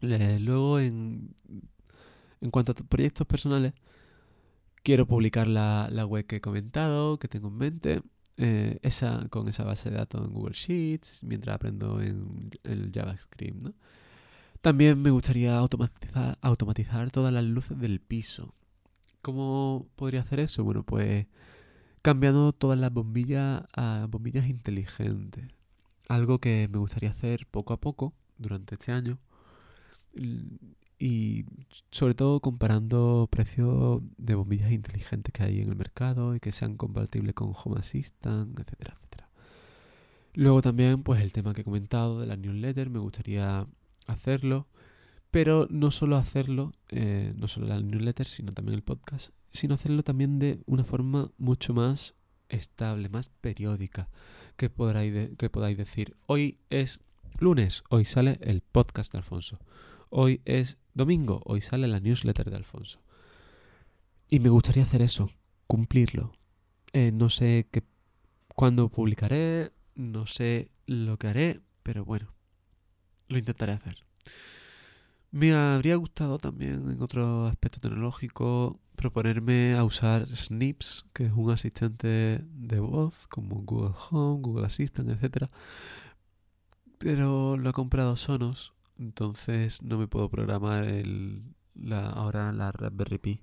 Luego, 0.00 0.80
en, 0.80 1.36
en 2.40 2.50
cuanto 2.50 2.72
a 2.72 2.74
proyectos 2.74 3.24
personales, 3.24 3.72
quiero 4.82 5.06
publicar 5.06 5.46
la, 5.46 5.88
la 5.92 6.06
web 6.06 6.26
que 6.26 6.36
he 6.36 6.40
comentado, 6.40 7.20
que 7.20 7.28
tengo 7.28 7.46
en 7.46 7.56
mente. 7.56 8.02
Eh, 8.38 8.78
esa, 8.82 9.28
con 9.28 9.48
esa 9.48 9.62
base 9.62 9.90
de 9.90 9.96
datos 9.96 10.24
en 10.26 10.32
Google 10.32 10.54
Sheets, 10.54 11.22
mientras 11.24 11.54
aprendo 11.54 12.00
en 12.00 12.50
el 12.64 12.90
JavaScript. 12.92 13.62
¿no? 13.62 13.74
También 14.62 15.02
me 15.02 15.10
gustaría 15.10 15.56
automatizar, 15.58 16.38
automatizar 16.40 17.10
todas 17.10 17.32
las 17.32 17.44
luces 17.44 17.78
del 17.78 18.00
piso. 18.00 18.54
¿Cómo 19.20 19.86
podría 19.96 20.20
hacer 20.20 20.40
eso? 20.40 20.64
Bueno, 20.64 20.82
pues 20.82 21.26
cambiando 22.00 22.52
todas 22.52 22.78
las 22.78 22.92
bombillas 22.92 23.64
a 23.74 24.06
bombillas 24.08 24.46
inteligentes. 24.46 25.44
Algo 26.08 26.38
que 26.38 26.68
me 26.70 26.78
gustaría 26.78 27.10
hacer 27.10 27.46
poco 27.46 27.72
a 27.72 27.80
poco 27.80 28.12
durante 28.38 28.74
este 28.74 28.92
año. 28.92 29.18
Y 31.04 31.46
sobre 31.90 32.14
todo 32.14 32.38
comparando 32.38 33.28
precios 33.28 34.02
de 34.18 34.36
bombillas 34.36 34.70
inteligentes 34.70 35.32
que 35.32 35.42
hay 35.42 35.60
en 35.60 35.68
el 35.68 35.74
mercado 35.74 36.36
y 36.36 36.38
que 36.38 36.52
sean 36.52 36.76
compatibles 36.76 37.34
con 37.34 37.50
Home 37.52 37.80
Assistant, 37.80 38.56
etcétera, 38.56 38.94
etcétera. 38.94 39.28
Luego 40.34 40.62
también, 40.62 41.02
pues 41.02 41.20
el 41.20 41.32
tema 41.32 41.54
que 41.54 41.62
he 41.62 41.64
comentado 41.64 42.20
de 42.20 42.28
la 42.28 42.36
newsletter, 42.36 42.88
me 42.88 43.00
gustaría 43.00 43.66
hacerlo, 44.06 44.68
pero 45.32 45.66
no 45.70 45.90
solo 45.90 46.14
hacerlo, 46.14 46.72
eh, 46.90 47.32
no 47.34 47.48
solo 47.48 47.66
la 47.66 47.80
newsletter, 47.80 48.28
sino 48.28 48.52
también 48.52 48.76
el 48.76 48.84
podcast, 48.84 49.34
sino 49.50 49.74
hacerlo 49.74 50.04
también 50.04 50.38
de 50.38 50.60
una 50.66 50.84
forma 50.84 51.32
mucho 51.36 51.74
más 51.74 52.14
estable, 52.48 53.08
más 53.08 53.28
periódica, 53.40 54.08
que 54.56 54.70
podáis, 54.70 55.30
que 55.36 55.50
podáis 55.50 55.76
decir, 55.76 56.16
hoy 56.26 56.58
es 56.70 57.00
lunes, 57.40 57.82
hoy 57.90 58.04
sale 58.04 58.38
el 58.40 58.60
podcast 58.60 59.10
de 59.10 59.18
Alfonso, 59.18 59.58
hoy 60.12 60.42
es 60.44 60.78
domingo, 60.94 61.42
hoy 61.44 61.62
sale 61.62 61.88
la 61.88 61.98
newsletter 61.98 62.50
de 62.50 62.56
Alfonso. 62.56 63.00
Y 64.28 64.38
me 64.38 64.50
gustaría 64.50 64.84
hacer 64.84 65.02
eso, 65.02 65.30
cumplirlo. 65.66 66.32
Eh, 66.92 67.10
no 67.12 67.28
sé 67.30 67.66
qué, 67.70 67.82
cuándo 68.54 68.88
publicaré, 68.90 69.72
no 69.94 70.26
sé 70.26 70.70
lo 70.86 71.18
que 71.18 71.28
haré, 71.28 71.60
pero 71.82 72.04
bueno, 72.04 72.32
lo 73.28 73.38
intentaré 73.38 73.72
hacer. 73.72 74.04
Me 75.30 75.54
habría 75.54 75.96
gustado 75.96 76.38
también 76.38 76.90
en 76.90 77.00
otro 77.00 77.46
aspecto 77.46 77.80
tecnológico 77.80 78.78
proponerme 78.96 79.74
a 79.74 79.82
usar 79.82 80.28
Snips, 80.28 81.06
que 81.14 81.24
es 81.24 81.32
un 81.34 81.50
asistente 81.50 82.44
de 82.44 82.80
voz 82.80 83.26
como 83.28 83.62
Google 83.62 83.94
Home, 84.10 84.42
Google 84.42 84.66
Assistant, 84.66 85.08
etc. 85.08 85.48
Pero 86.98 87.56
lo 87.56 87.70
ha 87.70 87.72
comprado 87.72 88.14
Sonos, 88.16 88.74
entonces 89.02 89.82
no 89.82 89.98
me 89.98 90.06
puedo 90.06 90.28
programar 90.28 90.84
el, 90.84 91.42
la, 91.74 92.06
ahora 92.06 92.52
la 92.52 92.70
Raspberry 92.70 93.18
Pi 93.18 93.40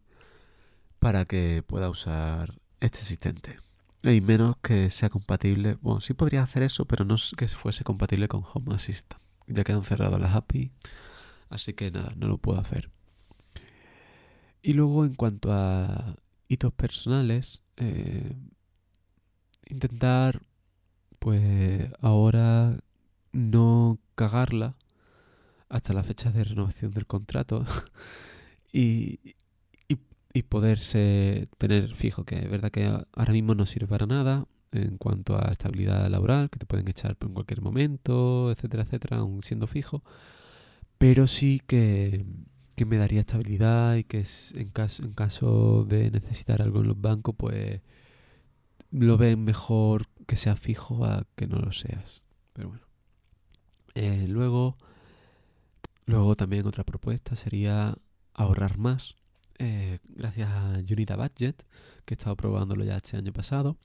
para 1.00 1.26
que 1.26 1.64
pueda 1.66 1.90
usar 1.90 2.60
este 2.80 3.00
asistente. 3.00 3.60
Y 4.02 4.22
menos 4.22 4.56
que 4.62 4.90
sea 4.90 5.10
compatible. 5.10 5.78
Bueno, 5.82 6.00
sí 6.00 6.14
podría 6.14 6.44
hacer 6.44 6.64
eso, 6.64 6.86
pero 6.86 7.04
no 7.04 7.16
que 7.38 7.48
fuese 7.50 7.84
compatible 7.84 8.30
con 8.30 8.44
Home 8.54 8.74
Assistant. 8.74 9.22
Ya 9.48 9.66
quedan 9.66 9.84
cerradas 9.84 10.22
las 10.22 10.36
API. 10.36 10.72
Así 11.50 11.74
que 11.74 11.92
nada, 11.92 12.14
no 12.16 12.28
lo 12.28 12.38
puedo 12.38 12.60
hacer. 12.60 12.90
Y 14.62 14.74
luego 14.74 15.06
en 15.06 15.16
cuanto 15.16 15.52
a 15.52 16.16
hitos 16.48 16.72
personales, 16.74 17.64
eh, 17.78 18.34
intentar 19.68 20.42
pues 21.20 21.92
ahora 22.00 22.78
no 23.34 24.00
cagarla 24.16 24.76
hasta 25.70 25.94
la 25.94 26.04
fecha 26.04 26.32
de 26.32 26.44
renovación 26.44 26.92
del 26.92 27.06
contrato 27.06 27.66
y, 28.74 29.20
y, 30.34 30.44
poderse 30.44 31.50
tener 31.58 31.94
fijo, 31.96 32.24
que 32.24 32.38
es 32.38 32.50
verdad 32.50 32.72
que 32.72 32.86
ahora 32.86 33.34
mismo 33.34 33.56
no 33.56 33.66
sirve 33.66 33.88
para 33.88 34.06
nada 34.06 34.46
en 34.72 34.98
cuanto 34.98 35.36
a 35.38 35.52
estabilidad 35.52 36.08
laboral, 36.08 36.50
que 36.50 36.60
te 36.60 36.66
pueden 36.66 36.88
echar 36.88 37.18
en 37.20 37.34
cualquier 37.34 37.62
momento, 37.62 38.50
etcétera, 38.50 38.84
etcétera, 38.84 39.18
aún 39.18 39.44
siendo 39.44 39.68
fijo, 39.68 40.02
pero 40.98 41.28
sí 41.28 41.62
que, 41.68 42.26
que 42.76 42.86
me 42.86 42.98
daría 42.98 43.20
estabilidad 43.20 43.96
y 43.96 44.06
que 44.06 44.24
en 44.54 44.70
caso, 44.70 45.04
en 45.04 45.14
caso 45.14 45.84
de 45.84 46.12
necesitar 46.12 46.62
algo 46.62 46.80
en 46.80 46.88
los 46.88 47.02
bancos, 47.02 47.36
pues 47.38 47.82
lo 48.92 49.18
ven 49.18 49.44
mejor 49.44 50.08
que 50.26 50.36
sea 50.36 50.56
fijo 50.56 51.06
a 51.06 51.26
que 51.36 51.48
no 51.48 51.58
lo 51.58 51.72
seas. 51.74 52.24
Pero 52.54 52.70
bueno. 52.70 52.86
Eh, 53.96 54.28
luego, 54.28 54.78
luego 56.10 56.36
también 56.36 56.66
otra 56.66 56.84
propuesta 56.84 57.36
sería 57.36 57.96
ahorrar 58.34 58.78
más. 58.78 59.16
Eh, 59.60 60.00
gracias 60.08 60.50
a 60.50 60.80
Unita 60.90 61.16
Budget, 61.16 61.64
que 62.06 62.14
he 62.14 62.18
estado 62.18 62.36
probándolo 62.36 62.84
ya 62.84 62.98
este 62.98 63.18
año 63.18 63.32
pasado. 63.32 63.78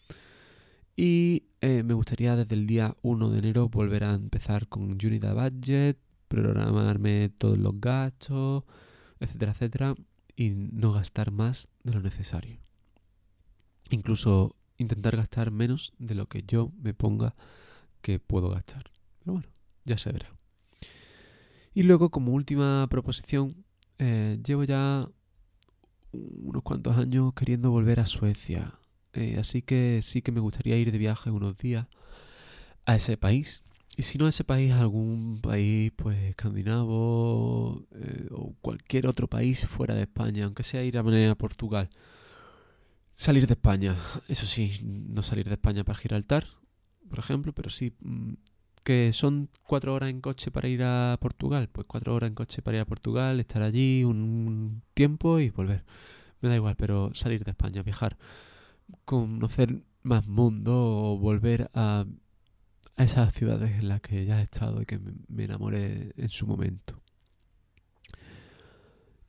Y 0.97 1.45
eh, 1.61 1.83
me 1.83 1.95
gustaría 1.95 2.37
desde 2.37 2.55
el 2.55 2.67
día 2.67 2.97
1 3.03 3.31
de 3.31 3.39
enero 3.39 3.69
volver 3.69 4.05
a 4.05 4.15
empezar 4.15 4.69
con 4.69 4.85
Unity 4.85 5.19
Budget, 5.19 5.99
programarme 6.29 7.31
todos 7.37 7.59
los 7.59 7.79
gastos, 7.81 8.65
etcétera, 9.21 9.53
etcétera, 9.53 9.95
y 10.37 10.51
no 10.51 10.93
gastar 10.93 11.31
más 11.31 11.69
de 11.83 11.93
lo 11.93 12.01
necesario. 12.01 12.59
Incluso 13.91 14.57
intentar 14.79 15.17
gastar 15.17 15.51
menos 15.51 15.93
de 15.99 16.15
lo 16.15 16.27
que 16.27 16.43
yo 16.43 16.73
me 16.81 16.95
ponga 16.95 17.35
que 18.01 18.19
puedo 18.19 18.49
gastar. 18.49 18.91
Pero 19.19 19.35
bueno, 19.35 19.49
ya 19.85 19.99
se 19.99 20.13
verá. 20.13 20.35
Y 21.75 21.83
luego, 21.83 22.11
como 22.11 22.33
última 22.33 22.87
proposición, 22.89 23.65
eh, 23.99 24.39
llevo 24.45 24.63
ya 24.63 25.09
unos 26.13 26.63
cuantos 26.63 26.97
años 26.97 27.35
queriendo 27.35 27.71
volver 27.71 27.99
a 27.99 28.07
Suecia. 28.07 28.75
Eh, 29.13 29.37
así 29.39 29.63
que 29.63 30.01
sí 30.03 30.23
que 30.23 30.33
me 30.33 30.41
gustaría 30.41 30.77
ir 30.77 30.93
de 30.93 30.99
viaje 30.99 31.31
unos 31.31 31.59
días 31.59 31.87
a 32.87 32.95
ese 32.95 33.17
país. 33.17 33.63
Y 33.97 34.03
si 34.03 34.19
no 34.19 34.27
a 34.27 34.29
ese 34.29 34.45
país, 34.45 34.73
algún 34.73 35.41
país 35.41 35.93
pues 35.97 36.17
escandinavo 36.31 37.87
eh, 37.93 38.29
o 38.31 38.55
cualquier 38.61 39.07
otro 39.07 39.29
país 39.29 39.67
fuera 39.67 39.95
de 39.95 40.03
España, 40.03 40.45
aunque 40.45 40.63
sea 40.63 40.85
ir 40.85 40.97
a 40.99 41.03
manera 41.03 41.33
a 41.33 41.37
Portugal. 41.37 41.91
Salir 43.11 43.47
de 43.47 43.55
España, 43.55 43.97
eso 44.29 44.47
sí, 44.47 44.81
no 44.85 45.23
salir 45.23 45.49
de 45.49 45.55
España 45.55 45.85
para 45.85 45.99
Gibraltar, 45.99 46.47
por 47.09 47.21
ejemplo, 47.21 47.53
pero 47.53 47.71
sí 47.71 47.95
mm, 48.01 48.33
que 48.85 49.13
son 49.13 49.49
cuatro 49.67 49.95
horas 49.95 50.11
en 50.11 50.21
coche 50.21 50.51
para 50.51 50.69
ir 50.69 50.83
a 50.85 51.19
Portugal, 51.21 51.69
pues 51.73 51.87
cuatro 51.87 52.15
horas 52.15 52.29
en 52.29 52.35
coche 52.35 52.63
para 52.63 52.77
ir 52.77 52.83
a 52.83 52.87
Portugal, 52.87 53.41
estar 53.41 53.63
allí 53.63 54.05
un 54.05 54.83
tiempo 54.95 55.41
y 55.41 55.51
volver. 55.51 55.85
Me 56.41 56.51
da 56.51 56.57
igual, 56.57 56.77
pero 56.77 57.13
salir 57.15 57.43
de 57.45 57.53
España, 57.53 57.83
viajar 57.83 58.19
conocer 59.05 59.83
más 60.03 60.29
mundo 60.29 60.73
o 60.75 61.19
volver 61.19 61.71
a, 61.75 62.05
esas 62.97 63.33
ciudades 63.33 63.73
en 63.73 63.89
las 63.89 64.01
que 64.01 64.25
ya 64.25 64.41
he 64.41 64.45
estado 64.45 64.81
y 64.81 64.87
que 64.87 65.01
me, 65.29 65.45
enamoré 65.45 66.13
en 66.17 66.29
su 66.29 66.47
momento. 66.47 67.01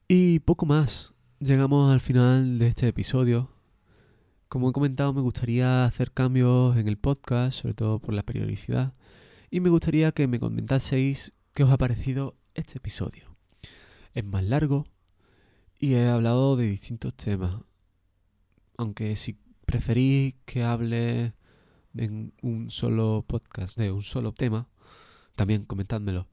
Y 0.06 0.38
poco 0.40 0.66
más. 0.66 1.14
Llegamos 1.40 1.92
al 1.92 2.00
final 2.00 2.58
de 2.58 2.68
este 2.68 2.88
episodio. 2.88 3.50
Como 4.48 4.70
he 4.70 4.72
comentado, 4.72 5.12
me 5.12 5.20
gustaría 5.20 5.84
hacer 5.84 6.12
cambios 6.12 6.76
en 6.76 6.86
el 6.86 6.96
podcast, 6.96 7.60
sobre 7.60 7.74
todo 7.74 7.98
por 7.98 8.14
la 8.14 8.22
periodicidad. 8.22 8.94
Y 9.56 9.60
me 9.60 9.70
gustaría 9.70 10.12
que 10.12 10.26
me 10.26 10.38
comentaseis 10.38 11.32
qué 11.54 11.64
os 11.64 11.70
ha 11.70 11.78
parecido 11.78 12.36
este 12.52 12.76
episodio. 12.76 13.34
Es 14.12 14.22
más 14.22 14.44
largo 14.44 14.84
y 15.78 15.94
he 15.94 16.10
hablado 16.10 16.56
de 16.56 16.66
distintos 16.66 17.14
temas. 17.14 17.62
Aunque 18.76 19.16
si 19.16 19.38
preferís 19.64 20.34
que 20.44 20.62
hable 20.62 21.32
en 21.96 22.34
un 22.42 22.68
solo 22.68 23.24
podcast 23.26 23.78
de 23.78 23.90
un 23.90 24.02
solo 24.02 24.32
tema, 24.32 24.68
también 25.36 25.64
comentádmelo. 25.64 26.28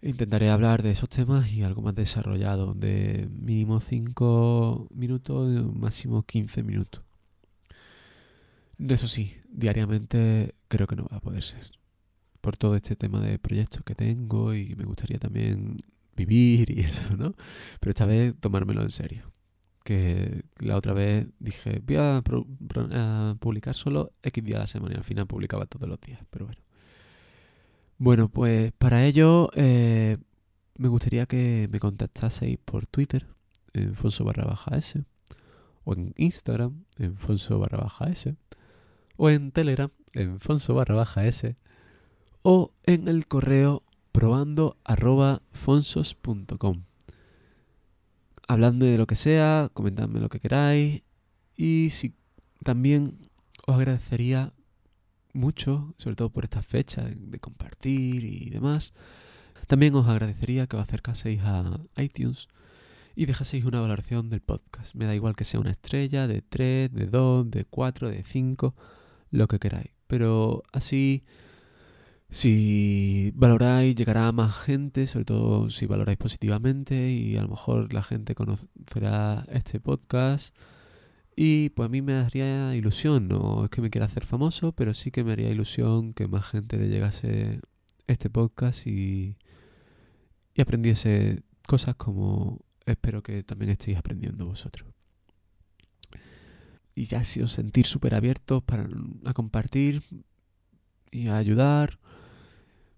Intentaré 0.00 0.50
hablar 0.50 0.82
de 0.82 0.90
esos 0.90 1.08
temas 1.08 1.48
y 1.52 1.62
algo 1.62 1.80
más 1.80 1.94
desarrollado, 1.94 2.74
de 2.74 3.28
mínimo 3.30 3.78
5 3.78 4.88
minutos, 4.92 5.72
máximo 5.76 6.24
15 6.24 6.64
minutos. 6.64 7.04
Eso 8.80 9.06
sí, 9.06 9.32
diariamente 9.48 10.56
creo 10.66 10.88
que 10.88 10.96
no 10.96 11.06
va 11.06 11.18
a 11.18 11.20
poder 11.20 11.44
ser. 11.44 11.81
Por 12.42 12.58
todo 12.58 12.76
este 12.76 12.96
tema 12.96 13.20
de 13.20 13.38
proyectos 13.38 13.82
que 13.84 13.94
tengo 13.94 14.52
y 14.52 14.74
me 14.74 14.84
gustaría 14.84 15.18
también 15.18 15.78
vivir 16.14 16.70
y 16.70 16.80
eso, 16.90 17.16
¿no? 17.16 17.34
Pero 17.80 17.90
esta 17.90 18.06
vez 18.06 18.34
tomármelo 18.38 18.82
en 18.82 18.92
serio. 18.92 19.32
que 19.84 20.44
la 20.58 20.76
otra 20.76 20.92
vez 20.92 21.26
dije, 21.38 21.80
voy 21.84 21.96
a, 21.96 22.22
publicar 23.40 23.74
solo 23.74 24.12
X 24.22 24.44
días 24.44 24.56
a 24.56 24.60
la 24.60 24.66
semana 24.66 24.94
y 24.94 24.98
al 24.98 25.04
final 25.04 25.26
publicaba 25.26 25.66
todos 25.66 25.88
los 25.88 26.00
días, 26.00 26.20
pero 26.30 26.46
bueno. 26.46 26.60
Bueno, 27.98 28.28
pues 28.28 28.72
para 28.72 29.06
ello 29.06 29.50
eh, 29.54 30.18
me 30.76 30.88
gustaría 30.88 31.26
que 31.26 31.68
me 31.70 31.78
contactaseis 31.78 32.58
por 32.58 32.86
Twitter, 32.86 33.26
en 33.72 33.94
Fonso 33.94 34.24
barra 34.24 34.44
baja 34.44 34.76
S, 34.76 35.04
o 35.84 35.94
en 35.94 36.12
Instagram, 36.16 36.84
en 36.98 37.16
Fonso 37.16 37.58
barra 37.58 37.78
baja 37.78 38.08
S, 38.08 38.34
o 39.16 39.30
en 39.30 39.52
Telegram, 39.52 39.90
en 40.12 40.40
Fonso 40.40 40.74
barra 40.74 40.94
baja 40.94 41.26
S, 41.26 41.56
o 42.42 42.72
en 42.84 43.08
el 43.08 43.26
correo 43.26 43.82
probando 44.12 44.76
arroba 44.84 45.42
de 48.86 48.98
lo 48.98 49.06
que 49.06 49.14
sea, 49.14 49.70
comentadme 49.72 50.20
lo 50.20 50.28
que 50.28 50.40
queráis. 50.40 51.02
Y 51.56 51.90
si 51.90 52.14
también 52.62 53.30
os 53.66 53.76
agradecería 53.76 54.52
mucho, 55.32 55.92
sobre 55.96 56.16
todo 56.16 56.30
por 56.30 56.44
esta 56.44 56.62
fecha 56.62 57.02
de, 57.02 57.38
compartir 57.38 58.24
y 58.24 58.50
demás. 58.50 58.92
También 59.66 59.94
os 59.94 60.06
agradecería 60.06 60.66
que 60.66 60.76
os 60.76 60.82
acercaseis 60.82 61.40
a 61.42 61.80
iTunes 61.96 62.48
y 63.14 63.26
dejaseis 63.26 63.64
una 63.64 63.80
valoración 63.80 64.28
del 64.28 64.40
podcast. 64.40 64.94
Me 64.94 65.06
da 65.06 65.14
igual 65.14 65.36
que 65.36 65.44
sea 65.44 65.60
una 65.60 65.70
estrella, 65.70 66.26
de 66.26 66.42
3, 66.42 66.92
de 66.92 67.06
2, 67.06 67.50
de 67.50 67.64
4, 67.64 68.10
de 68.10 68.22
5, 68.22 68.74
lo 69.30 69.48
que 69.48 69.58
queráis. 69.58 69.90
Pero 70.06 70.62
así 70.72 71.24
si 72.32 73.30
valoráis, 73.34 73.94
llegará 73.94 74.26
a 74.26 74.32
más 74.32 74.56
gente, 74.56 75.06
sobre 75.06 75.26
todo 75.26 75.68
si 75.68 75.84
valoráis 75.84 76.16
positivamente 76.16 77.10
y 77.10 77.36
a 77.36 77.42
lo 77.42 77.48
mejor 77.48 77.92
la 77.92 78.02
gente 78.02 78.34
conocerá 78.34 79.44
este 79.50 79.80
podcast. 79.80 80.56
Y 81.36 81.68
pues 81.70 81.86
a 81.86 81.90
mí 81.90 82.00
me 82.00 82.14
daría 82.14 82.74
ilusión, 82.74 83.28
no 83.28 83.64
es 83.64 83.70
que 83.70 83.82
me 83.82 83.90
quiera 83.90 84.06
hacer 84.06 84.24
famoso, 84.24 84.72
pero 84.72 84.94
sí 84.94 85.10
que 85.10 85.24
me 85.24 85.32
haría 85.32 85.50
ilusión 85.50 86.14
que 86.14 86.26
más 86.26 86.46
gente 86.46 86.78
le 86.78 86.88
llegase 86.88 87.60
este 88.06 88.30
podcast 88.30 88.86
y, 88.86 89.36
y 90.54 90.62
aprendiese 90.62 91.42
cosas 91.68 91.96
como 91.96 92.60
espero 92.86 93.22
que 93.22 93.42
también 93.42 93.72
estéis 93.72 93.98
aprendiendo 93.98 94.46
vosotros. 94.46 94.88
Y 96.94 97.04
ya 97.04 97.24
si 97.24 97.42
os 97.42 97.52
sentís 97.52 97.88
súper 97.88 98.14
abiertos 98.14 98.62
para 98.62 98.88
a 99.26 99.34
compartir 99.34 100.02
y 101.10 101.28
a 101.28 101.36
ayudar, 101.36 101.98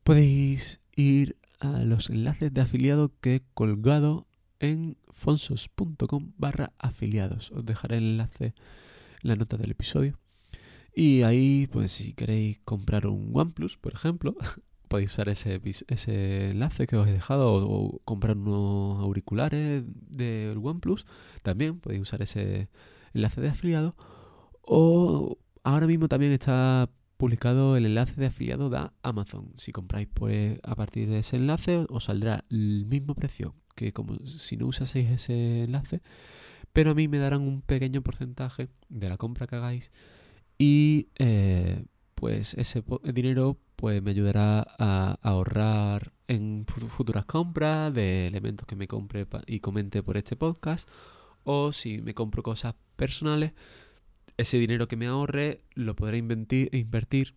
podéis 0.05 0.81
ir 0.95 1.37
a 1.61 1.83
los 1.83 2.11
enlaces 2.11 2.53
de 2.53 2.61
afiliado 2.61 3.13
que 3.21 3.37
he 3.37 3.43
colgado 3.55 4.27
en 4.61 4.99
fonsos.com 5.11 6.33
barra 6.37 6.73
afiliados. 6.79 7.51
Os 7.53 7.65
dejaré 7.65 7.97
el 7.97 8.05
enlace 8.05 8.45
en 8.45 8.55
la 9.23 9.37
nota 9.37 9.57
del 9.57 9.71
episodio. 9.71 10.19
Y 10.95 11.23
ahí, 11.23 11.67
pues 11.73 11.91
si 11.93 12.13
queréis 12.13 12.59
comprar 12.65 13.07
un 13.07 13.31
OnePlus, 13.33 13.79
por 13.79 13.95
ejemplo, 13.95 14.37
podéis 14.89 15.13
usar 15.13 15.31
ese, 15.31 15.61
ese 15.89 16.51
enlace 16.51 16.87
que 16.87 16.97
os 16.97 17.09
he 17.09 17.13
dejado 17.13 17.55
o, 17.55 18.01
comprar 18.05 18.37
unos 18.37 19.03
auriculares 19.03 19.85
del 19.87 20.59
OnePlus. 20.59 21.07
También 21.43 21.81
podéis 21.81 22.03
usar 22.03 22.21
ese 22.21 22.69
enlace 23.15 23.41
de 23.41 23.49
afiliado. 23.49 23.97
O 24.61 25.39
ahora 25.63 25.87
mismo 25.87 26.09
también 26.09 26.33
está 26.33 26.91
publicado 27.25 27.79
el 27.79 27.87
enlace 27.87 28.21
de 28.21 28.27
afiliado 28.27 28.69
de 28.69 28.91
Amazon. 29.03 29.51
Si 29.55 29.73
compráis 29.73 30.09
pues, 30.13 30.61
a 30.63 30.75
partir 30.75 31.09
de 31.09 31.21
ese 31.21 31.37
enlace 31.37 31.87
os 31.89 32.05
saldrá 32.05 32.45
el 32.51 32.85
mismo 32.85 33.15
precio 33.15 33.55
que 33.75 33.95
como 33.95 34.19
si 34.27 34.59
no 34.59 34.67
usaseis 34.67 35.09
ese 35.09 35.65
enlace, 35.65 36.03
pero 36.75 36.91
a 36.91 36.95
mí 36.95 37.09
me 37.09 37.17
darán 37.17 37.41
un 37.41 37.63
pequeño 37.63 38.03
porcentaje 38.03 38.69
de 38.91 39.09
la 39.09 39.17
compra 39.17 39.47
que 39.47 39.57
hagáis 39.57 39.91
y 40.59 41.09
eh, 41.19 41.87
pues 42.15 42.53
ese 42.59 42.85
dinero 43.15 43.59
pues 43.75 44.03
me 44.03 44.11
ayudará 44.11 44.67
a 44.79 45.17
ahorrar 45.23 46.13
en 46.29 46.67
futuras 46.67 47.25
compras 47.25 47.95
de 47.95 48.27
elementos 48.27 48.67
que 48.67 48.77
me 48.77 48.87
compre 48.87 49.27
y 49.47 49.61
comente 49.61 50.03
por 50.03 50.19
este 50.19 50.37
podcast 50.37 50.91
o 51.45 51.73
si 51.73 52.03
me 52.03 52.13
compro 52.13 52.43
cosas 52.43 52.75
personales 52.97 53.55
ese 54.37 54.59
dinero 54.59 54.89
que 54.89 54.97
me 54.97 55.07
ahorre 55.07 55.61
lo 55.75 55.95
podré 55.95 56.19
invertir 56.19 57.35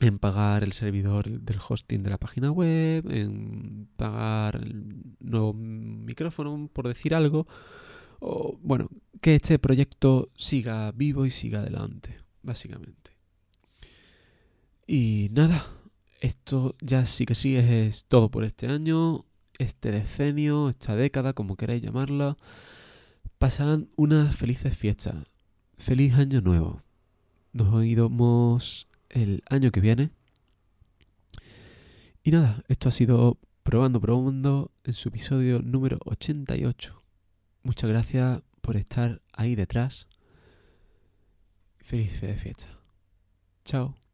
en 0.00 0.18
pagar 0.18 0.62
el 0.62 0.72
servidor 0.72 1.28
del 1.28 1.58
hosting 1.66 2.02
de 2.02 2.10
la 2.10 2.18
página 2.18 2.50
web, 2.50 3.10
en 3.10 3.88
pagar 3.96 4.56
el 4.56 5.16
nuevo 5.20 5.54
micrófono, 5.54 6.68
por 6.72 6.86
decir 6.88 7.14
algo. 7.14 7.46
O, 8.20 8.58
bueno, 8.62 8.88
que 9.20 9.36
este 9.36 9.58
proyecto 9.58 10.30
siga 10.36 10.92
vivo 10.92 11.24
y 11.24 11.30
siga 11.30 11.60
adelante, 11.60 12.18
básicamente. 12.42 13.12
Y 14.86 15.28
nada, 15.32 15.66
esto 16.20 16.76
ya 16.80 17.06
sí 17.06 17.24
que 17.24 17.34
sí 17.34 17.56
es, 17.56 18.04
todo 18.04 18.30
por 18.30 18.44
este 18.44 18.66
año, 18.66 19.24
este 19.58 19.90
decenio, 19.90 20.68
esta 20.68 20.94
década, 20.94 21.32
como 21.32 21.56
queráis 21.56 21.82
llamarla. 21.82 22.36
Pasan 23.38 23.88
unas 23.96 24.36
felices 24.36 24.76
fiestas 24.76 25.16
feliz 25.76 26.14
año 26.14 26.40
nuevo. 26.40 26.82
Nos 27.52 27.72
oímos 27.72 28.88
el 29.08 29.42
año 29.48 29.70
que 29.70 29.80
viene. 29.80 30.10
Y 32.22 32.30
nada, 32.30 32.62
esto 32.68 32.88
ha 32.88 32.92
sido 32.92 33.38
Probando, 33.62 34.00
Probando 34.00 34.70
en 34.84 34.92
su 34.92 35.08
episodio 35.08 35.60
número 35.60 35.98
88. 36.04 37.02
Muchas 37.62 37.90
gracias 37.90 38.42
por 38.60 38.76
estar 38.76 39.22
ahí 39.32 39.54
detrás. 39.54 40.08
Feliz 41.78 42.20
fiesta. 42.20 42.66
Chao. 43.64 44.05